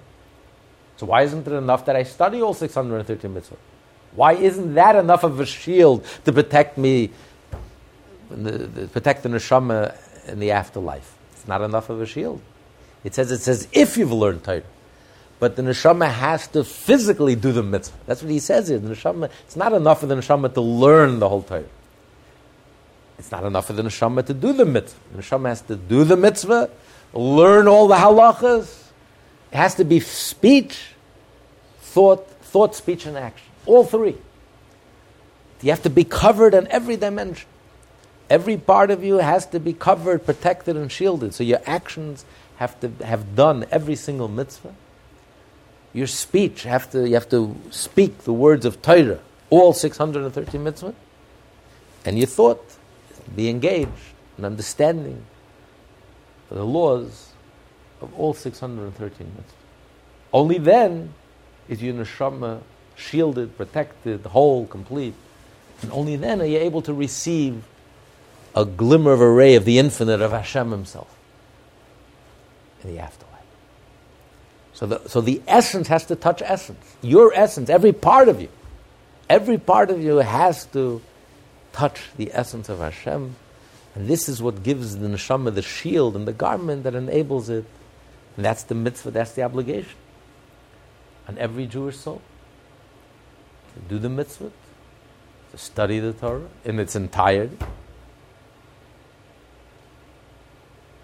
So 0.96 1.06
why 1.06 1.22
isn't 1.22 1.46
it 1.46 1.52
enough 1.52 1.84
that 1.86 1.94
I 1.94 2.02
study 2.02 2.42
all 2.42 2.54
630 2.54 3.28
mitzvahs? 3.28 3.56
Why 4.12 4.32
isn't 4.32 4.74
that 4.74 4.96
enough 4.96 5.24
of 5.24 5.38
a 5.38 5.46
shield 5.46 6.04
to 6.24 6.32
protect 6.32 6.78
me, 6.78 7.10
the, 8.30 8.50
the, 8.50 8.88
protect 8.88 9.22
the 9.22 9.28
neshama 9.28 9.96
in 10.26 10.40
the 10.40 10.52
afterlife? 10.52 11.16
It's 11.34 11.46
not 11.46 11.60
enough 11.60 11.90
of 11.90 12.00
a 12.00 12.06
shield. 12.06 12.40
It 13.04 13.14
says 13.14 13.30
it 13.30 13.38
says 13.38 13.68
if 13.72 13.96
you've 13.96 14.12
learned 14.12 14.42
Torah. 14.42 14.62
But 15.38 15.56
the 15.56 15.62
neshama 15.62 16.10
has 16.10 16.48
to 16.48 16.64
physically 16.64 17.36
do 17.36 17.52
the 17.52 17.62
mitzvah. 17.62 17.96
That's 18.06 18.22
what 18.22 18.30
he 18.30 18.38
says 18.38 18.68
here. 18.68 18.78
The 18.78 18.94
neshama, 18.94 19.30
it's 19.44 19.54
not 19.56 19.74
enough 19.74 20.00
for 20.00 20.06
the 20.06 20.14
neshama 20.14 20.52
to 20.54 20.60
learn 20.62 21.18
the 21.18 21.28
whole 21.28 21.42
Torah. 21.42 21.64
It's 23.18 23.30
not 23.30 23.44
enough 23.44 23.66
for 23.66 23.72
the 23.72 23.82
neshama 23.82 24.26
to 24.26 24.34
do 24.34 24.52
the 24.52 24.64
mitzvah. 24.64 24.98
The 25.12 25.22
neshama 25.22 25.48
has 25.48 25.62
to 25.62 25.76
do 25.76 26.04
the 26.04 26.16
mitzvah, 26.16 26.70
learn 27.12 27.68
all 27.68 27.88
the 27.88 27.94
halachas. 27.96 28.90
It 29.52 29.56
has 29.56 29.74
to 29.76 29.84
be 29.84 30.00
speech, 30.00 30.78
thought, 31.80 32.28
thought, 32.42 32.74
speech, 32.74 33.06
and 33.06 33.16
action. 33.16 33.46
All 33.64 33.84
three. 33.84 34.16
You 35.62 35.70
have 35.70 35.82
to 35.84 35.90
be 35.90 36.04
covered 36.04 36.54
in 36.54 36.68
every 36.68 36.96
dimension. 36.96 37.48
Every 38.28 38.56
part 38.56 38.90
of 38.90 39.02
you 39.02 39.16
has 39.18 39.46
to 39.46 39.60
be 39.60 39.72
covered, 39.72 40.26
protected, 40.26 40.76
and 40.76 40.90
shielded. 40.90 41.32
So 41.32 41.44
your 41.44 41.60
actions 41.64 42.24
have 42.56 42.78
to 42.80 42.90
have 43.04 43.34
done 43.34 43.64
every 43.70 43.94
single 43.96 44.28
mitzvah. 44.28 44.74
Your 45.92 46.06
speech 46.06 46.64
have 46.64 46.90
to 46.90 47.08
you 47.08 47.14
have 47.14 47.28
to 47.30 47.56
speak 47.70 48.18
the 48.24 48.32
words 48.32 48.66
of 48.66 48.82
Torah, 48.82 49.20
all 49.48 49.72
630 49.72 50.58
mitzvah, 50.58 50.94
and 52.04 52.18
your 52.18 52.26
thought 52.26 52.76
be 53.30 53.48
engaged 53.48 53.90
in 54.38 54.44
understanding 54.44 55.24
the 56.50 56.64
laws 56.64 57.30
of 58.00 58.14
all 58.18 58.34
613 58.34 59.26
mitzvahs. 59.26 59.42
Only 60.32 60.58
then 60.58 61.14
is 61.68 61.82
your 61.82 61.94
neshama 61.94 62.60
shielded, 62.94 63.56
protected, 63.56 64.22
whole, 64.26 64.66
complete. 64.66 65.14
And 65.82 65.92
only 65.92 66.16
then 66.16 66.40
are 66.40 66.46
you 66.46 66.58
able 66.58 66.82
to 66.82 66.94
receive 66.94 67.64
a 68.54 68.64
glimmer 68.64 69.12
of 69.12 69.20
a 69.20 69.30
ray 69.30 69.54
of 69.54 69.64
the 69.64 69.78
infinite 69.78 70.20
of 70.22 70.32
Hashem 70.32 70.70
Himself 70.70 71.14
in 72.82 72.94
the 72.94 72.98
afterlife. 72.98 73.32
So 74.72 74.86
the, 74.86 75.08
so 75.08 75.20
the 75.20 75.42
essence 75.46 75.88
has 75.88 76.06
to 76.06 76.16
touch 76.16 76.42
essence. 76.42 76.96
Your 77.02 77.32
essence, 77.34 77.68
every 77.68 77.92
part 77.92 78.28
of 78.28 78.40
you, 78.40 78.48
every 79.28 79.58
part 79.58 79.90
of 79.90 80.02
you 80.02 80.16
has 80.16 80.64
to 80.66 81.02
touch 81.76 82.00
the 82.16 82.30
essence 82.32 82.68
of 82.68 82.78
Hashem. 82.78 83.36
And 83.94 84.08
this 84.08 84.28
is 84.28 84.42
what 84.42 84.62
gives 84.62 84.96
the 84.96 85.08
neshama 85.08 85.54
the 85.54 85.62
shield 85.62 86.16
and 86.16 86.26
the 86.26 86.32
garment 86.32 86.84
that 86.84 86.94
enables 86.94 87.48
it. 87.48 87.64
And 88.36 88.44
that's 88.44 88.62
the 88.64 88.74
mitzvah, 88.74 89.10
that's 89.10 89.32
the 89.32 89.42
obligation 89.42 89.96
on 91.28 91.38
every 91.38 91.66
Jewish 91.66 91.98
soul. 91.98 92.22
To 93.74 93.80
do 93.88 93.98
the 93.98 94.08
mitzvah, 94.08 94.52
to 95.52 95.58
study 95.58 95.98
the 95.98 96.12
Torah 96.12 96.48
in 96.64 96.78
its 96.78 96.96
entirety. 96.96 97.58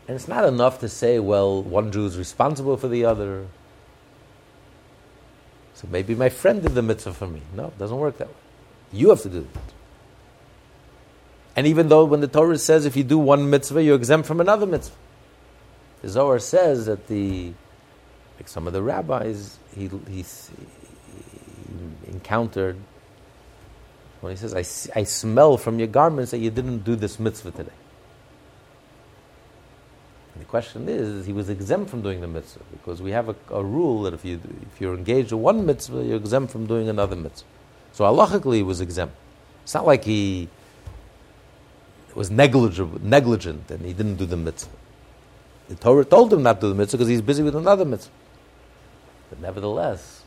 And 0.09 0.17
it's 0.17 0.29
not 0.29 0.45
enough 0.45 0.81
to 0.81 0.89
say, 0.89 1.19
well, 1.19 1.63
one 1.63 1.93
Jew 1.93 2.07
is 2.07 2.19
responsible 2.19 2.77
for 2.77 2.89
the 2.89 3.05
other. 3.05 3.47
So 5.75 5.87
maybe 5.91 6.15
my 6.15 6.29
friend 6.29 6.63
did 6.63 6.75
the 6.75 6.83
mitzvah 6.83 7.13
for 7.13 7.27
me. 7.27 7.43
No, 7.55 7.67
it 7.67 7.79
doesn't 7.79 7.97
work 7.97 8.19
that 8.19 8.29
way. 8.29 8.35
You 8.93 9.11
have 9.11 9.23
to 9.23 9.29
do 9.29 9.39
it. 9.39 9.73
And 11.55 11.67
even 11.67 11.89
though 11.89 12.05
when 12.05 12.21
the 12.21 12.29
Torah 12.29 12.59
says 12.59 12.87
if 12.87 12.97
you 12.97 13.05
do 13.05 13.19
one 13.19 13.51
mitzvah, 13.51 13.83
you're 13.83 13.97
exempt 13.97 14.27
from 14.27 14.41
another 14.41 14.67
mitzvah. 14.67 14.97
The 16.01 16.09
Zohar 16.09 16.39
says 16.39 16.87
that 16.87 17.07
the, 17.07 17.53
like 18.39 18.49
some 18.49 18.67
of 18.67 18.73
the 18.73 18.83
rabbis, 18.83 19.59
he, 19.75 19.89
he, 20.09 20.23
he 20.23 20.25
encountered, 22.09 22.77
when 24.21 24.33
he 24.33 24.37
says, 24.37 24.55
I, 24.55 25.01
I 25.01 25.05
smell 25.05 25.57
from 25.57 25.79
your 25.79 25.89
garments 25.89 26.31
that 26.31 26.39
you 26.39 26.51
didn't 26.51 26.85
do 26.85 26.97
this 26.97 27.19
mitzvah 27.19 27.51
today. 27.51 27.71
And 30.35 30.43
the 30.43 30.47
question 30.47 30.89
is, 30.89 31.27
he 31.27 31.33
was 31.33 31.51
exempt 31.51 31.91
from 31.91 32.03
doing 32.03 32.21
the 32.21 32.29
mitzvah 32.29 32.65
because 32.73 33.03
we 33.03 33.11
have 33.11 33.29
a, 33.29 33.37
a 33.51 33.63
rule 33.63 34.03
that 34.03 34.15
if, 34.15 34.25
you, 34.25 34.41
if 34.73 34.81
you're 34.81 34.95
engaged 34.95 35.33
in 35.33 35.41
one 35.41 35.67
mitzvah, 35.67 36.03
you're 36.03 36.17
exempt 36.17 36.51
from 36.51 36.67
doing 36.67 36.89
another 36.89 37.17
mitzvah. 37.17 37.47
So 37.93 38.05
halachically, 38.05 38.57
he 38.57 38.63
was 38.63 38.81
exempt. 38.81 39.15
It's 39.65 39.75
not 39.75 39.87
like 39.87 40.05
he 40.05 40.49
was 42.17 42.31
negligent, 42.31 43.03
negligent 43.03 43.71
and 43.71 43.85
he 43.85 43.93
didn't 43.93 44.17
do 44.17 44.27
the 44.27 44.37
mitzvah. 44.37 44.77
The 45.69 45.77
Torah 45.77 46.05
told 46.05 46.33
him 46.33 46.43
not 46.43 46.61
to 46.61 46.67
do 46.67 46.69
the 46.71 46.75
mitzvah 46.75 46.99
because 46.99 47.09
he's 47.09 47.23
busy 47.23 47.43
with 47.43 47.57
another 47.57 47.85
mitzvah. 47.85 48.13
But 49.31 49.41
nevertheless, 49.41 50.23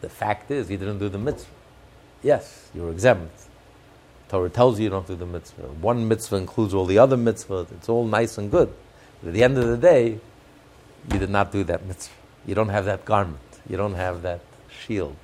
the 0.00 0.08
fact 0.08 0.50
is 0.50 0.68
he 0.68 0.76
didn't 0.76 0.98
do 0.98 1.08
the 1.08 1.18
mitzvah. 1.18 1.50
Yes, 2.22 2.70
you're 2.74 2.90
exempt. 2.90 3.48
Torah 4.28 4.48
tells 4.48 4.78
you 4.78 4.84
you 4.84 4.90
don't 4.90 5.06
do 5.06 5.14
the 5.14 5.26
mitzvah. 5.26 5.62
One 5.62 6.08
mitzvah 6.08 6.36
includes 6.36 6.72
all 6.72 6.86
the 6.86 6.98
other 6.98 7.16
mitzvahs. 7.16 7.70
It's 7.72 7.88
all 7.88 8.06
nice 8.06 8.38
and 8.38 8.50
good. 8.50 8.72
But 9.20 9.28
at 9.28 9.34
the 9.34 9.42
end 9.42 9.58
of 9.58 9.66
the 9.66 9.76
day, 9.76 10.18
you 11.12 11.18
did 11.18 11.28
not 11.30 11.52
do 11.52 11.64
that 11.64 11.84
mitzvah. 11.84 12.14
You 12.46 12.54
don't 12.54 12.70
have 12.70 12.86
that 12.86 13.04
garment. 13.04 13.40
You 13.68 13.76
don't 13.76 13.94
have 13.94 14.22
that 14.22 14.40
shield. 14.70 15.16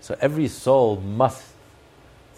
So 0.00 0.16
every 0.20 0.48
soul 0.48 1.00
must. 1.00 1.51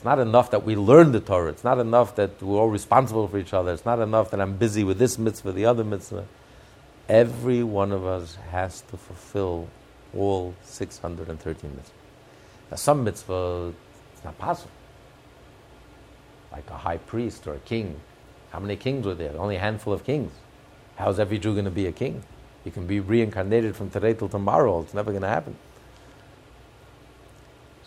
It's 0.05 0.07
not 0.07 0.19
enough 0.19 0.51
that 0.51 0.67
we 0.67 0.77
learn 0.77 1.13
the 1.13 1.21
Torah. 1.21 1.49
It's 1.49 1.65
not 1.65 1.79
enough 1.79 2.17
that 2.17 2.43
we're 2.43 2.59
all 2.59 2.69
responsible 2.69 3.27
for 3.27 3.39
each 3.39 3.55
other. 3.55 3.73
It's 3.73 3.87
not 3.87 4.01
enough 4.01 4.31
that 4.33 4.39
I'm 4.39 4.59
busy 4.59 4.85
with 4.85 4.99
this 4.99 5.17
mitzvah, 5.17 5.53
the 5.53 5.65
other 5.65 5.83
mitzvah. 5.83 6.27
Every 7.09 7.63
one 7.63 7.91
of 7.91 8.05
us 8.05 8.37
has 8.51 8.83
to 8.91 8.99
fulfill 8.99 9.67
all 10.15 10.55
613 10.63 11.71
mitzvahs. 11.71 11.91
Now, 12.71 12.77
some 12.77 13.03
mitzvah, 13.03 13.73
it's 14.13 14.23
not 14.23 14.37
possible. 14.37 14.73
Like 16.53 16.69
a 16.69 16.77
high 16.77 16.99
priest 16.99 17.47
or 17.47 17.55
a 17.55 17.61
king. 17.61 17.99
How 18.51 18.61
many 18.61 18.77
kings 18.77 19.07
were 19.07 19.15
there? 19.15 19.35
Only 19.39 19.57
a 19.57 19.61
handful 19.61 19.95
of 19.95 20.05
kings. 20.05 20.33
How 20.97 21.09
is 21.09 21.19
every 21.19 21.39
Jew 21.39 21.55
going 21.55 21.65
to 21.65 21.71
be 21.71 21.87
a 21.87 21.93
king? 21.93 22.25
You 22.67 22.73
can 22.73 22.87
be 22.87 23.01
reincarnated 23.01 23.75
from 23.75 23.89
today 23.89 24.13
till 24.13 24.29
tomorrow. 24.29 24.83
It's 24.83 24.93
never 24.93 25.13
going 25.13 25.23
to 25.23 25.29
happen. 25.29 25.57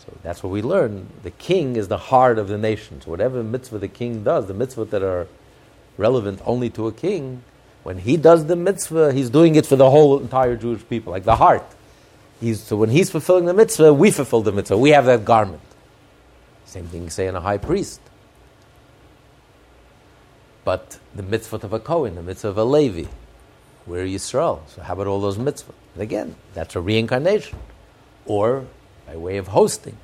So 0.07 0.17
that's 0.23 0.41
what 0.41 0.51
we 0.51 0.61
learn. 0.61 1.07
The 1.23 1.31
king 1.31 1.75
is 1.75 1.89
the 1.89 1.97
heart 1.97 2.39
of 2.39 2.47
the 2.47 2.57
nation. 2.57 3.01
So 3.01 3.11
whatever 3.11 3.43
mitzvah 3.43 3.79
the 3.79 3.89
king 3.89 4.23
does, 4.23 4.47
the 4.47 4.53
mitzvah 4.53 4.85
that 4.85 5.03
are 5.03 5.27
relevant 5.97 6.41
only 6.45 6.69
to 6.71 6.87
a 6.87 6.93
king, 6.93 7.43
when 7.83 7.99
he 7.99 8.17
does 8.17 8.45
the 8.45 8.55
mitzvah, 8.55 9.11
he's 9.13 9.29
doing 9.29 9.55
it 9.55 9.65
for 9.65 9.75
the 9.75 9.89
whole 9.89 10.19
entire 10.19 10.55
Jewish 10.55 10.87
people, 10.87 11.11
like 11.11 11.23
the 11.23 11.35
heart. 11.35 11.65
He's, 12.39 12.61
so 12.61 12.77
when 12.77 12.89
he's 12.89 13.09
fulfilling 13.09 13.45
the 13.45 13.53
mitzvah, 13.53 13.93
we 13.93 14.11
fulfill 14.11 14.41
the 14.41 14.51
mitzvah. 14.51 14.77
We 14.77 14.91
have 14.91 15.05
that 15.05 15.25
garment. 15.25 15.61
Same 16.65 16.85
thing 16.87 17.03
you 17.03 17.09
say 17.09 17.27
in 17.27 17.35
a 17.35 17.41
high 17.41 17.57
priest. 17.57 17.99
But 20.63 20.99
the 21.15 21.23
mitzvah 21.23 21.57
of 21.57 21.73
a 21.73 21.79
Kohen, 21.79 22.15
the 22.15 22.21
mitzvah 22.21 22.49
of 22.49 22.57
a 22.57 22.63
Levi, 22.63 23.09
we're 23.85 24.05
Yisrael. 24.05 24.59
So 24.67 24.81
how 24.81 24.93
about 24.93 25.07
all 25.07 25.21
those 25.21 25.37
mitzvahs? 25.37 25.73
And 25.93 26.03
again, 26.03 26.35
that's 26.53 26.75
a 26.75 26.81
reincarnation. 26.81 27.57
Or 28.25 28.67
by 29.07 29.15
way 29.15 29.37
of 29.37 29.47
hosting. 29.47 29.97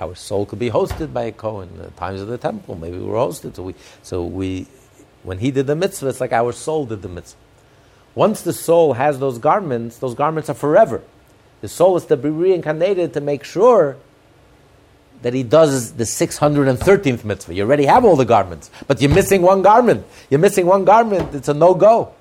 Our 0.00 0.14
soul 0.16 0.46
could 0.46 0.58
be 0.58 0.70
hosted 0.70 1.12
by 1.12 1.24
a 1.24 1.32
Kohen. 1.32 1.76
The 1.78 1.90
times 1.90 2.20
of 2.20 2.28
the 2.28 2.38
temple, 2.38 2.74
maybe 2.74 2.98
we 2.98 3.04
were 3.04 3.16
hosted. 3.16 3.54
So 3.54 3.62
we, 3.62 3.74
so 4.02 4.24
we, 4.24 4.66
when 5.22 5.38
he 5.38 5.50
did 5.50 5.66
the 5.66 5.76
mitzvah, 5.76 6.08
it's 6.08 6.20
like 6.20 6.32
our 6.32 6.52
soul 6.52 6.86
did 6.86 7.02
the 7.02 7.08
mitzvah. 7.08 7.38
Once 8.14 8.42
the 8.42 8.52
soul 8.52 8.94
has 8.94 9.18
those 9.18 9.38
garments, 9.38 9.98
those 9.98 10.14
garments 10.14 10.48
are 10.48 10.54
forever. 10.54 11.02
The 11.60 11.68
soul 11.68 11.96
is 11.96 12.06
to 12.06 12.16
be 12.16 12.28
reincarnated 12.28 13.14
to 13.14 13.20
make 13.20 13.44
sure 13.44 13.96
that 15.22 15.32
he 15.32 15.42
does 15.42 15.92
the 15.92 16.04
613th 16.04 17.24
mitzvah. 17.24 17.54
You 17.54 17.62
already 17.62 17.86
have 17.86 18.04
all 18.04 18.16
the 18.16 18.24
garments, 18.24 18.70
but 18.86 19.00
you're 19.00 19.14
missing 19.14 19.42
one 19.42 19.62
garment. 19.62 20.06
You're 20.28 20.40
missing 20.40 20.66
one 20.66 20.84
garment. 20.84 21.34
It's 21.34 21.48
a 21.48 21.54
no 21.54 21.74
go. 21.74 22.14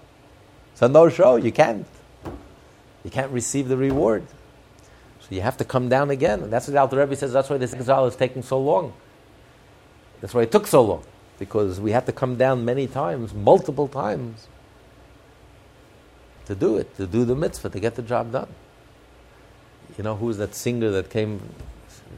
It's 0.74 0.82
a 0.82 0.88
no 0.88 1.10
show. 1.10 1.36
You 1.36 1.52
can't. 1.52 1.86
You 3.04 3.12
can't 3.12 3.32
receive 3.32 3.68
the 3.68 3.78
reward. 3.78 4.26
You 5.34 5.42
have 5.42 5.58
to 5.58 5.66
come 5.66 5.90
down 5.90 6.12
again. 6.12 6.44
And 6.44 6.54
that's 6.54 6.68
what 6.68 6.74
the 6.74 6.80
Alter 6.80 6.98
Rebbe 6.98 7.16
says. 7.16 7.34
That's 7.34 7.50
why 7.50 7.58
this 7.58 7.74
exile 7.74 8.06
is 8.06 8.16
taking 8.16 8.44
so 8.44 8.60
long. 8.60 8.94
That's 10.22 10.34
why 10.34 10.44
it 10.44 10.52
took 10.52 10.68
so 10.68 10.84
long. 10.84 11.04
Because 11.40 11.82
we 11.82 11.92
had 11.92 12.06
to 12.06 12.12
come 12.12 12.36
down 12.36 12.64
many 12.64 12.88
times, 12.88 13.34
multiple 13.34 13.88
times, 13.88 14.48
to 16.46 16.56
do 16.56 16.78
it, 16.78 16.96
to 16.98 17.08
do 17.08 17.26
the 17.26 17.36
mitzvah, 17.36 17.70
to 17.70 17.80
get 17.80 17.96
the 17.96 18.02
job 18.02 18.32
done. 18.32 18.48
You 19.98 20.04
know, 20.04 20.16
who 20.16 20.28
was 20.28 20.38
that 20.38 20.56
singer 20.56 20.92
that 20.92 21.10
came 21.10 21.42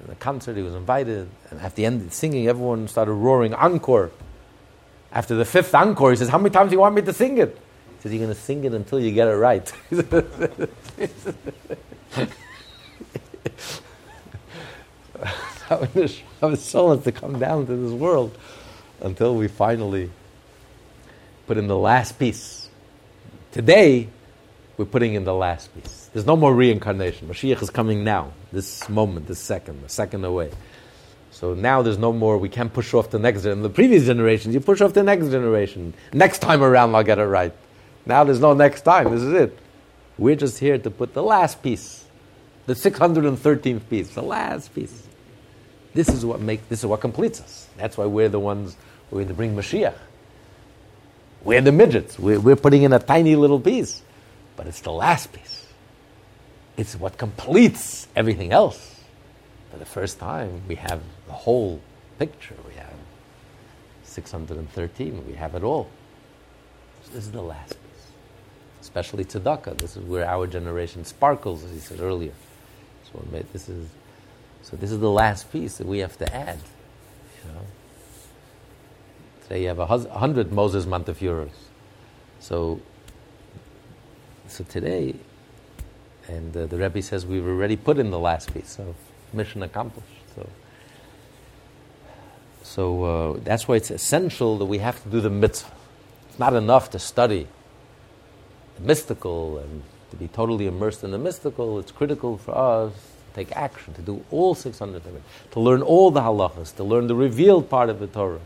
in 0.06 0.12
a 0.12 0.16
concert? 0.16 0.58
He 0.58 0.64
was 0.64 0.76
invited, 0.76 1.30
and 1.50 1.62
at 1.62 1.76
the 1.76 1.86
end 1.86 2.02
of 2.02 2.10
the 2.10 2.16
singing, 2.16 2.48
everyone 2.48 2.88
started 2.88 3.14
roaring 3.14 3.54
encore. 3.54 4.12
After 5.12 5.36
the 5.36 5.46
fifth 5.46 5.74
encore, 5.74 6.12
he 6.12 6.18
says, 6.18 6.30
How 6.30 6.38
many 6.38 6.50
times 6.50 6.70
do 6.70 6.76
you 6.76 6.82
want 6.82 6.96
me 6.96 7.02
to 7.04 7.14
sing 7.14 7.38
it? 7.38 7.58
He 7.98 8.02
says, 8.02 8.12
You're 8.12 8.24
going 8.24 8.36
to 8.36 8.40
sing 8.40 8.64
it 8.66 8.74
until 8.74 9.00
you 9.00 9.12
get 9.12 9.28
it 9.28 9.36
right. 9.36 9.72
our 16.42 16.56
soul 16.56 16.96
has 16.96 17.04
to 17.04 17.12
come 17.12 17.40
down 17.40 17.66
to 17.66 17.76
this 17.76 17.92
world 17.92 18.38
until 19.02 19.36
we 19.36 19.48
finally 19.48 20.12
put 21.48 21.58
in 21.58 21.68
the 21.68 21.78
last 21.78 22.18
piece. 22.20 22.70
Today, 23.52 24.10
we're 24.78 24.86
putting 24.86 25.14
in 25.14 25.24
the 25.24 25.34
last 25.34 25.74
piece. 25.74 26.10
There's 26.14 26.26
no 26.26 26.36
more 26.36 26.54
reincarnation. 26.54 27.28
Mashiach 27.28 27.62
is 27.62 27.70
coming 27.70 28.04
now, 28.04 28.34
this 28.52 28.88
moment, 28.90 29.28
this 29.28 29.40
second, 29.40 29.84
a 29.86 29.90
second 29.90 30.26
away. 30.26 30.52
So 31.32 31.54
now 31.54 31.82
there's 31.82 31.98
no 31.98 32.14
more, 32.14 32.38
we 32.38 32.50
can't 32.50 32.74
push 32.74 32.94
off 32.94 33.10
the 33.10 33.20
next 33.20 33.42
generation. 33.44 33.64
The 33.64 33.70
previous 33.70 34.06
generations, 34.06 34.54
you 34.54 34.62
push 34.62 34.82
off 34.82 34.94
the 34.94 35.04
next 35.04 35.30
generation. 35.30 35.94
Next 36.14 36.40
time 36.40 36.64
around, 36.64 36.96
I'll 36.96 37.04
get 37.04 37.20
it 37.20 37.26
right. 37.26 37.54
Now 38.06 38.24
there's 38.24 38.40
no 38.40 38.54
next 38.54 38.82
time, 38.82 39.12
this 39.12 39.22
is 39.22 39.34
it. 39.34 39.60
We're 40.18 40.36
just 40.36 40.60
here 40.60 40.78
to 40.78 40.90
put 40.90 41.14
the 41.14 41.24
last 41.24 41.62
piece, 41.62 42.05
the 42.66 42.74
613th 42.74 43.90
piece, 43.90 44.14
the 44.14 44.22
last 44.22 44.74
piece. 44.74 45.04
This 45.94 46.10
is 46.10 46.26
what 46.26 46.42
make 46.42 46.68
this 46.68 46.80
is 46.80 46.86
what 46.86 47.00
completes 47.00 47.40
us. 47.40 47.70
That's 47.78 47.98
why 47.98 48.06
we're 48.06 48.30
the 48.30 48.40
ones 48.40 48.76
who 49.10 49.18
are 49.18 49.20
going 49.20 49.28
to 49.30 49.34
bring 49.34 49.56
Mashiach. 49.56 49.96
We're 51.44 51.62
the 51.62 51.72
midgets. 51.72 52.18
We're, 52.18 52.40
we're 52.40 52.56
putting 52.56 52.84
in 52.84 52.92
a 52.92 53.00
tiny 53.00 53.36
little 53.36 53.60
piece, 53.60 54.02
but 54.58 54.68
it's 54.68 54.82
the 54.82 54.92
last 54.92 55.32
piece. 55.32 55.68
It's 56.76 56.96
what 56.96 57.18
completes 57.18 58.08
everything 58.16 58.52
else. 58.52 59.00
For 59.72 59.78
the 59.78 59.86
first 59.86 60.20
time, 60.20 60.64
we 60.68 60.76
have 60.76 61.02
the 61.28 61.34
whole 61.34 61.80
picture. 62.18 62.56
We 62.68 62.74
have 62.76 62.94
613. 64.04 65.28
We 65.28 65.34
have 65.34 65.56
it 65.56 65.64
all. 65.64 65.88
So 67.04 67.12
this 67.14 67.26
is 67.26 67.32
the 67.32 67.42
last 67.42 67.70
piece, 67.70 68.08
especially 68.82 69.24
tzedakah. 69.24 69.78
This 69.78 69.96
is 69.96 70.04
where 70.04 70.26
our 70.26 70.48
generation 70.48 71.06
sparkles, 71.06 71.64
as 71.64 71.72
he 71.72 71.80
said 71.80 72.00
earlier. 72.00 72.34
So 73.12 73.24
this 73.32 73.70
is 73.70 73.90
so 74.66 74.76
this 74.76 74.92
is 74.92 75.00
the 75.00 75.12
last 75.12 75.52
piece 75.52 75.78
that 75.78 75.86
we 75.86 76.00
have 76.00 76.18
to 76.18 76.36
add. 76.36 76.58
You 77.44 77.52
know, 77.52 77.62
today 79.44 79.62
you 79.62 79.68
have 79.68 79.80
a 79.80 79.86
hundred 79.86 80.52
Moses 80.52 80.86
Montefiores. 80.86 81.52
So, 82.40 82.82
so 84.48 84.64
today, 84.64 85.16
and 86.28 86.56
uh, 86.58 86.66
the 86.66 86.78
Rebbe 86.78 87.02
says 87.02 87.26
we've 87.26 87.46
already 87.46 87.76
put 87.76 88.00
in 88.00 88.10
the 88.10 88.20
last 88.20 88.54
piece. 88.54 88.70
So 88.70 88.96
mission 89.34 89.62
accomplished. 89.62 90.10
So, 90.36 90.50
so 92.64 93.04
uh, 93.04 93.40
that's 93.44 93.68
why 93.68 93.76
it's 93.76 93.92
essential 93.92 94.58
that 94.58 94.66
we 94.66 94.80
have 94.80 95.02
to 95.04 95.10
do 95.10 95.22
the 95.22 95.30
mitzvah. 95.30 95.72
It's 96.30 96.40
not 96.40 96.54
enough 96.54 96.90
to 96.92 97.00
study 97.00 97.48
the 98.78 98.82
mystical 98.82 99.60
and 99.60 99.84
to 100.16 100.20
be 100.20 100.28
totally 100.30 100.66
immersed 100.66 101.04
in 101.04 101.12
the 101.12 101.18
mystical. 101.18 101.78
It's 101.80 101.92
critical 101.92 102.38
for 102.38 102.58
us 102.58 102.94
to 102.94 103.36
take 103.36 103.56
action, 103.56 103.94
to 103.96 104.02
do 104.02 104.24
all 104.32 104.56
600 104.56 105.02
to 105.52 105.60
learn 105.60 105.82
all 105.82 106.10
the 106.10 106.22
halachas, 106.22 106.76
to 106.78 106.84
learn 106.84 107.08
the 107.08 107.16
revealed 107.16 107.70
part 107.70 107.90
of 107.90 108.00
the 108.00 108.08
Torah. 108.08 108.40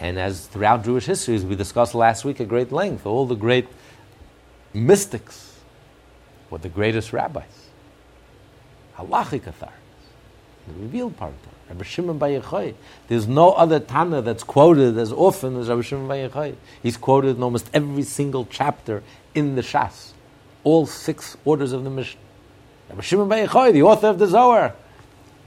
And 0.00 0.18
as 0.18 0.46
throughout 0.46 0.84
Jewish 0.84 1.06
history, 1.06 1.36
as 1.36 1.44
we 1.44 1.54
discussed 1.54 1.94
last 1.94 2.24
week 2.24 2.40
at 2.40 2.48
great 2.48 2.72
length, 2.72 3.06
all 3.06 3.26
the 3.26 3.36
great 3.36 3.68
mystics 4.72 5.60
were 6.50 6.58
the 6.58 6.68
greatest 6.68 7.12
rabbis, 7.12 7.68
halachic 8.96 9.46
authorities, 9.46 9.78
the 10.66 10.74
revealed 10.80 11.16
part 11.16 11.32
of 11.32 11.42
Torah. 11.42 11.54
Rabbi 11.68 11.84
Shimon 11.84 12.18
Bar. 12.18 12.74
There's 13.08 13.26
no 13.26 13.52
other 13.52 13.80
Tana 13.80 14.20
that's 14.20 14.42
quoted 14.42 14.98
as 14.98 15.12
often 15.12 15.56
as 15.56 15.68
Rabbi 15.68 15.80
Shimon 15.80 16.08
Bar 16.08 16.16
Yochai. 16.16 16.56
He's 16.82 16.96
quoted 16.96 17.36
in 17.36 17.42
almost 17.42 17.70
every 17.72 18.02
single 18.02 18.46
chapter 18.50 19.02
in 19.34 19.54
the 19.54 19.62
Shas, 19.62 20.13
all 20.64 20.86
six 20.86 21.36
orders 21.44 21.72
of 21.72 21.84
the 21.84 21.90
Mishnah. 21.90 22.20
Rabbi 22.88 23.02
Shimon 23.02 23.28
Bar 23.28 23.38
Yochai, 23.38 23.72
the 23.72 23.82
author 23.82 24.08
of 24.08 24.18
the 24.18 24.26
Zohar, 24.26 24.74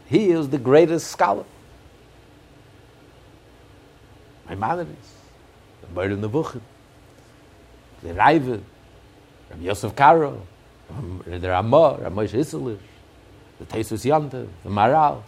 he 0.06 0.30
is 0.30 0.50
the 0.50 0.58
greatest 0.58 1.08
scholar. 1.08 1.44
Maimonides, 4.48 4.88
the 5.82 5.88
Mord 5.94 6.12
of 6.12 6.22
the 6.22 6.30
Raiva, 8.14 8.62
Rabbi 9.50 9.64
Yosef 9.64 9.96
Karo, 9.96 10.42
the 11.26 11.50
Ramah, 11.50 11.98
Rabbi 12.02 12.16
Moshe 12.16 12.34
Isserles, 12.34 12.80
the 13.60 13.66
Tosfos 13.66 14.06
Yontif, 14.06 14.48
the 14.64 14.70
Maharal. 14.70 15.22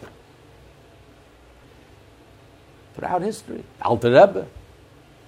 Throughout 2.94 3.22
history, 3.22 3.64
Alter 3.82 4.10
Rebbe, 4.10 4.46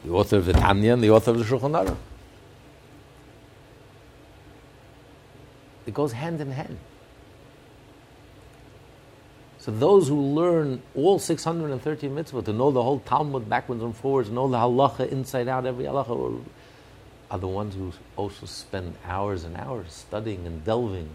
the 0.04 0.10
author 0.10 0.36
of 0.36 0.46
the 0.46 0.52
Tanya 0.52 0.94
and 0.94 1.02
the 1.02 1.10
author 1.10 1.32
of 1.32 1.38
the 1.38 1.44
Shulchan 1.44 1.84
Aruch. 1.84 1.96
It 5.86 5.94
goes 5.94 6.12
hand 6.12 6.40
in 6.40 6.50
hand. 6.52 6.78
So 9.58 9.70
those 9.70 10.08
who 10.08 10.20
learn 10.20 10.82
all 10.96 11.20
630 11.20 12.08
mitzvot, 12.08 12.44
to 12.46 12.52
know 12.52 12.72
the 12.72 12.82
whole 12.82 12.98
Talmud 12.98 13.48
backwards 13.48 13.82
and 13.82 13.94
forwards, 13.94 14.28
know 14.28 14.48
the 14.48 14.56
halacha 14.56 15.08
inside 15.08 15.46
out, 15.46 15.66
every 15.66 15.84
halacha, 15.84 16.42
are 17.30 17.38
the 17.38 17.46
ones 17.46 17.76
who 17.76 17.92
also 18.16 18.46
spend 18.46 18.94
hours 19.06 19.44
and 19.44 19.56
hours 19.56 19.92
studying 19.92 20.46
and 20.46 20.64
delving 20.64 21.08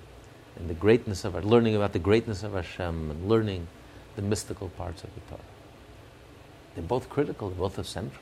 in 0.58 0.68
the 0.70 0.74
greatness 0.74 1.26
of 1.26 1.36
it, 1.36 1.44
learning 1.44 1.76
about 1.76 1.92
the 1.92 2.00
greatness 2.00 2.42
of 2.42 2.54
Hashem 2.54 3.12
and 3.12 3.28
learning 3.28 3.68
the 4.16 4.22
mystical 4.22 4.70
parts 4.70 5.04
of 5.04 5.14
the 5.14 5.20
Torah. 5.30 5.42
They're 6.74 6.84
both 6.84 7.10
critical, 7.10 7.50
they're 7.50 7.60
both 7.60 7.78
essential. 7.78 8.22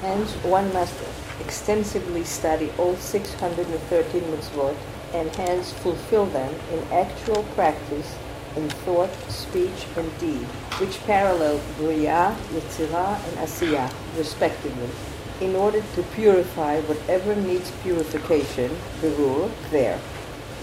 Hence, 0.00 0.32
one 0.44 0.72
must 0.72 0.94
extensively 1.40 2.22
study 2.22 2.70
all 2.78 2.94
613 2.94 4.22
mitzvot 4.22 4.76
and 5.14 5.34
hence 5.36 5.72
fulfill 5.72 6.26
them 6.26 6.54
in 6.72 6.82
actual 6.92 7.42
practice 7.54 8.16
in 8.56 8.68
thought, 8.68 9.14
speech, 9.30 9.86
and 9.96 10.18
deed, 10.18 10.46
which 10.80 11.00
parallel 11.04 11.60
Briya, 11.78 12.36
Yetzirah, 12.52 13.28
and 13.28 13.38
Asiyah, 13.38 13.92
respectively, 14.16 14.88
in 15.40 15.54
order 15.54 15.82
to 15.94 16.02
purify 16.14 16.80
whatever 16.82 17.34
needs 17.34 17.70
purification, 17.82 18.70
Birur, 19.00 19.50
there. 19.70 20.00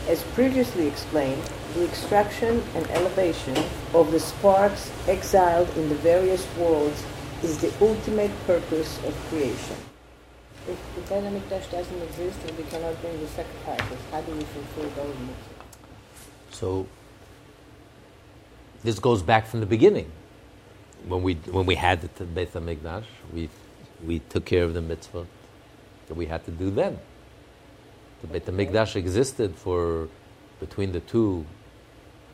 As 0.08 0.24
previously 0.24 0.88
explained, 0.88 1.42
the 1.74 1.86
extraction 1.86 2.64
and 2.76 2.90
elevation 2.92 3.58
of 3.94 4.12
the 4.12 4.20
sparks 4.20 4.92
exiled 5.08 5.70
in 5.78 5.90
the 5.90 5.96
various 5.96 6.48
worlds 6.58 7.04
is 7.44 7.58
the 7.60 7.74
ultimate 7.82 8.32
purpose 8.46 8.98
of 9.06 9.16
creation. 9.30 9.76
If 10.68 10.96
the 10.96 11.02
Beit 11.02 11.24
HaMikdash 11.24 11.72
doesn't 11.72 12.02
exist 12.02 12.40
and 12.46 12.58
we 12.58 12.64
cannot 12.66 13.00
bring 13.02 13.20
the 13.20 13.28
sacrifices, 13.28 13.98
how 14.12 14.22
do 14.22 14.34
we 14.34 14.44
fulfill 14.44 14.90
those 14.90 15.16
mitzvahs? 15.16 16.56
So 16.56 16.88
this 18.84 19.00
goes 19.00 19.22
back 19.24 19.48
from 19.48 19.62
the 19.62 19.66
beginning. 19.66 20.12
When 21.08 21.24
we 21.24 21.36
when 21.36 21.66
we 21.66 21.76
had 21.76 22.02
the 22.02 22.26
Beit 22.26 22.54
HaMikdash, 22.54 23.06
we 23.34 23.50
we 24.06 24.20
took 24.20 24.46
care 24.46 24.64
of 24.64 24.74
the 24.74 24.82
mitzvah 24.82 25.26
that 26.08 26.16
we 26.16 26.26
had 26.26 26.44
to 26.46 26.52
do 26.52 26.70
then. 26.70 27.00
The 28.22 28.28
Beit 28.28 28.46
HaMikdash 28.46 28.96
existed 28.96 29.56
for 29.56 30.10
between 30.60 30.92
the 30.92 31.00
two 31.00 31.46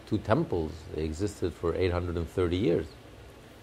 two 0.07 0.17
temples. 0.17 0.71
They 0.95 1.03
existed 1.03 1.53
for 1.53 1.75
830 1.75 2.57
years. 2.57 2.87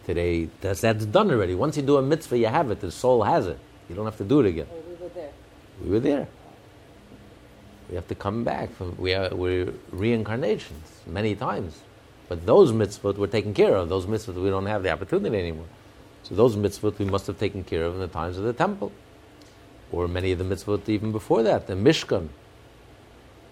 Today, 0.07 0.49
that's, 0.61 0.81
that's 0.81 1.05
done 1.05 1.31
already. 1.31 1.55
Once 1.55 1.77
you 1.77 1.83
do 1.83 1.97
a 1.97 2.03
mitzvah, 2.03 2.39
you 2.39 2.47
have 2.47 2.71
it. 2.71 2.81
The 2.81 2.91
soul 2.91 3.23
has 3.23 3.47
it. 3.47 3.59
You 3.91 3.97
don't 3.97 4.05
have 4.05 4.18
to 4.18 4.24
do 4.24 4.38
it 4.41 4.47
again. 4.47 4.68
Oh, 4.70 4.82
we 4.88 4.95
were 5.03 5.09
there. 5.09 5.32
We 5.82 5.91
were 5.91 6.01
there. 6.01 6.28
We 7.88 7.97
have 7.97 8.07
to 8.07 8.14
come 8.14 8.45
back. 8.45 8.72
From, 8.76 8.97
we 8.97 9.14
are, 9.14 9.34
we're 9.34 9.74
reincarnations 9.91 11.01
many 11.09 11.34
times. 11.34 11.80
But 12.28 12.47
those 12.47 12.70
mitzvot 12.70 13.16
were 13.16 13.26
taken 13.26 13.53
care 13.53 13.74
of. 13.74 13.88
Those 13.88 14.07
mitzvot, 14.07 14.34
we 14.34 14.49
don't 14.49 14.66
have 14.66 14.84
the 14.84 14.93
opportunity 14.93 15.36
anymore. 15.36 15.66
So 16.22 16.36
those 16.36 16.55
mitzvot 16.55 17.01
we 17.01 17.05
must 17.05 17.26
have 17.26 17.41
taken 17.41 17.64
care 17.64 17.82
of 17.82 17.95
in 17.95 18.01
the 18.01 18.07
times 18.07 18.38
of 18.38 18.45
the 18.45 18.53
temple. 18.53 18.93
Or 19.91 20.07
many 20.07 20.30
of 20.30 20.38
the 20.38 20.45
mitzvot 20.45 20.88
even 20.88 21.11
before 21.11 21.43
that. 21.43 21.66
The 21.66 21.74
Mishkan. 21.74 22.28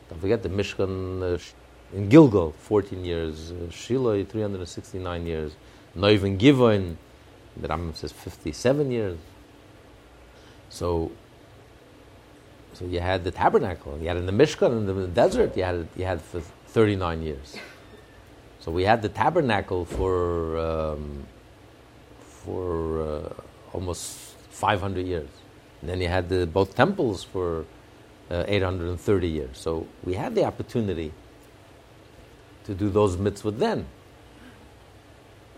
Don't 0.08 0.20
forget 0.20 0.44
the 0.44 0.48
Mishkan 0.48 1.34
uh, 1.34 1.96
in 1.96 2.08
Gilgal, 2.08 2.52
14 2.52 3.04
years. 3.04 3.50
Uh, 3.50 3.68
Shiloh, 3.72 4.22
369 4.22 5.26
years. 5.26 5.56
Nov 5.96 6.22
and 6.22 6.38
Givon, 6.38 6.94
the 7.56 7.66
Rambam 7.66 7.96
says 7.96 8.12
57 8.12 8.92
years. 8.92 9.18
So, 10.70 11.10
so 12.74 12.84
you 12.84 13.00
had 13.00 13.24
the 13.24 13.30
tabernacle, 13.30 13.98
you 14.00 14.08
had 14.08 14.16
in 14.16 14.26
the 14.26 14.32
Mishkan, 14.32 14.70
in 14.70 14.86
the 14.86 15.06
desert, 15.08 15.56
you 15.56 15.64
had, 15.64 15.88
you 15.96 16.04
had 16.04 16.20
for 16.20 16.40
39 16.40 17.22
years. 17.22 17.56
So 18.60 18.70
we 18.70 18.84
had 18.84 19.02
the 19.02 19.08
tabernacle 19.08 19.84
for, 19.84 20.58
um, 20.58 21.26
for 22.20 23.02
uh, 23.02 23.32
almost 23.72 24.18
500 24.50 25.06
years. 25.06 25.28
And 25.80 25.90
then 25.90 26.00
you 26.00 26.08
had 26.08 26.28
the, 26.28 26.46
both 26.46 26.74
temples 26.74 27.24
for 27.24 27.64
uh, 28.30 28.44
830 28.46 29.28
years. 29.28 29.58
So 29.58 29.86
we 30.04 30.14
had 30.14 30.34
the 30.34 30.44
opportunity 30.44 31.12
to 32.64 32.74
do 32.74 32.90
those 32.90 33.16
mitzvot 33.16 33.58
then. 33.58 33.86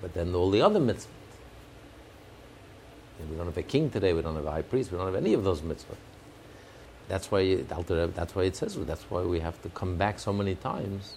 But 0.01 0.15
then 0.15 0.35
all 0.35 0.51
the 0.51 0.63
other 0.63 0.79
mitzvot. 0.79 1.07
We 3.29 3.37
don't 3.37 3.47
have 3.47 3.57
a 3.57 3.63
king 3.63 3.91
today, 3.91 4.13
we 4.13 4.23
don't 4.23 4.37
have 4.37 4.47
a 4.47 4.51
high 4.51 4.63
priest, 4.63 4.93
we 4.93 4.99
don't 4.99 5.07
have 5.07 5.15
any 5.17 5.35
of 5.35 5.45
those 5.45 5.61
mitzvot. 5.61 5.97
That's 7.09 7.31
why, 7.31 7.57
that's 7.57 8.35
why 8.35 8.45
it 8.45 8.55
says, 8.55 8.77
that's 8.87 9.03
why 9.11 9.23
we 9.23 9.41
have 9.41 9.61
to 9.63 9.69
come 9.71 9.97
back 9.97 10.19
so 10.19 10.33
many 10.33 10.55
times 10.55 11.15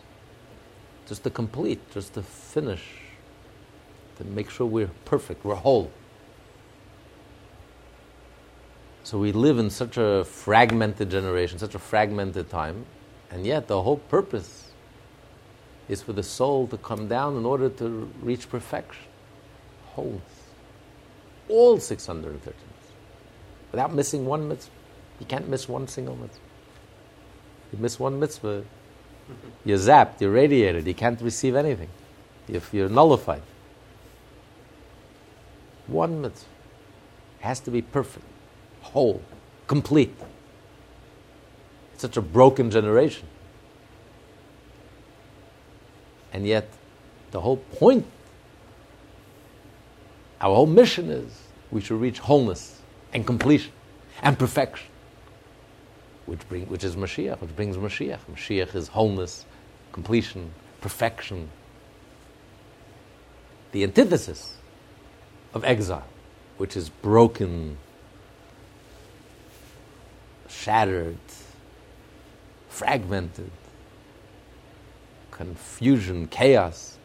just 1.08 1.24
to 1.24 1.30
complete, 1.30 1.80
just 1.92 2.14
to 2.16 2.24
finish, 2.24 2.84
to 4.18 4.24
make 4.24 4.50
sure 4.50 4.66
we're 4.66 4.90
perfect, 5.06 5.46
we're 5.46 5.56
whole. 5.56 5.92
So 9.04 9.20
we 9.20 9.32
live 9.32 9.60
in 9.60 9.70
such 9.70 9.98
a 9.98 10.24
fragmented 10.24 11.10
generation, 11.10 11.60
such 11.60 11.76
a 11.76 11.80
fragmented 11.80 12.50
time, 12.50 12.86
and 13.30 13.46
yet 13.46 13.68
the 13.68 13.82
whole 13.82 13.98
purpose 13.98 14.72
is 15.90 16.02
for 16.02 16.14
the 16.14 16.24
soul 16.24 16.68
to 16.68 16.78
come 16.78 17.08
down 17.08 17.36
in 17.36 17.46
order 17.46 17.68
to 17.68 18.10
reach 18.22 18.50
perfection, 18.50 19.04
wholeness. 19.94 20.43
All 21.50 21.80
613 21.80 22.54
without 23.72 23.94
missing 23.94 24.26
one 24.26 24.48
mitzvah. 24.48 24.72
You 25.20 25.26
can't 25.26 25.50
miss 25.50 25.68
one 25.68 25.88
single 25.88 26.16
mitzvah. 26.16 26.40
You 27.72 27.80
miss 27.80 28.00
one 28.00 28.20
mitzvah, 28.20 28.64
you're 29.66 29.78
zapped, 29.78 30.22
you're 30.22 30.32
radiated, 30.32 30.86
you 30.86 30.94
can't 30.94 31.20
receive 31.22 31.56
anything. 31.56 31.90
If 32.48 32.74
you're 32.74 32.90
nullified. 32.90 33.42
One 35.88 36.22
mitzvah 36.22 36.48
has 37.40 37.60
to 37.62 37.72
be 37.72 37.82
perfect, 37.82 38.26
whole, 38.82 39.22
complete. 39.68 40.16
It's 41.94 42.02
such 42.02 42.16
a 42.16 42.22
broken 42.22 42.70
generation. 42.72 43.28
And 46.32 46.48
yet, 46.48 46.70
the 47.32 47.42
whole 47.42 47.58
point, 47.58 48.06
our 50.44 50.54
whole 50.54 50.68
mission 50.68 51.10
is 51.10 51.42
we 51.72 51.82
should 51.82 52.00
reach 52.00 52.20
wholeness 52.20 52.80
and 53.14 53.26
completion 53.26 53.72
and 54.22 54.38
perfection 54.38 54.88
which, 56.26 56.48
bring, 56.48 56.66
which 56.68 56.84
is 56.84 56.96
Mashiach, 56.96 57.40
which 57.42 57.56
brings 57.56 57.78
Mashiach. 57.78 58.20
Mashiach 58.32 58.76
is 58.76 58.88
wholeness, 58.90 59.46
completion, 59.92 60.52
perfection. 60.82 61.50
The 63.72 63.84
antithesis 63.84 64.56
of 65.54 65.64
exile, 65.66 66.06
which 66.58 66.78
is 66.78 66.90
broken, 66.90 67.78
shattered, 70.48 71.18
fragmented, 72.70 73.52
confusion, 75.32 76.28
chaos. 76.28 76.98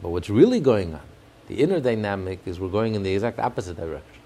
But 0.00 0.10
what's 0.10 0.30
really 0.30 0.60
going 0.60 0.94
on, 0.94 1.00
the 1.46 1.56
inner 1.62 1.80
dynamic, 1.80 2.40
is 2.46 2.58
we're 2.58 2.68
going 2.68 2.94
in 2.94 3.02
the 3.02 3.12
exact 3.12 3.38
opposite 3.38 3.76
direction 3.76 4.16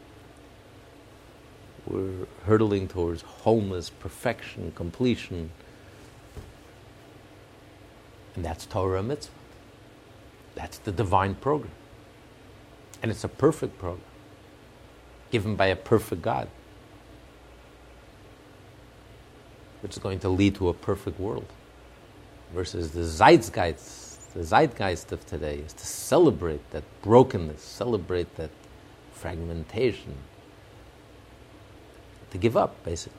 we're 1.91 2.27
hurtling 2.47 2.89
towards 2.89 3.23
wholeness, 3.23 3.91
perfection, 3.91 4.73
completion. 4.75 5.51
And 8.37 8.45
that's 8.45 8.65
Torah 8.67 9.03
mitzvah. 9.03 9.33
That's 10.55 10.79
the 10.79 10.93
divine 10.93 11.35
program. 11.35 11.73
And 13.03 13.11
it's 13.11 13.25
a 13.25 13.29
perfect 13.29 13.79
program, 13.79 14.05
given 15.31 15.57
by 15.57 15.67
a 15.67 15.77
perfect 15.77 16.23
God, 16.23 16.49
which 19.81 19.93
is 19.93 19.99
going 19.99 20.21
to 20.21 20.29
lead 20.29 20.55
to 20.57 20.69
a 20.69 20.75
perfect 20.75 21.19
world. 21.19 21.47
Versus 22.55 22.91
the 22.91 23.01
zeitgeist, 23.05 24.10
the 24.35 24.45
zeitgeist 24.45 25.13
of 25.13 25.27
today 25.27 25.59
is 25.59 25.73
to 25.73 25.87
celebrate 25.87 26.71
that 26.71 26.85
brokenness, 27.03 27.63
celebrate 27.63 28.37
that 28.37 28.51
fragmentation, 29.13 30.15
to 32.31 32.39
give 32.39 32.57
up, 32.57 32.83
basically. 32.85 33.19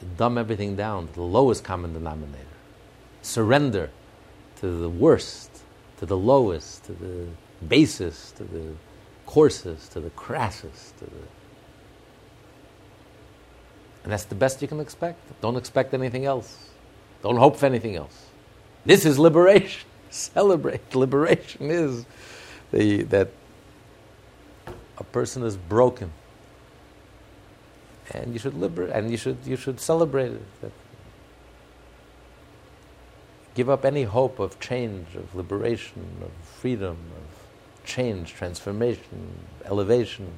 To 0.00 0.04
dumb 0.04 0.38
everything 0.38 0.76
down 0.76 1.08
to 1.08 1.14
the 1.14 1.22
lowest 1.22 1.64
common 1.64 1.92
denominator. 1.92 2.44
Surrender 3.22 3.90
to 4.60 4.70
the 4.70 4.88
worst, 4.88 5.50
to 5.98 6.06
the 6.06 6.16
lowest, 6.16 6.84
to 6.84 6.92
the 6.92 7.26
basest, 7.66 8.36
to 8.36 8.44
the 8.44 8.74
coarsest, 9.26 9.92
to 9.92 10.00
the 10.00 10.10
crassest, 10.10 10.96
to 10.98 11.04
the 11.04 11.26
and 14.04 14.12
that's 14.12 14.24
the 14.24 14.34
best 14.34 14.62
you 14.62 14.68
can 14.68 14.80
expect. 14.80 15.18
Don't 15.42 15.56
expect 15.56 15.92
anything 15.92 16.24
else. 16.24 16.70
Don't 17.22 17.36
hope 17.36 17.56
for 17.56 17.66
anything 17.66 17.94
else. 17.94 18.27
This 18.88 19.04
is 19.04 19.18
liberation. 19.18 19.86
Celebrate. 20.10 20.94
Liberation 20.94 21.70
is 21.70 22.06
the, 22.72 23.02
that 23.04 23.28
a 24.96 25.04
person 25.04 25.42
is 25.44 25.58
broken 25.58 26.10
and 28.12 28.32
you 28.32 28.38
should 28.38 28.54
liberate, 28.54 28.90
and 28.90 29.10
you 29.10 29.16
should 29.16 29.36
you 29.44 29.56
should 29.56 29.80
celebrate 29.80 30.32
it. 30.32 30.72
Give 33.54 33.68
up 33.68 33.84
any 33.84 34.04
hope 34.04 34.38
of 34.38 34.58
change, 34.60 35.14
of 35.14 35.34
liberation, 35.34 36.06
of 36.22 36.30
freedom, 36.46 36.96
of 37.16 37.84
change, 37.84 38.32
transformation, 38.32 39.34
elevation. 39.64 40.30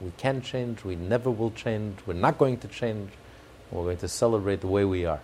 We 0.00 0.12
can 0.16 0.40
change. 0.40 0.84
We 0.84 0.96
never 0.96 1.30
will 1.30 1.50
change. 1.50 1.98
We're 2.06 2.14
not 2.14 2.38
going 2.38 2.58
to 2.58 2.68
change. 2.68 3.10
We're 3.70 3.84
going 3.84 3.98
to 3.98 4.08
celebrate 4.08 4.60
the 4.60 4.68
way 4.68 4.84
we 4.84 5.04
are, 5.04 5.20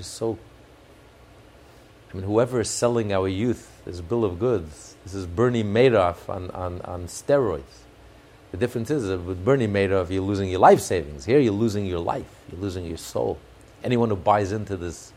is 0.00 0.06
so 0.06 0.38
I 2.10 2.16
mean, 2.16 2.24
whoever 2.24 2.60
is 2.60 2.70
selling 2.70 3.12
our 3.12 3.28
youth 3.28 3.82
this 3.84 4.00
bill 4.00 4.24
of 4.24 4.38
goods, 4.38 4.96
this 5.04 5.14
is 5.14 5.26
Bernie 5.26 5.64
Madoff 5.64 6.28
on, 6.28 6.50
on, 6.52 6.80
on 6.82 7.04
steroids. 7.04 7.84
The 8.50 8.56
difference 8.56 8.90
is 8.90 9.08
that 9.08 9.18
with 9.18 9.44
Bernie 9.44 9.68
Madoff, 9.68 10.10
you're 10.10 10.22
losing 10.22 10.48
your 10.48 10.60
life 10.60 10.80
savings. 10.80 11.26
Here, 11.26 11.38
you're 11.38 11.52
losing 11.52 11.84
your 11.84 11.98
life, 11.98 12.40
you're 12.50 12.60
losing 12.60 12.86
your 12.86 12.96
soul. 12.96 13.38
Anyone 13.84 14.08
who 14.08 14.16
buys 14.16 14.52
into 14.52 14.76
this 14.76 15.12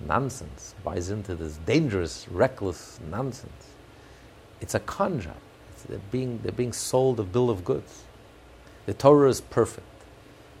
nonsense, 0.00 0.74
buys 0.82 1.10
into 1.10 1.36
this 1.36 1.58
dangerous, 1.58 2.26
reckless 2.28 2.98
nonsense, 3.08 3.74
it's 4.60 4.74
a 4.74 4.80
con 4.80 5.20
job. 5.20 5.36
They're, 5.88 6.00
being, 6.10 6.40
they're 6.42 6.50
being 6.50 6.72
sold 6.72 7.20
a 7.20 7.22
bill 7.22 7.50
of 7.50 7.64
goods. 7.64 8.02
The 8.86 8.94
Torah 8.94 9.28
is 9.28 9.40
perfect, 9.40 9.86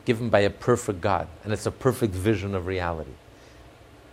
given 0.04 0.30
by 0.30 0.40
a 0.40 0.50
perfect 0.50 1.00
God, 1.00 1.26
and 1.42 1.52
it's 1.52 1.66
a 1.66 1.72
perfect 1.72 2.14
vision 2.14 2.54
of 2.54 2.66
reality. 2.66 3.10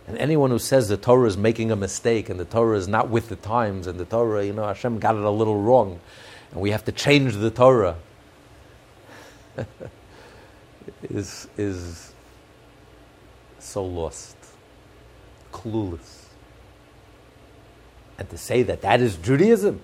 And 0.06 0.18
anyone 0.18 0.50
who 0.50 0.58
says 0.58 0.88
the 0.88 0.96
Torah 0.96 1.28
is 1.28 1.36
making 1.36 1.70
a 1.70 1.76
mistake 1.76 2.28
and 2.28 2.38
the 2.38 2.44
Torah 2.44 2.76
is 2.76 2.86
not 2.86 3.08
with 3.08 3.28
the 3.28 3.36
times 3.36 3.86
and 3.86 3.98
the 3.98 4.04
Torah, 4.04 4.44
you 4.44 4.52
know, 4.52 4.66
Hashem 4.66 4.98
got 4.98 5.16
it 5.16 5.22
a 5.22 5.30
little 5.30 5.60
wrong 5.60 6.00
and 6.52 6.60
we 6.60 6.70
have 6.70 6.84
to 6.84 6.92
change 6.92 7.34
the 7.34 7.50
Torah. 7.50 7.96
Is, 11.02 11.48
is 11.58 12.12
so 13.58 13.84
lost, 13.84 14.36
clueless. 15.52 16.24
And 18.18 18.28
to 18.30 18.38
say 18.38 18.62
that 18.64 18.82
that 18.82 19.00
is 19.00 19.16
Judaism, 19.16 19.80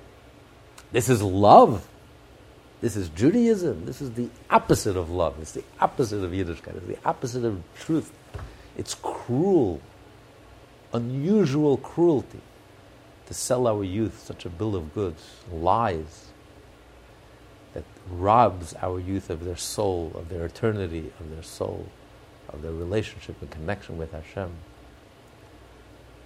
this 0.93 1.09
is 1.09 1.23
love, 1.23 1.87
this 2.81 2.97
is 2.97 3.09
Judaism, 3.11 3.87
this 3.87 4.01
is 4.01 4.13
the 4.13 4.29
opposite 4.51 4.97
of 4.97 5.11
love, 5.11 5.37
it's 5.41 5.53
the 5.53 5.65
opposite 5.81 6.23
of 6.23 6.31
Yiddishkeit, 6.33 6.77
it's 6.77 6.87
the 6.87 6.99
opposite 7.05 7.45
of 7.45 7.63
truth. 7.79 8.13
It's 8.77 8.95
cruel 8.95 9.81
unusual 10.93 11.77
cruelty 11.77 12.41
to 13.27 13.35
sell 13.35 13.67
our 13.67 13.85
youth 13.85 14.25
such 14.25 14.45
a 14.45 14.49
bill 14.49 14.75
of 14.75 14.95
goods, 14.95 15.23
lies 15.53 16.27
that 17.75 17.85
robs 18.11 18.75
our 18.83 18.99
youth 18.99 19.31
of 19.31 19.45
their 19.45 19.57
soul, 19.57 20.13
of 20.15 20.29
their 20.29 20.45
eternity, 20.47 21.13
of 21.21 21.31
their 21.31 21.43
soul, 21.43 21.87
of 22.49 22.63
their 22.63 22.73
relationship 22.73 23.41
and 23.41 23.51
connection 23.51 23.97
with 23.97 24.13
Hashem, 24.13 24.51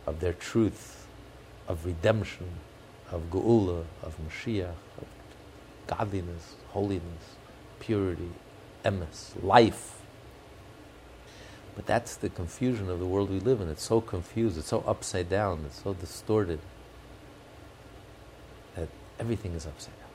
of 0.06 0.20
their 0.20 0.32
truth, 0.32 1.06
of 1.68 1.84
redemption, 1.84 2.48
of 3.10 3.30
Geula, 3.30 3.84
of 4.02 4.16
Mashiach, 4.26 4.74
of 4.98 5.06
godliness, 5.86 6.54
holiness, 6.70 7.36
purity, 7.80 8.30
emes, 8.84 9.42
life. 9.42 10.00
But 11.76 11.86
that's 11.86 12.16
the 12.16 12.28
confusion 12.28 12.88
of 12.88 13.00
the 13.00 13.06
world 13.06 13.30
we 13.30 13.40
live 13.40 13.60
in. 13.60 13.68
It's 13.68 13.82
so 13.82 14.00
confused, 14.00 14.58
it's 14.58 14.68
so 14.68 14.84
upside 14.86 15.28
down, 15.28 15.64
it's 15.66 15.82
so 15.82 15.94
distorted 15.94 16.60
that 18.76 18.88
everything 19.18 19.54
is 19.54 19.66
upside 19.66 19.98
down. 19.98 20.08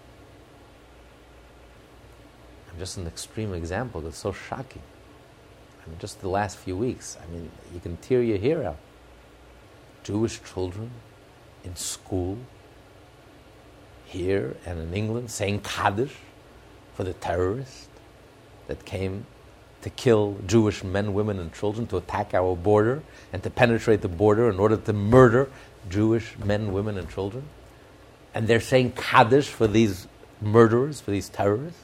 I'm 2.72 2.80
just 2.80 2.98
an 2.98 3.08
extreme 3.08 3.54
example 3.54 4.00
that's 4.02 4.18
so 4.18 4.32
shocking. 4.32 4.82
I 5.84 5.90
mean, 5.90 6.00
just 6.00 6.22
the 6.22 6.30
last 6.30 6.58
few 6.58 6.78
weeks, 6.78 7.18
I 7.22 7.32
mean, 7.32 7.52
you 7.74 7.80
can 7.80 7.98
tear 7.98 8.22
your 8.22 8.38
hair 8.38 8.64
out. 8.64 8.78
Jewish 10.04 10.42
children 10.44 10.92
in 11.64 11.76
school, 11.76 12.38
here 14.06 14.56
and 14.66 14.80
in 14.80 14.94
England, 14.94 15.30
saying 15.30 15.62
Kaddish 15.62 16.16
for 16.96 17.04
the 17.04 17.14
terrorist 17.14 17.90
that 18.68 18.86
came 18.86 19.26
to 19.82 19.90
kill 19.90 20.38
Jewish 20.46 20.84
men, 20.84 21.14
women, 21.14 21.40
and 21.40 21.54
children, 21.54 21.88
to 21.88 21.98
attack 21.98 22.34
our 22.34 22.56
border, 22.56 23.02
and 23.32 23.42
to 23.44 23.50
penetrate 23.50 24.02
the 24.02 24.10
border 24.10 24.50
in 24.50 24.60
order 24.60 24.78
to 24.78 24.94
murder 24.94 25.50
Jewish 25.90 26.38
men, 26.38 26.74
women, 26.74 26.98
and 26.98 27.10
children. 27.10 27.46
And 28.34 28.48
they're 28.48 28.60
saying 28.60 28.94
Kaddish 28.94 29.48
for 29.48 29.68
these 29.68 30.08
murderers, 30.42 31.00
for 31.02 31.12
these 31.12 31.30
terrorists, 31.30 31.80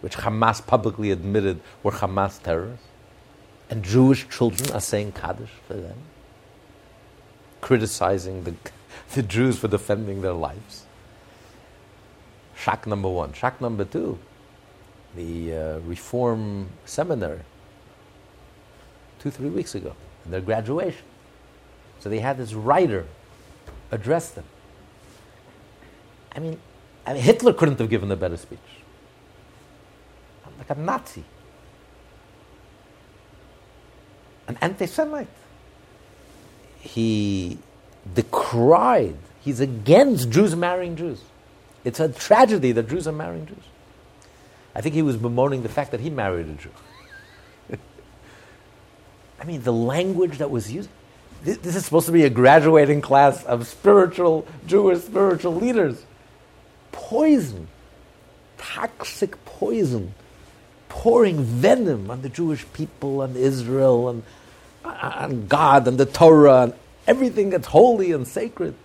which 0.00 0.16
Hamas 0.16 0.64
publicly 0.66 1.10
admitted 1.10 1.60
were 1.82 1.92
Hamas 1.92 2.42
terrorists. 2.42 2.86
And 3.70 3.84
Jewish 3.84 4.26
children 4.28 4.72
are 4.72 4.80
saying 4.80 5.12
Kaddish 5.12 5.50
for 5.66 5.74
them, 5.74 5.98
criticizing 7.60 8.44
the, 8.44 8.54
the 9.14 9.22
Jews 9.22 9.58
for 9.58 9.68
defending 9.68 10.22
their 10.22 10.32
lives. 10.32 10.84
Shock 12.56 12.86
number 12.86 13.08
one. 13.10 13.34
Shock 13.34 13.60
number 13.60 13.84
two 13.84 14.18
the 15.16 15.54
uh, 15.54 15.78
Reform 15.80 16.68
Seminary 16.84 17.40
two, 19.18 19.30
three 19.30 19.50
weeks 19.50 19.74
ago, 19.74 19.94
in 20.24 20.30
their 20.30 20.40
graduation. 20.40 21.02
So 22.00 22.08
they 22.08 22.20
had 22.20 22.38
this 22.38 22.54
writer 22.54 23.06
address 23.90 24.30
them. 24.30 24.44
I 26.34 26.40
mean, 26.40 26.58
I 27.06 27.14
mean, 27.14 27.22
Hitler 27.22 27.52
couldn't 27.52 27.78
have 27.78 27.88
given 27.90 28.10
a 28.12 28.16
better 28.16 28.36
speech. 28.36 28.58
I'm 30.46 30.52
Like 30.58 30.70
a 30.70 30.74
Nazi, 30.74 31.24
an 34.46 34.58
anti 34.60 34.86
Semite. 34.86 35.26
He 36.80 37.58
decried, 38.14 39.16
he's 39.40 39.60
against 39.60 40.30
Jews 40.30 40.54
marrying 40.54 40.96
Jews. 40.96 41.22
It's 41.84 41.98
a 41.98 42.08
tragedy 42.08 42.72
that 42.72 42.88
Jews 42.88 43.08
are 43.08 43.12
marrying 43.12 43.46
Jews. 43.46 43.64
I 44.78 44.80
think 44.80 44.94
he 44.94 45.02
was 45.02 45.16
bemoaning 45.16 45.64
the 45.64 45.68
fact 45.68 45.90
that 45.90 45.98
he 45.98 46.08
married 46.08 46.46
a 46.46 46.52
Jew. 46.52 46.70
I 49.40 49.44
mean, 49.44 49.60
the 49.62 49.72
language 49.72 50.38
that 50.38 50.52
was 50.52 50.72
used. 50.72 50.88
This, 51.42 51.56
this 51.56 51.74
is 51.74 51.84
supposed 51.84 52.06
to 52.06 52.12
be 52.12 52.22
a 52.22 52.30
graduating 52.30 53.00
class 53.00 53.44
of 53.44 53.66
spiritual, 53.66 54.46
Jewish 54.68 55.00
spiritual 55.00 55.56
leaders. 55.56 56.00
Poison, 56.92 57.66
toxic 58.56 59.44
poison, 59.44 60.14
pouring 60.88 61.42
venom 61.42 62.08
on 62.08 62.22
the 62.22 62.28
Jewish 62.28 62.64
people 62.72 63.22
and 63.22 63.36
Israel 63.36 64.08
and 64.08 64.22
on 64.84 65.48
God 65.48 65.88
and 65.88 65.98
the 65.98 66.06
Torah 66.06 66.62
and 66.62 66.74
everything 67.04 67.50
that's 67.50 67.66
holy 67.66 68.12
and 68.12 68.28
sacred 68.28 68.76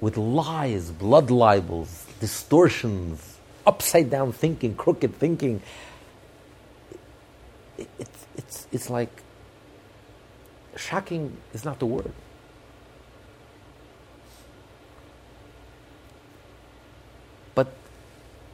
with 0.00 0.16
lies, 0.16 0.90
blood 0.90 1.30
libels, 1.30 2.04
distortions, 2.18 3.27
upside 3.68 4.10
down 4.10 4.32
thinking, 4.32 4.74
crooked 4.74 5.14
thinking. 5.14 5.60
It, 7.76 7.88
it, 7.98 8.08
it's, 8.36 8.66
it's 8.72 8.90
like 8.90 9.22
shocking 10.74 11.36
is 11.52 11.64
not 11.64 11.78
the 11.78 11.86
word. 11.86 12.12
But 17.54 17.72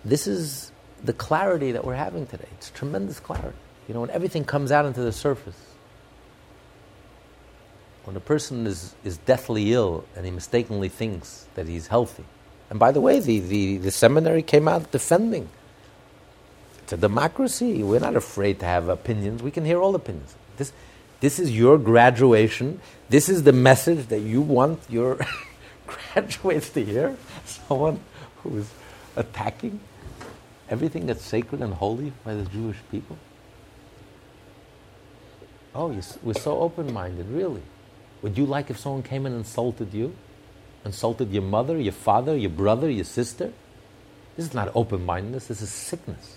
this 0.05 0.27
is 0.27 0.73
the 1.03 1.12
clarity 1.12 1.73
that 1.73 1.85
we're 1.85 1.95
having 1.95 2.27
today. 2.27 2.49
It's 2.59 2.71
tremendous 2.71 3.21
clarity. 3.21 3.57
You 3.87 3.95
know, 3.95 4.01
when 4.01 4.11
everything 4.11 4.45
comes 4.45 4.73
out 4.73 4.85
into 4.85 5.03
the 5.03 5.12
surface, 5.12 5.61
when 8.05 8.17
a 8.17 8.21
person 8.21 8.67
is, 8.67 8.95
is 9.05 9.19
deathly 9.19 9.73
ill 9.73 10.05
and 10.17 10.25
he 10.25 10.31
mistakenly 10.33 10.89
thinks 10.89 11.47
that 11.55 11.69
he's 11.69 11.87
healthy, 11.87 12.25
and 12.75 12.81
by 12.81 12.91
the 12.91 13.01
way, 13.01 13.20
the, 13.20 13.39
the, 13.39 13.77
the 13.77 13.93
seminary 13.93 14.43
came 14.43 14.66
out 14.66 14.91
defending. 14.91 15.49
It's 16.83 16.93
a 16.93 16.97
democracy. 16.97 17.85
We're 17.85 18.01
not 18.01 18.16
afraid 18.16 18.59
to 18.59 18.66
have 18.66 18.89
opinions. 18.89 19.45
We 19.45 19.53
can 19.53 19.64
hear 19.64 19.81
all 19.81 19.95
opinions. 19.95 20.35
This, 20.57 20.72
this 21.20 21.39
is 21.39 21.57
your 21.57 21.79
graduation. 21.79 22.81
This 23.11 23.29
is 23.29 23.45
the 23.45 23.53
message 23.53 24.09
that 24.09 24.18
you 24.18 24.41
want 24.41 24.81
your 24.89 25.20
graduates 25.87 26.70
to 26.70 26.85
hear. 26.85 27.16
Someone 27.45 28.01
who 28.39 28.59
is 28.59 28.68
attacking 29.14 29.79
everything 30.68 31.07
that's 31.07 31.22
sacred 31.22 31.62
and 31.62 31.75
holy 31.75 32.12
by 32.25 32.35
the 32.35 32.43
Jewish 32.43 32.79
people. 32.91 33.16
Oh, 35.77 35.97
we're 36.25 36.35
so 36.35 36.59
open 36.59 36.93
minded, 36.93 37.29
really. 37.29 37.62
Would 38.22 38.37
you 38.37 38.47
like 38.47 38.68
if 38.68 38.81
someone 38.81 39.05
came 39.05 39.27
and 39.27 39.37
insulted 39.37 39.95
you? 39.95 40.16
Insulted 40.85 41.32
your 41.32 41.43
mother, 41.43 41.78
your 41.80 41.93
father, 41.93 42.37
your 42.37 42.51
brother, 42.51 42.91
your 42.91 43.05
sister. 43.05 43.53
This 44.37 44.47
is 44.47 44.55
not 44.55 44.70
open 44.74 45.05
mindedness, 45.07 45.47
this 45.47 45.62
is 45.62 45.70
sickness. 45.70 46.37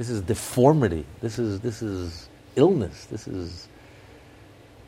This 0.00 0.08
is 0.08 0.22
deformity. 0.22 1.04
This 1.20 1.38
is, 1.38 1.60
this 1.60 1.82
is 1.82 2.30
illness. 2.56 3.04
This 3.04 3.28
is. 3.28 3.68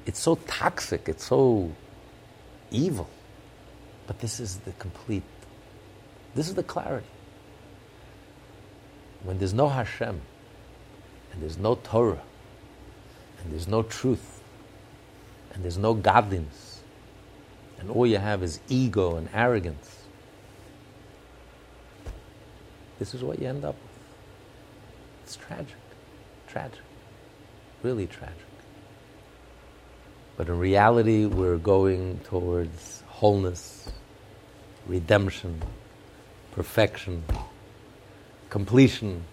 It's 0.07 0.19
so 0.19 0.37
toxic. 0.47 1.07
It's 1.07 1.25
so 1.25 1.71
evil. 2.71 3.11
But 4.07 4.21
this 4.21 4.41
is 4.41 4.57
the 4.61 4.73
complete. 4.73 5.23
This 6.35 6.49
is 6.49 6.55
the 6.55 6.63
clarity. 6.63 7.07
When 9.23 9.37
there's 9.37 9.53
no 9.53 9.69
Hashem, 9.69 10.19
and 11.31 11.43
there's 11.43 11.59
no 11.59 11.75
Torah, 11.75 12.23
and 13.43 13.53
there's 13.53 13.69
no 13.69 13.83
truth, 13.83 14.41
and 15.53 15.63
there's 15.63 15.77
no 15.77 15.93
godliness, 15.93 16.72
and 17.83 17.91
all 17.91 18.07
you 18.07 18.19
have 18.19 18.45
is 18.45 18.61
ego 18.69 19.17
and 19.17 19.29
arrogance, 19.35 20.05
this 23.01 23.13
is 23.13 23.25
what 23.25 23.41
you 23.41 23.49
end 23.49 23.65
up 23.65 23.75
with. 23.75 23.93
It's 25.25 25.35
tragic. 25.35 25.75
Tragic. 26.47 26.79
Really 27.83 28.07
tragic. 28.07 28.37
But 30.37 30.47
in 30.49 30.61
reality, 30.61 31.27
we're 31.27 31.59
going 31.59 32.21
towards 32.21 33.03
wholeness, 33.09 33.91
redemption, 34.87 35.61
perfection, 36.53 37.25
completion, 38.49 39.25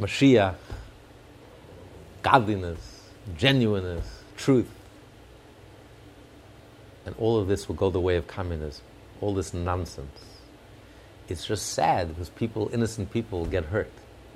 Mashiach, 0.00 0.56
godliness, 2.22 3.08
genuineness, 3.36 4.24
truth. 4.36 4.68
And 7.04 7.14
all 7.18 7.38
of 7.38 7.48
this 7.48 7.68
will 7.68 7.74
go 7.74 7.90
the 7.90 8.00
way 8.00 8.16
of 8.16 8.26
communism. 8.26 8.84
All 9.20 9.34
this 9.34 9.52
nonsense. 9.52 10.24
It's 11.28 11.46
just 11.46 11.70
sad 11.70 12.08
because 12.08 12.28
people, 12.28 12.70
innocent 12.72 13.10
people, 13.10 13.46
get 13.46 13.66
hurt. 13.66 13.90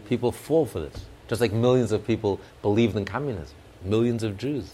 People 0.09 0.33
fall 0.33 0.67
for 0.67 0.81
this. 0.81 1.07
Just 1.29 1.41
like 1.41 1.53
millions 1.53 1.93
of 1.93 2.07
people 2.07 2.41
believed 2.63 2.97
in 2.97 3.05
communism. 3.05 3.57
Millions 3.83 4.23
of 4.23 4.39
Jews. 4.39 4.73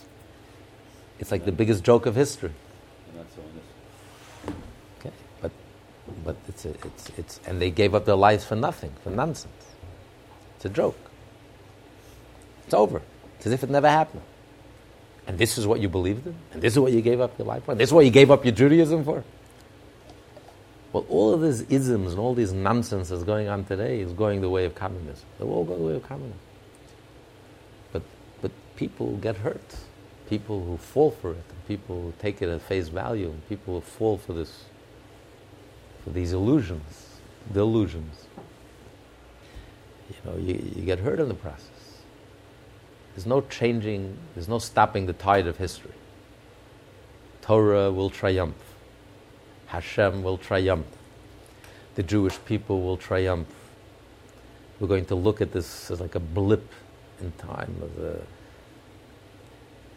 It's 1.18 1.30
like 1.30 1.44
the 1.44 1.52
biggest 1.52 1.84
joke 1.84 2.06
of 2.06 2.14
history. 2.14 2.52
Okay, 4.98 5.12
but 5.40 5.52
but 6.24 6.36
it's 6.48 6.64
a, 6.64 6.70
it's 6.70 7.10
it's 7.16 7.40
and 7.46 7.60
they 7.60 7.70
gave 7.70 7.94
up 7.94 8.04
their 8.04 8.16
lives 8.16 8.44
for 8.44 8.56
nothing, 8.56 8.92
for 9.02 9.10
nonsense. 9.10 9.66
It's 10.56 10.64
a 10.64 10.68
joke. 10.68 10.98
It's 12.64 12.74
over. 12.74 13.02
It's 13.36 13.46
as 13.46 13.52
if 13.52 13.62
it 13.62 13.70
never 13.70 13.88
happened. 13.88 14.22
And 15.26 15.38
this 15.38 15.56
is 15.56 15.66
what 15.66 15.80
you 15.80 15.88
believed 15.88 16.26
in? 16.26 16.34
And 16.52 16.62
this 16.62 16.72
is 16.72 16.78
what 16.78 16.92
you 16.92 17.00
gave 17.00 17.20
up 17.20 17.38
your 17.38 17.46
life 17.46 17.64
for? 17.64 17.72
And 17.72 17.80
this 17.80 17.90
is 17.90 17.92
what 17.92 18.04
you 18.04 18.10
gave 18.10 18.30
up 18.30 18.44
your 18.44 18.54
Judaism 18.54 19.04
for? 19.04 19.22
Well, 20.92 21.06
all 21.08 21.32
of 21.32 21.40
these 21.40 21.62
isms 21.62 22.12
and 22.12 22.20
all 22.20 22.34
these 22.34 22.52
nonsense 22.52 23.08
that's 23.08 23.22
going 23.24 23.48
on 23.48 23.64
today 23.64 24.00
is 24.00 24.12
going 24.12 24.40
the 24.40 24.50
way 24.50 24.64
of 24.64 24.74
communism. 24.74 25.24
They 25.38 25.44
will 25.44 25.54
all 25.54 25.64
go 25.64 25.76
the 25.76 25.84
way 25.84 25.94
of 25.94 26.02
communism. 26.02 26.38
But, 27.92 28.02
but 28.42 28.50
people 28.76 29.16
get 29.16 29.36
hurt. 29.36 29.76
People 30.28 30.64
who 30.64 30.76
fall 30.76 31.10
for 31.10 31.32
it, 31.32 31.44
and 31.48 31.68
people 31.68 32.02
who 32.02 32.12
take 32.18 32.42
it 32.42 32.48
at 32.48 32.62
face 32.62 32.88
value, 32.88 33.30
and 33.30 33.48
people 33.48 33.74
who 33.74 33.80
fall 33.80 34.18
for 34.18 34.32
this, 34.32 34.64
for 36.04 36.10
these 36.10 36.32
illusions, 36.32 37.18
delusions. 37.52 38.26
You 40.08 40.30
know, 40.30 40.38
you, 40.38 40.54
you 40.74 40.82
get 40.84 40.98
hurt 41.00 41.20
in 41.20 41.28
the 41.28 41.34
process. 41.34 41.71
There's 43.14 43.26
no 43.26 43.42
changing, 43.42 44.16
there's 44.34 44.48
no 44.48 44.58
stopping 44.58 45.06
the 45.06 45.12
tide 45.12 45.46
of 45.46 45.58
history. 45.58 45.92
Torah 47.42 47.90
will 47.92 48.08
triumph. 48.08 48.56
Hashem 49.66 50.22
will 50.22 50.38
triumph. 50.38 50.86
The 51.94 52.02
Jewish 52.02 52.38
people 52.46 52.82
will 52.82 52.96
triumph. 52.96 53.48
We're 54.80 54.88
going 54.88 55.04
to 55.06 55.14
look 55.14 55.40
at 55.40 55.52
this 55.52 55.90
as 55.90 56.00
like 56.00 56.14
a 56.14 56.20
blip 56.20 56.72
in 57.20 57.32
time, 57.32 57.74
as 57.84 58.02
a, 58.02 58.22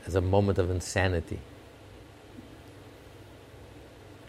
as 0.05 0.15
a 0.15 0.21
moment 0.21 0.57
of 0.57 0.69
insanity. 0.69 1.39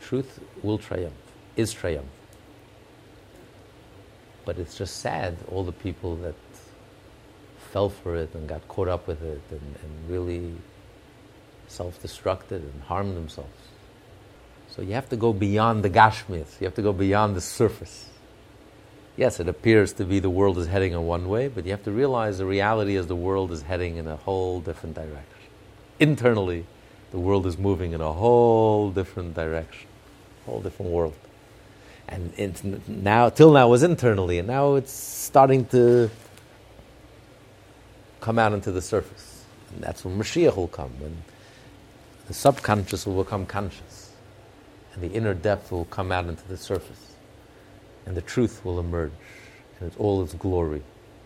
Truth 0.00 0.38
will 0.62 0.78
triumph, 0.78 1.14
is 1.56 1.72
triumph. 1.72 2.06
But 4.44 4.58
it's 4.58 4.78
just 4.78 4.98
sad, 4.98 5.36
all 5.48 5.64
the 5.64 5.72
people 5.72 6.14
that 6.16 6.34
fell 7.66 7.88
for 7.88 8.16
it 8.16 8.34
and 8.34 8.48
got 8.48 8.66
caught 8.68 8.88
up 8.88 9.06
with 9.06 9.22
it 9.22 9.42
and, 9.50 9.60
and 9.82 10.10
really 10.10 10.54
self 11.68 12.02
destructed 12.02 12.62
and 12.62 12.82
harmed 12.82 13.16
themselves. 13.16 13.50
So 14.70 14.82
you 14.82 14.92
have 14.92 15.08
to 15.10 15.16
go 15.16 15.32
beyond 15.32 15.82
the 15.82 15.90
gashmiyus, 15.90 16.60
you 16.60 16.66
have 16.66 16.74
to 16.74 16.82
go 16.82 16.92
beyond 16.92 17.36
the 17.36 17.40
surface. 17.40 18.08
Yes, 19.16 19.40
it 19.40 19.48
appears 19.48 19.94
to 19.94 20.04
be 20.04 20.18
the 20.18 20.28
world 20.28 20.58
is 20.58 20.66
heading 20.66 20.92
in 20.92 21.06
one 21.06 21.28
way, 21.28 21.48
but 21.48 21.64
you 21.64 21.70
have 21.70 21.84
to 21.84 21.90
realize 21.90 22.36
the 22.36 22.44
reality 22.44 22.96
is 22.96 23.06
the 23.06 23.16
world 23.16 23.50
is 23.50 23.62
heading 23.62 23.96
in 23.96 24.06
a 24.06 24.16
whole 24.16 24.60
different 24.60 24.94
direction. 24.94 25.24
Internally, 25.98 26.66
the 27.12 27.18
world 27.18 27.46
is 27.46 27.56
moving 27.56 27.92
in 27.92 28.02
a 28.02 28.12
whole 28.12 28.90
different 28.90 29.34
direction, 29.34 29.88
whole 30.44 30.60
different 30.60 30.92
world. 30.92 31.14
And 32.08 32.86
now, 32.86 33.30
till 33.30 33.52
now, 33.52 33.68
it 33.68 33.70
was 33.70 33.82
internally, 33.82 34.38
and 34.38 34.46
now 34.46 34.74
it's 34.74 34.92
starting 34.92 35.64
to 35.66 36.10
come 38.26 38.40
out 38.40 38.52
into 38.52 38.72
the 38.72 38.82
surface. 38.82 39.44
And 39.72 39.84
that's 39.84 40.04
when 40.04 40.18
Mashiach 40.18 40.56
will 40.56 40.66
come, 40.66 40.90
when 40.98 41.16
the 42.26 42.34
subconscious 42.34 43.06
will 43.06 43.22
become 43.22 43.46
conscious, 43.46 44.10
and 44.92 45.00
the 45.00 45.12
inner 45.14 45.32
depth 45.32 45.70
will 45.70 45.84
come 45.84 46.10
out 46.10 46.26
into 46.26 46.42
the 46.48 46.56
surface, 46.56 47.14
and 48.04 48.16
the 48.16 48.20
truth 48.20 48.64
will 48.64 48.80
emerge. 48.80 49.12
In 49.80 49.92
all 49.96 50.24
its 50.24 50.34
glory, 50.34 50.82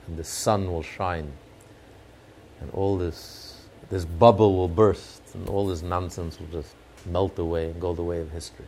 and 0.07 0.19
the 0.19 0.25
sun 0.25 0.71
will 0.71 0.83
shine, 0.83 1.33
and 2.61 2.71
all 2.73 2.99
this, 2.99 3.63
this 3.89 4.05
bubble 4.05 4.55
will 4.55 4.69
burst, 4.69 5.23
and 5.33 5.49
all 5.49 5.67
this 5.69 5.81
nonsense 5.81 6.39
will 6.39 6.49
just 6.49 6.75
melt 7.07 7.39
away 7.39 7.71
and 7.71 7.81
go 7.81 7.95
the 7.95 8.03
way 8.03 8.21
of 8.21 8.31
history. 8.31 8.67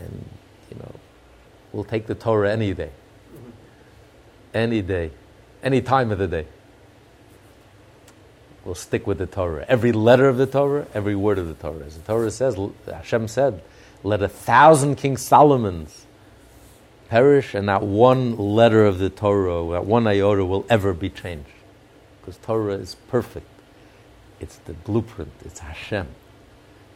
And, 0.00 0.24
you 0.70 0.78
know, 0.78 0.94
we'll 1.72 1.84
take 1.84 2.06
the 2.06 2.14
Torah 2.14 2.50
any 2.50 2.72
day. 2.72 2.92
Mm-hmm. 3.34 3.50
Any 4.54 4.80
day 4.80 5.10
any 5.64 5.80
time 5.80 6.12
of 6.12 6.18
the 6.18 6.28
day. 6.28 6.46
We'll 8.64 8.74
stick 8.74 9.06
with 9.06 9.18
the 9.18 9.26
Torah. 9.26 9.66
Every 9.68 9.92
letter 9.92 10.28
of 10.28 10.36
the 10.36 10.46
Torah, 10.46 10.86
every 10.94 11.16
word 11.16 11.38
of 11.38 11.48
the 11.48 11.54
Torah. 11.54 11.84
As 11.84 11.96
the 11.96 12.02
Torah 12.02 12.30
says, 12.30 12.56
Hashem 12.86 13.28
said, 13.28 13.62
let 14.02 14.22
a 14.22 14.28
thousand 14.28 14.96
King 14.96 15.16
Solomons 15.16 16.06
perish 17.08 17.54
and 17.54 17.66
not 17.66 17.82
one 17.82 18.36
letter 18.36 18.84
of 18.84 18.98
the 18.98 19.10
Torah, 19.10 19.64
not 19.64 19.86
one 19.86 20.06
iota 20.06 20.44
will 20.44 20.64
ever 20.70 20.92
be 20.92 21.10
changed. 21.10 21.48
Because 22.20 22.36
Torah 22.38 22.74
is 22.74 22.96
perfect. 23.08 23.46
It's 24.40 24.56
the 24.56 24.72
blueprint, 24.72 25.32
it's 25.44 25.60
Hashem. 25.60 26.08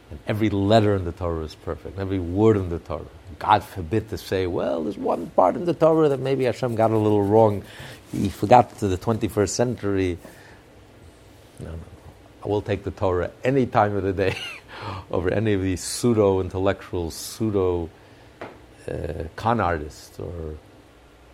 And 0.09 0.19
every 0.27 0.49
letter 0.49 0.95
in 0.95 1.05
the 1.05 1.11
Torah 1.11 1.43
is 1.43 1.55
perfect, 1.55 1.99
every 1.99 2.19
word 2.19 2.57
in 2.57 2.69
the 2.69 2.79
Torah. 2.79 3.05
God 3.37 3.63
forbid 3.63 4.09
to 4.09 4.17
say, 4.17 4.47
well, 4.47 4.83
there's 4.83 4.97
one 4.97 5.27
part 5.27 5.55
in 5.55 5.65
the 5.65 5.73
Torah 5.73 6.09
that 6.09 6.19
maybe 6.19 6.45
Hashem 6.45 6.75
got 6.75 6.91
a 6.91 6.97
little 6.97 7.23
wrong. 7.23 7.63
He 8.11 8.29
forgot 8.29 8.77
to 8.79 8.87
the 8.87 8.97
21st 8.97 9.49
century. 9.49 10.17
No, 11.59 11.71
no. 11.71 11.79
I 12.43 12.47
will 12.47 12.61
take 12.61 12.83
the 12.83 12.91
Torah 12.91 13.31
any 13.43 13.65
time 13.65 13.95
of 13.95 14.03
the 14.03 14.13
day 14.13 14.35
over 15.11 15.29
any 15.29 15.53
of 15.53 15.61
these 15.61 15.83
pseudo 15.83 16.39
intellectuals, 16.39 17.13
pseudo 17.13 17.89
uh, 18.89 19.25
con 19.35 19.59
artists, 19.59 20.17
or, 20.19 20.57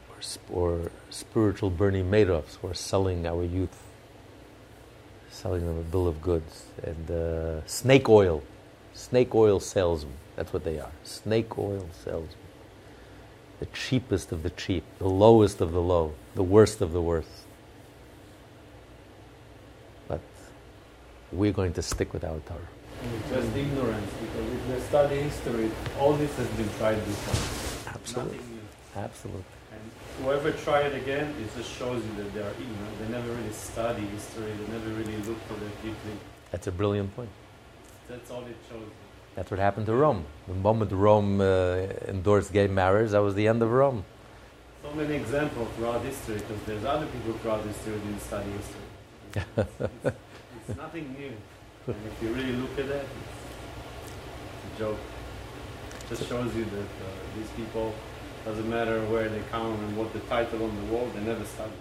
or, 0.09 0.17
or 0.51 0.91
spiritual 1.11 1.69
Bernie 1.69 2.03
Madoffs 2.03 2.57
who 2.57 2.69
are 2.69 2.73
selling 2.73 3.25
our 3.27 3.43
youth, 3.43 3.83
selling 5.29 5.65
them 5.65 5.77
a 5.77 5.83
bill 5.83 6.07
of 6.07 6.21
goods, 6.21 6.65
and 6.83 7.11
uh, 7.11 7.65
snake 7.67 8.09
oil, 8.09 8.43
snake 8.95 9.35
oil 9.35 9.59
salesmen. 9.59 10.13
That's 10.35 10.51
what 10.51 10.63
they 10.63 10.79
are 10.79 10.91
snake 11.03 11.57
oil 11.59 11.87
salesmen. 12.03 12.37
The 13.59 13.67
cheapest 13.67 14.31
of 14.31 14.41
the 14.43 14.49
cheap, 14.49 14.83
the 14.99 15.07
lowest 15.07 15.61
of 15.61 15.71
the 15.71 15.81
low, 15.81 16.15
the 16.33 16.43
worst 16.43 16.81
of 16.81 16.91
the 16.91 17.01
worst. 17.01 17.29
But 20.07 20.21
we're 21.31 21.53
going 21.53 21.73
to 21.73 21.81
stick 21.81 22.13
with 22.13 22.23
our 22.23 22.39
Torah. 22.39 22.59
It's 23.03 23.29
just 23.29 23.55
ignorance, 23.55 24.11
because 24.19 24.51
if 24.51 24.67
you 24.67 24.79
study 24.87 25.15
history, 25.15 25.71
all 25.99 26.13
this 26.13 26.35
has 26.37 26.47
been 26.49 26.69
tried 26.77 26.95
before. 27.05 27.93
Absolutely. 27.93 28.39
Absolutely. 28.95 29.43
And 29.71 29.81
whoever 30.23 30.51
tried 30.51 30.87
it 30.87 30.95
again, 30.95 31.33
it 31.41 31.55
just 31.55 31.71
shows 31.77 32.03
you 32.03 32.23
that 32.23 32.33
they 32.33 32.41
are 32.41 32.51
ignorant. 32.51 32.99
They 32.99 33.09
never 33.09 33.29
really 33.29 33.51
study 33.51 34.01
history. 34.01 34.51
They 34.51 34.73
never 34.73 34.89
really 34.89 35.17
look 35.17 35.37
at 35.49 35.57
it 35.57 35.75
deeply. 35.83 36.17
That's 36.51 36.67
a 36.67 36.71
brilliant 36.71 37.15
point. 37.15 37.29
That's 38.07 38.29
all 38.29 38.41
it 38.41 38.57
shows. 38.69 38.89
That's 39.35 39.51
what 39.51 39.59
happened 39.59 39.87
to 39.87 39.95
Rome. 39.95 40.25
The 40.47 40.53
moment 40.53 40.91
Rome 40.91 41.41
uh, 41.41 41.87
endorsed 42.07 42.53
gay 42.53 42.67
marriage, 42.67 43.11
that 43.11 43.19
was 43.19 43.35
the 43.35 43.47
end 43.47 43.61
of 43.61 43.71
Rome. 43.71 44.05
So 44.83 44.93
many 44.93 45.15
examples 45.15 45.67
throughout 45.75 46.03
history, 46.03 46.35
because 46.35 46.61
there's 46.65 46.85
other 46.85 47.07
people 47.07 47.33
throughout 47.39 47.63
history 47.65 47.93
who 47.93 47.99
didn't 47.99 48.21
study 48.21 48.51
history. 48.51 48.81
it's, 50.05 50.15
it's 50.69 50.77
nothing 50.77 51.15
new. 51.17 51.33
And 51.87 51.95
if 52.07 52.23
you 52.23 52.33
really 52.33 52.53
look 52.53 52.73
at 52.73 52.85
it, 52.85 53.05
it's 53.05 54.75
a 54.75 54.79
joke. 54.79 54.99
It 55.99 56.09
just 56.09 56.29
shows 56.29 56.55
you 56.55 56.65
that 56.65 56.79
uh, 56.79 57.37
these 57.37 57.49
people, 57.57 57.93
doesn't 58.45 58.69
matter 58.69 59.01
where 59.05 59.27
they 59.27 59.41
come 59.51 59.73
and 59.73 59.97
what 59.97 60.13
the 60.13 60.19
title 60.19 60.63
on 60.63 60.75
the 60.75 60.93
wall, 60.93 61.09
they 61.15 61.21
never 61.21 61.43
study. 61.43 61.71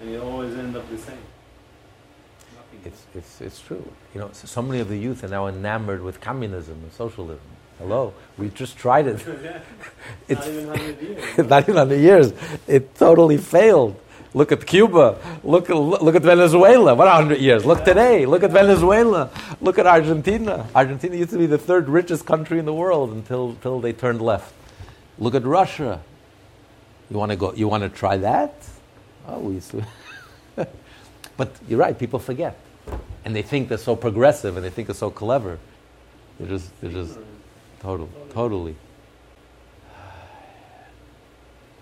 And 0.00 0.10
you 0.10 0.20
always 0.22 0.54
end 0.54 0.76
up 0.76 0.88
the 0.90 0.98
same. 0.98 1.18
It's, 2.84 3.06
it's, 3.14 3.40
it's 3.40 3.60
true. 3.60 3.84
You 4.14 4.20
know, 4.20 4.30
so, 4.32 4.46
so 4.46 4.62
many 4.62 4.80
of 4.80 4.88
the 4.88 4.96
youth 4.96 5.22
are 5.24 5.28
now 5.28 5.46
enamored 5.46 6.02
with 6.02 6.20
communism 6.20 6.80
and 6.82 6.92
socialism. 6.92 7.40
Hello, 7.78 8.12
we 8.38 8.48
just 8.50 8.76
tried 8.76 9.06
it. 9.06 9.24
It's 10.28 10.40
not 10.40 10.48
even 10.48 10.68
100 10.68 11.02
years. 11.02 11.38
not 11.48 11.62
even 11.62 11.74
100 11.74 11.96
years. 11.96 12.32
It 12.66 12.94
totally 12.94 13.38
failed. 13.38 14.00
Look 14.34 14.50
at 14.50 14.66
Cuba. 14.66 15.18
Look, 15.44 15.68
look 15.68 16.14
at 16.14 16.22
Venezuela. 16.22 16.94
What 16.94 17.06
100 17.06 17.38
years? 17.38 17.64
Look 17.66 17.84
today. 17.84 18.24
Look 18.24 18.42
at 18.42 18.50
Venezuela. 18.50 19.30
Look 19.60 19.78
at 19.78 19.86
Argentina. 19.86 20.66
Argentina 20.74 21.16
used 21.16 21.30
to 21.30 21.38
be 21.38 21.46
the 21.46 21.58
third 21.58 21.88
richest 21.88 22.24
country 22.24 22.58
in 22.58 22.64
the 22.64 22.72
world 22.72 23.12
until, 23.12 23.50
until 23.50 23.80
they 23.80 23.92
turned 23.92 24.22
left. 24.22 24.54
Look 25.18 25.34
at 25.34 25.44
Russia. 25.44 26.00
You 27.10 27.18
want 27.18 27.30
to 27.30 27.36
go? 27.36 27.52
You 27.52 27.68
want 27.68 27.82
to 27.82 27.90
try 27.90 28.16
that? 28.18 28.54
Oh, 29.28 29.38
we 29.40 29.54
used 29.54 29.70
to. 29.72 29.86
but 31.36 31.50
you're 31.68 31.78
right. 31.78 31.98
People 31.98 32.18
forget. 32.18 32.56
And 33.24 33.34
they 33.34 33.42
think 33.42 33.68
they're 33.68 33.78
so 33.78 33.96
progressive 33.96 34.56
and 34.56 34.64
they 34.64 34.70
think 34.70 34.88
they're 34.88 34.94
so 34.94 35.10
clever. 35.10 35.58
They're 36.38 36.48
just, 36.48 36.80
they're 36.80 36.90
just 36.90 37.18
total, 37.80 38.08
totally. 38.32 38.76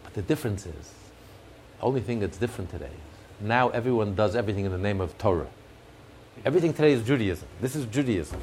But 0.04 0.14
the 0.14 0.22
difference 0.22 0.66
is, 0.66 0.94
the 1.78 1.84
only 1.84 2.00
thing 2.00 2.20
that's 2.20 2.36
different 2.36 2.70
today 2.70 2.90
now 3.40 3.70
everyone 3.70 4.14
does 4.14 4.36
everything 4.36 4.64
in 4.64 4.72
the 4.72 4.78
name 4.78 5.00
of 5.00 5.16
Torah. 5.18 5.46
Everything 6.44 6.72
today 6.72 6.92
is 6.92 7.02
Judaism. 7.02 7.48
This 7.60 7.74
is 7.74 7.86
Judaism. 7.86 8.40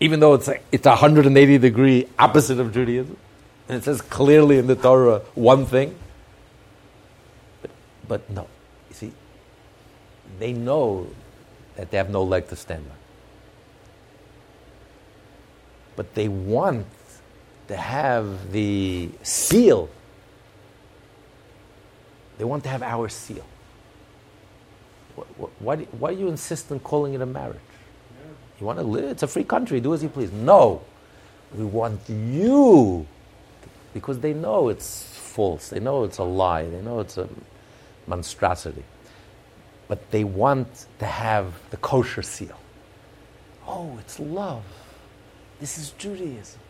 Even 0.00 0.20
though 0.20 0.34
it's 0.34 0.48
a, 0.48 0.58
it's 0.72 0.86
a 0.86 0.90
180 0.90 1.58
degree 1.58 2.08
opposite 2.18 2.58
of 2.58 2.72
Judaism. 2.72 3.16
And 3.68 3.78
it 3.78 3.84
says 3.84 4.00
clearly 4.00 4.58
in 4.58 4.66
the 4.66 4.74
Torah 4.74 5.20
one 5.34 5.66
thing. 5.66 5.94
But, 7.62 7.70
but 8.08 8.30
no. 8.30 8.46
You 8.88 8.94
see, 8.94 9.12
they 10.38 10.52
know 10.52 11.06
that 11.80 11.90
they 11.90 11.96
have 11.96 12.10
no 12.10 12.22
leg 12.22 12.46
to 12.46 12.56
stand 12.56 12.84
on. 12.90 12.96
But 15.96 16.14
they 16.14 16.28
want 16.28 16.86
to 17.68 17.76
have 17.76 18.52
the 18.52 19.08
seal. 19.22 19.88
They 22.36 22.44
want 22.44 22.64
to 22.64 22.68
have 22.68 22.82
our 22.82 23.08
seal. 23.08 23.46
Why, 25.58 25.76
why 25.76 26.12
do 26.12 26.20
you 26.20 26.28
insist 26.28 26.70
on 26.70 26.80
calling 26.80 27.14
it 27.14 27.22
a 27.22 27.26
marriage? 27.26 27.56
You 28.60 28.66
want 28.66 28.78
to 28.78 28.84
live? 28.84 29.04
It's 29.04 29.22
a 29.22 29.26
free 29.26 29.44
country. 29.44 29.80
Do 29.80 29.94
as 29.94 30.02
you 30.02 30.10
please. 30.10 30.30
No. 30.30 30.82
We 31.56 31.64
want 31.64 32.02
you. 32.10 33.06
Because 33.94 34.18
they 34.18 34.34
know 34.34 34.68
it's 34.68 35.02
false. 35.16 35.70
They 35.70 35.80
know 35.80 36.04
it's 36.04 36.18
a 36.18 36.24
lie. 36.24 36.64
They 36.68 36.82
know 36.82 37.00
it's 37.00 37.16
a 37.16 37.26
monstrosity. 38.06 38.84
But 39.90 40.12
they 40.12 40.22
want 40.22 40.86
to 41.00 41.04
have 41.04 41.52
the 41.70 41.76
kosher 41.76 42.22
seal. 42.22 42.56
Oh, 43.66 43.96
it's 43.98 44.20
love. 44.20 44.62
This 45.58 45.78
is 45.78 45.90
Judaism. 45.98 46.60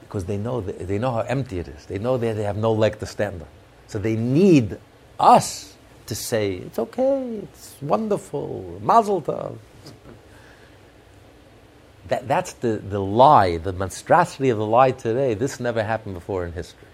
Because 0.00 0.26
they 0.26 0.36
know, 0.36 0.60
they 0.60 0.98
know 0.98 1.12
how 1.12 1.20
empty 1.20 1.60
it 1.60 1.68
is. 1.68 1.86
They 1.86 1.98
know 1.98 2.18
that 2.18 2.36
they 2.36 2.42
have 2.42 2.58
no 2.58 2.74
leg 2.74 2.98
to 2.98 3.06
stand 3.06 3.40
on. 3.40 3.48
So 3.86 3.98
they 3.98 4.16
need 4.16 4.76
us 5.18 5.74
to 6.04 6.14
say, 6.14 6.56
it's 6.56 6.78
okay, 6.78 7.40
it's 7.44 7.76
wonderful, 7.80 8.80
mazel 8.82 9.22
tov. 9.22 9.56
That, 12.08 12.28
that's 12.28 12.52
the, 12.52 12.82
the 12.86 13.00
lie, 13.00 13.56
the 13.56 13.72
monstrosity 13.72 14.50
of 14.50 14.58
the 14.58 14.66
lie 14.66 14.90
today. 14.90 15.32
This 15.32 15.58
never 15.58 15.82
happened 15.82 16.16
before 16.16 16.44
in 16.44 16.52
history. 16.52 16.88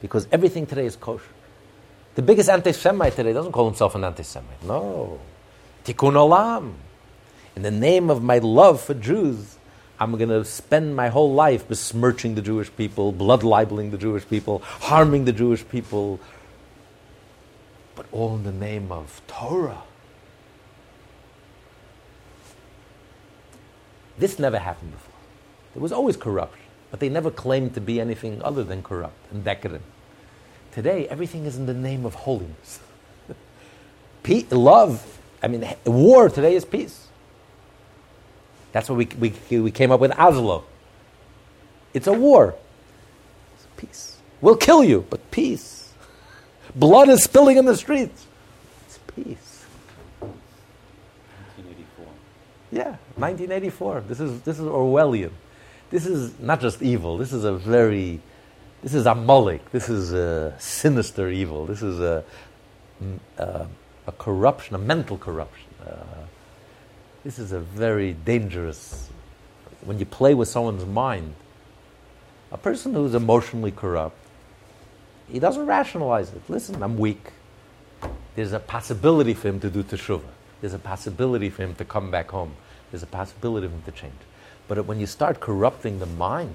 Because 0.00 0.28
everything 0.30 0.64
today 0.64 0.86
is 0.86 0.94
kosher. 0.94 1.24
The 2.18 2.22
biggest 2.22 2.50
anti 2.50 2.72
Semite 2.72 3.14
today 3.14 3.32
doesn't 3.32 3.52
call 3.52 3.66
himself 3.66 3.94
an 3.94 4.02
anti 4.02 4.24
Semite. 4.24 4.64
No. 4.64 5.20
Tikkun 5.84 6.14
olam. 6.14 6.72
In 7.54 7.62
the 7.62 7.70
name 7.70 8.10
of 8.10 8.24
my 8.24 8.38
love 8.38 8.80
for 8.80 8.94
Jews, 8.94 9.56
I'm 10.00 10.16
going 10.16 10.28
to 10.28 10.44
spend 10.44 10.96
my 10.96 11.10
whole 11.10 11.32
life 11.32 11.68
besmirching 11.68 12.34
the 12.34 12.42
Jewish 12.42 12.74
people, 12.76 13.12
blood 13.12 13.44
libeling 13.44 13.92
the 13.92 13.96
Jewish 13.96 14.28
people, 14.28 14.62
harming 14.64 15.26
the 15.26 15.32
Jewish 15.32 15.62
people, 15.68 16.18
but 17.94 18.06
all 18.10 18.34
in 18.34 18.42
the 18.42 18.50
name 18.50 18.90
of 18.90 19.22
Torah. 19.28 19.84
This 24.18 24.40
never 24.40 24.58
happened 24.58 24.90
before. 24.90 25.14
There 25.74 25.82
was 25.84 25.92
always 25.92 26.16
corruption, 26.16 26.64
but 26.90 26.98
they 26.98 27.08
never 27.08 27.30
claimed 27.30 27.74
to 27.74 27.80
be 27.80 28.00
anything 28.00 28.42
other 28.42 28.64
than 28.64 28.82
corrupt 28.82 29.30
and 29.30 29.44
decadent. 29.44 29.84
Today, 30.72 31.08
everything 31.08 31.44
is 31.46 31.56
in 31.56 31.66
the 31.66 31.74
name 31.74 32.04
of 32.04 32.14
holiness. 32.14 32.80
Peace, 34.22 34.50
love, 34.52 35.18
I 35.42 35.48
mean, 35.48 35.68
war 35.84 36.28
today 36.28 36.54
is 36.54 36.64
peace. 36.64 37.06
That's 38.72 38.88
what 38.88 38.96
we, 38.96 39.06
we, 39.18 39.60
we 39.60 39.70
came 39.70 39.90
up 39.90 40.00
with 40.00 40.12
Oslo. 40.18 40.64
It's 41.94 42.06
a 42.06 42.12
war. 42.12 42.54
It's 43.54 43.66
peace. 43.76 44.18
We'll 44.40 44.56
kill 44.56 44.84
you, 44.84 45.06
but 45.08 45.30
peace. 45.30 45.92
Blood 46.74 47.08
is 47.08 47.24
spilling 47.24 47.56
in 47.56 47.64
the 47.64 47.76
streets. 47.76 48.26
It's 48.86 48.98
peace. 48.98 49.64
1984. 50.20 52.06
Yeah, 52.72 52.96
1984. 53.16 54.00
This 54.06 54.20
is, 54.20 54.40
this 54.42 54.58
is 54.58 54.66
Orwellian. 54.66 55.30
This 55.90 56.04
is 56.04 56.38
not 56.38 56.60
just 56.60 56.82
evil. 56.82 57.16
This 57.16 57.32
is 57.32 57.44
a 57.44 57.54
very, 57.54 58.20
this 58.82 58.94
is 58.94 59.06
Amalek. 59.06 59.70
This 59.72 59.88
is 59.88 60.12
a 60.12 60.54
sinister 60.58 61.30
evil. 61.30 61.66
This 61.66 61.82
is 61.82 62.00
a, 62.00 62.24
a, 63.38 63.66
a 64.06 64.12
corruption, 64.12 64.74
a 64.74 64.78
mental 64.78 65.18
corruption. 65.18 65.66
Uh, 65.84 65.94
this 67.24 67.38
is 67.38 67.52
a 67.52 67.60
very 67.60 68.12
dangerous, 68.12 69.10
when 69.84 69.98
you 69.98 70.06
play 70.06 70.34
with 70.34 70.48
someone's 70.48 70.86
mind, 70.86 71.34
a 72.52 72.56
person 72.56 72.94
who's 72.94 73.14
emotionally 73.14 73.72
corrupt, 73.72 74.16
he 75.30 75.38
doesn't 75.38 75.66
rationalize 75.66 76.32
it. 76.32 76.42
Listen, 76.48 76.82
I'm 76.82 76.96
weak. 76.96 77.32
There's 78.36 78.52
a 78.52 78.60
possibility 78.60 79.34
for 79.34 79.48
him 79.48 79.60
to 79.60 79.68
do 79.68 79.82
teshuvah. 79.82 80.22
There's 80.60 80.72
a 80.72 80.78
possibility 80.78 81.50
for 81.50 81.62
him 81.62 81.74
to 81.74 81.84
come 81.84 82.10
back 82.10 82.30
home. 82.30 82.54
There's 82.90 83.02
a 83.02 83.06
possibility 83.06 83.66
for 83.66 83.74
him 83.74 83.82
to 83.82 83.92
change. 83.92 84.14
But 84.68 84.86
when 84.86 85.00
you 85.00 85.06
start 85.06 85.40
corrupting 85.40 85.98
the 85.98 86.06
mind, 86.06 86.54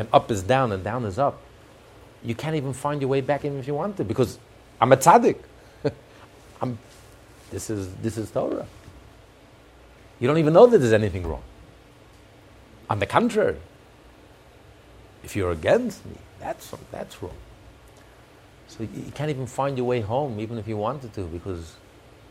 and 0.00 0.08
up 0.14 0.30
is 0.30 0.42
down 0.42 0.72
and 0.72 0.82
down 0.82 1.04
is 1.04 1.18
up, 1.18 1.42
you 2.24 2.34
can't 2.34 2.56
even 2.56 2.72
find 2.72 3.02
your 3.02 3.08
way 3.08 3.20
back 3.20 3.44
even 3.44 3.58
if 3.58 3.66
you 3.66 3.74
want 3.74 3.98
to 3.98 4.04
because 4.04 4.38
I'm 4.80 4.92
a 4.92 4.96
tzaddik. 4.96 5.36
I'm, 6.62 6.78
this, 7.50 7.68
is, 7.68 7.94
this 7.96 8.16
is 8.16 8.30
Torah. 8.30 8.66
You 10.18 10.26
don't 10.26 10.38
even 10.38 10.54
know 10.54 10.66
that 10.66 10.78
there's 10.78 10.94
anything 10.94 11.26
wrong. 11.26 11.42
On 12.88 12.98
the 12.98 13.04
contrary, 13.06 13.58
if 15.22 15.36
you're 15.36 15.52
against 15.52 16.04
me, 16.06 16.16
that's, 16.38 16.72
that's 16.90 17.22
wrong. 17.22 17.36
So 18.68 18.84
you 18.84 19.12
can't 19.14 19.28
even 19.28 19.46
find 19.46 19.76
your 19.76 19.86
way 19.86 20.00
home, 20.00 20.40
even 20.40 20.56
if 20.56 20.66
you 20.66 20.78
wanted 20.78 21.12
to, 21.14 21.24
because 21.24 21.74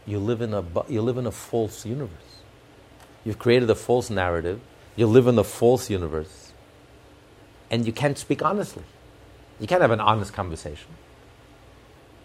you 0.07 0.17
live 0.17 0.41
in 0.41 0.53
a 0.55 0.63
you 0.87 1.01
live 1.01 1.17
in 1.17 1.27
a 1.27 1.31
false 1.31 1.85
universe. 1.85 2.41
You've 3.23 3.37
created 3.37 3.69
a 3.69 3.75
false 3.75 4.09
narrative. 4.09 4.59
You 4.95 5.05
live 5.05 5.27
in 5.27 5.37
a 5.37 5.43
false 5.43 5.89
universe, 5.89 6.48
and 7.71 7.85
you 7.85 7.93
can't 7.93 8.17
speak 8.17 8.43
honestly. 8.43 8.83
You 9.59 9.67
can't 9.67 9.81
have 9.81 9.91
an 9.91 9.99
honest 9.99 10.33
conversation. 10.33 10.87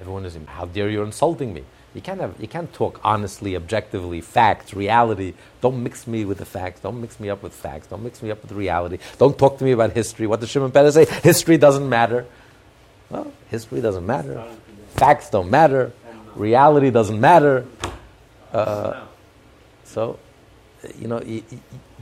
Everyone 0.00 0.24
is, 0.24 0.36
how 0.46 0.66
dare 0.66 0.88
you're 0.88 1.04
insulting 1.04 1.54
me? 1.54 1.64
You 1.94 2.00
can't 2.00 2.20
have, 2.20 2.34
you 2.40 2.48
can't 2.48 2.72
talk 2.72 3.00
honestly, 3.04 3.54
objectively, 3.54 4.20
facts, 4.20 4.74
reality. 4.74 5.34
Don't 5.60 5.82
mix 5.82 6.06
me 6.06 6.24
with 6.24 6.38
the 6.38 6.44
facts. 6.44 6.80
Don't 6.80 7.00
mix 7.00 7.20
me 7.20 7.30
up 7.30 7.42
with 7.42 7.52
facts. 7.52 7.86
Don't 7.86 8.02
mix 8.02 8.20
me 8.20 8.32
up 8.32 8.42
with 8.42 8.50
reality. 8.52 8.98
Don't 9.18 9.38
talk 9.38 9.58
to 9.58 9.64
me 9.64 9.70
about 9.70 9.92
history. 9.92 10.26
What 10.26 10.40
does 10.40 10.50
Shimon 10.50 10.72
Peres 10.72 10.94
say? 10.94 11.04
History 11.04 11.56
doesn't 11.56 11.88
matter. 11.88 12.26
Well, 13.10 13.32
history 13.48 13.80
doesn't 13.80 14.04
matter. 14.04 14.44
Facts 14.88 15.30
don't 15.30 15.50
matter. 15.50 15.92
Reality 16.34 16.90
doesn't 16.90 17.20
matter. 17.20 17.64
Uh, 18.52 19.04
so, 19.84 20.18
you 20.98 21.06
know, 21.06 21.22
you, 21.22 21.44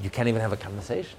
you 0.03 0.09
can't 0.09 0.29
even 0.29 0.41
have 0.41 0.53
a 0.53 0.57
conversation. 0.57 1.19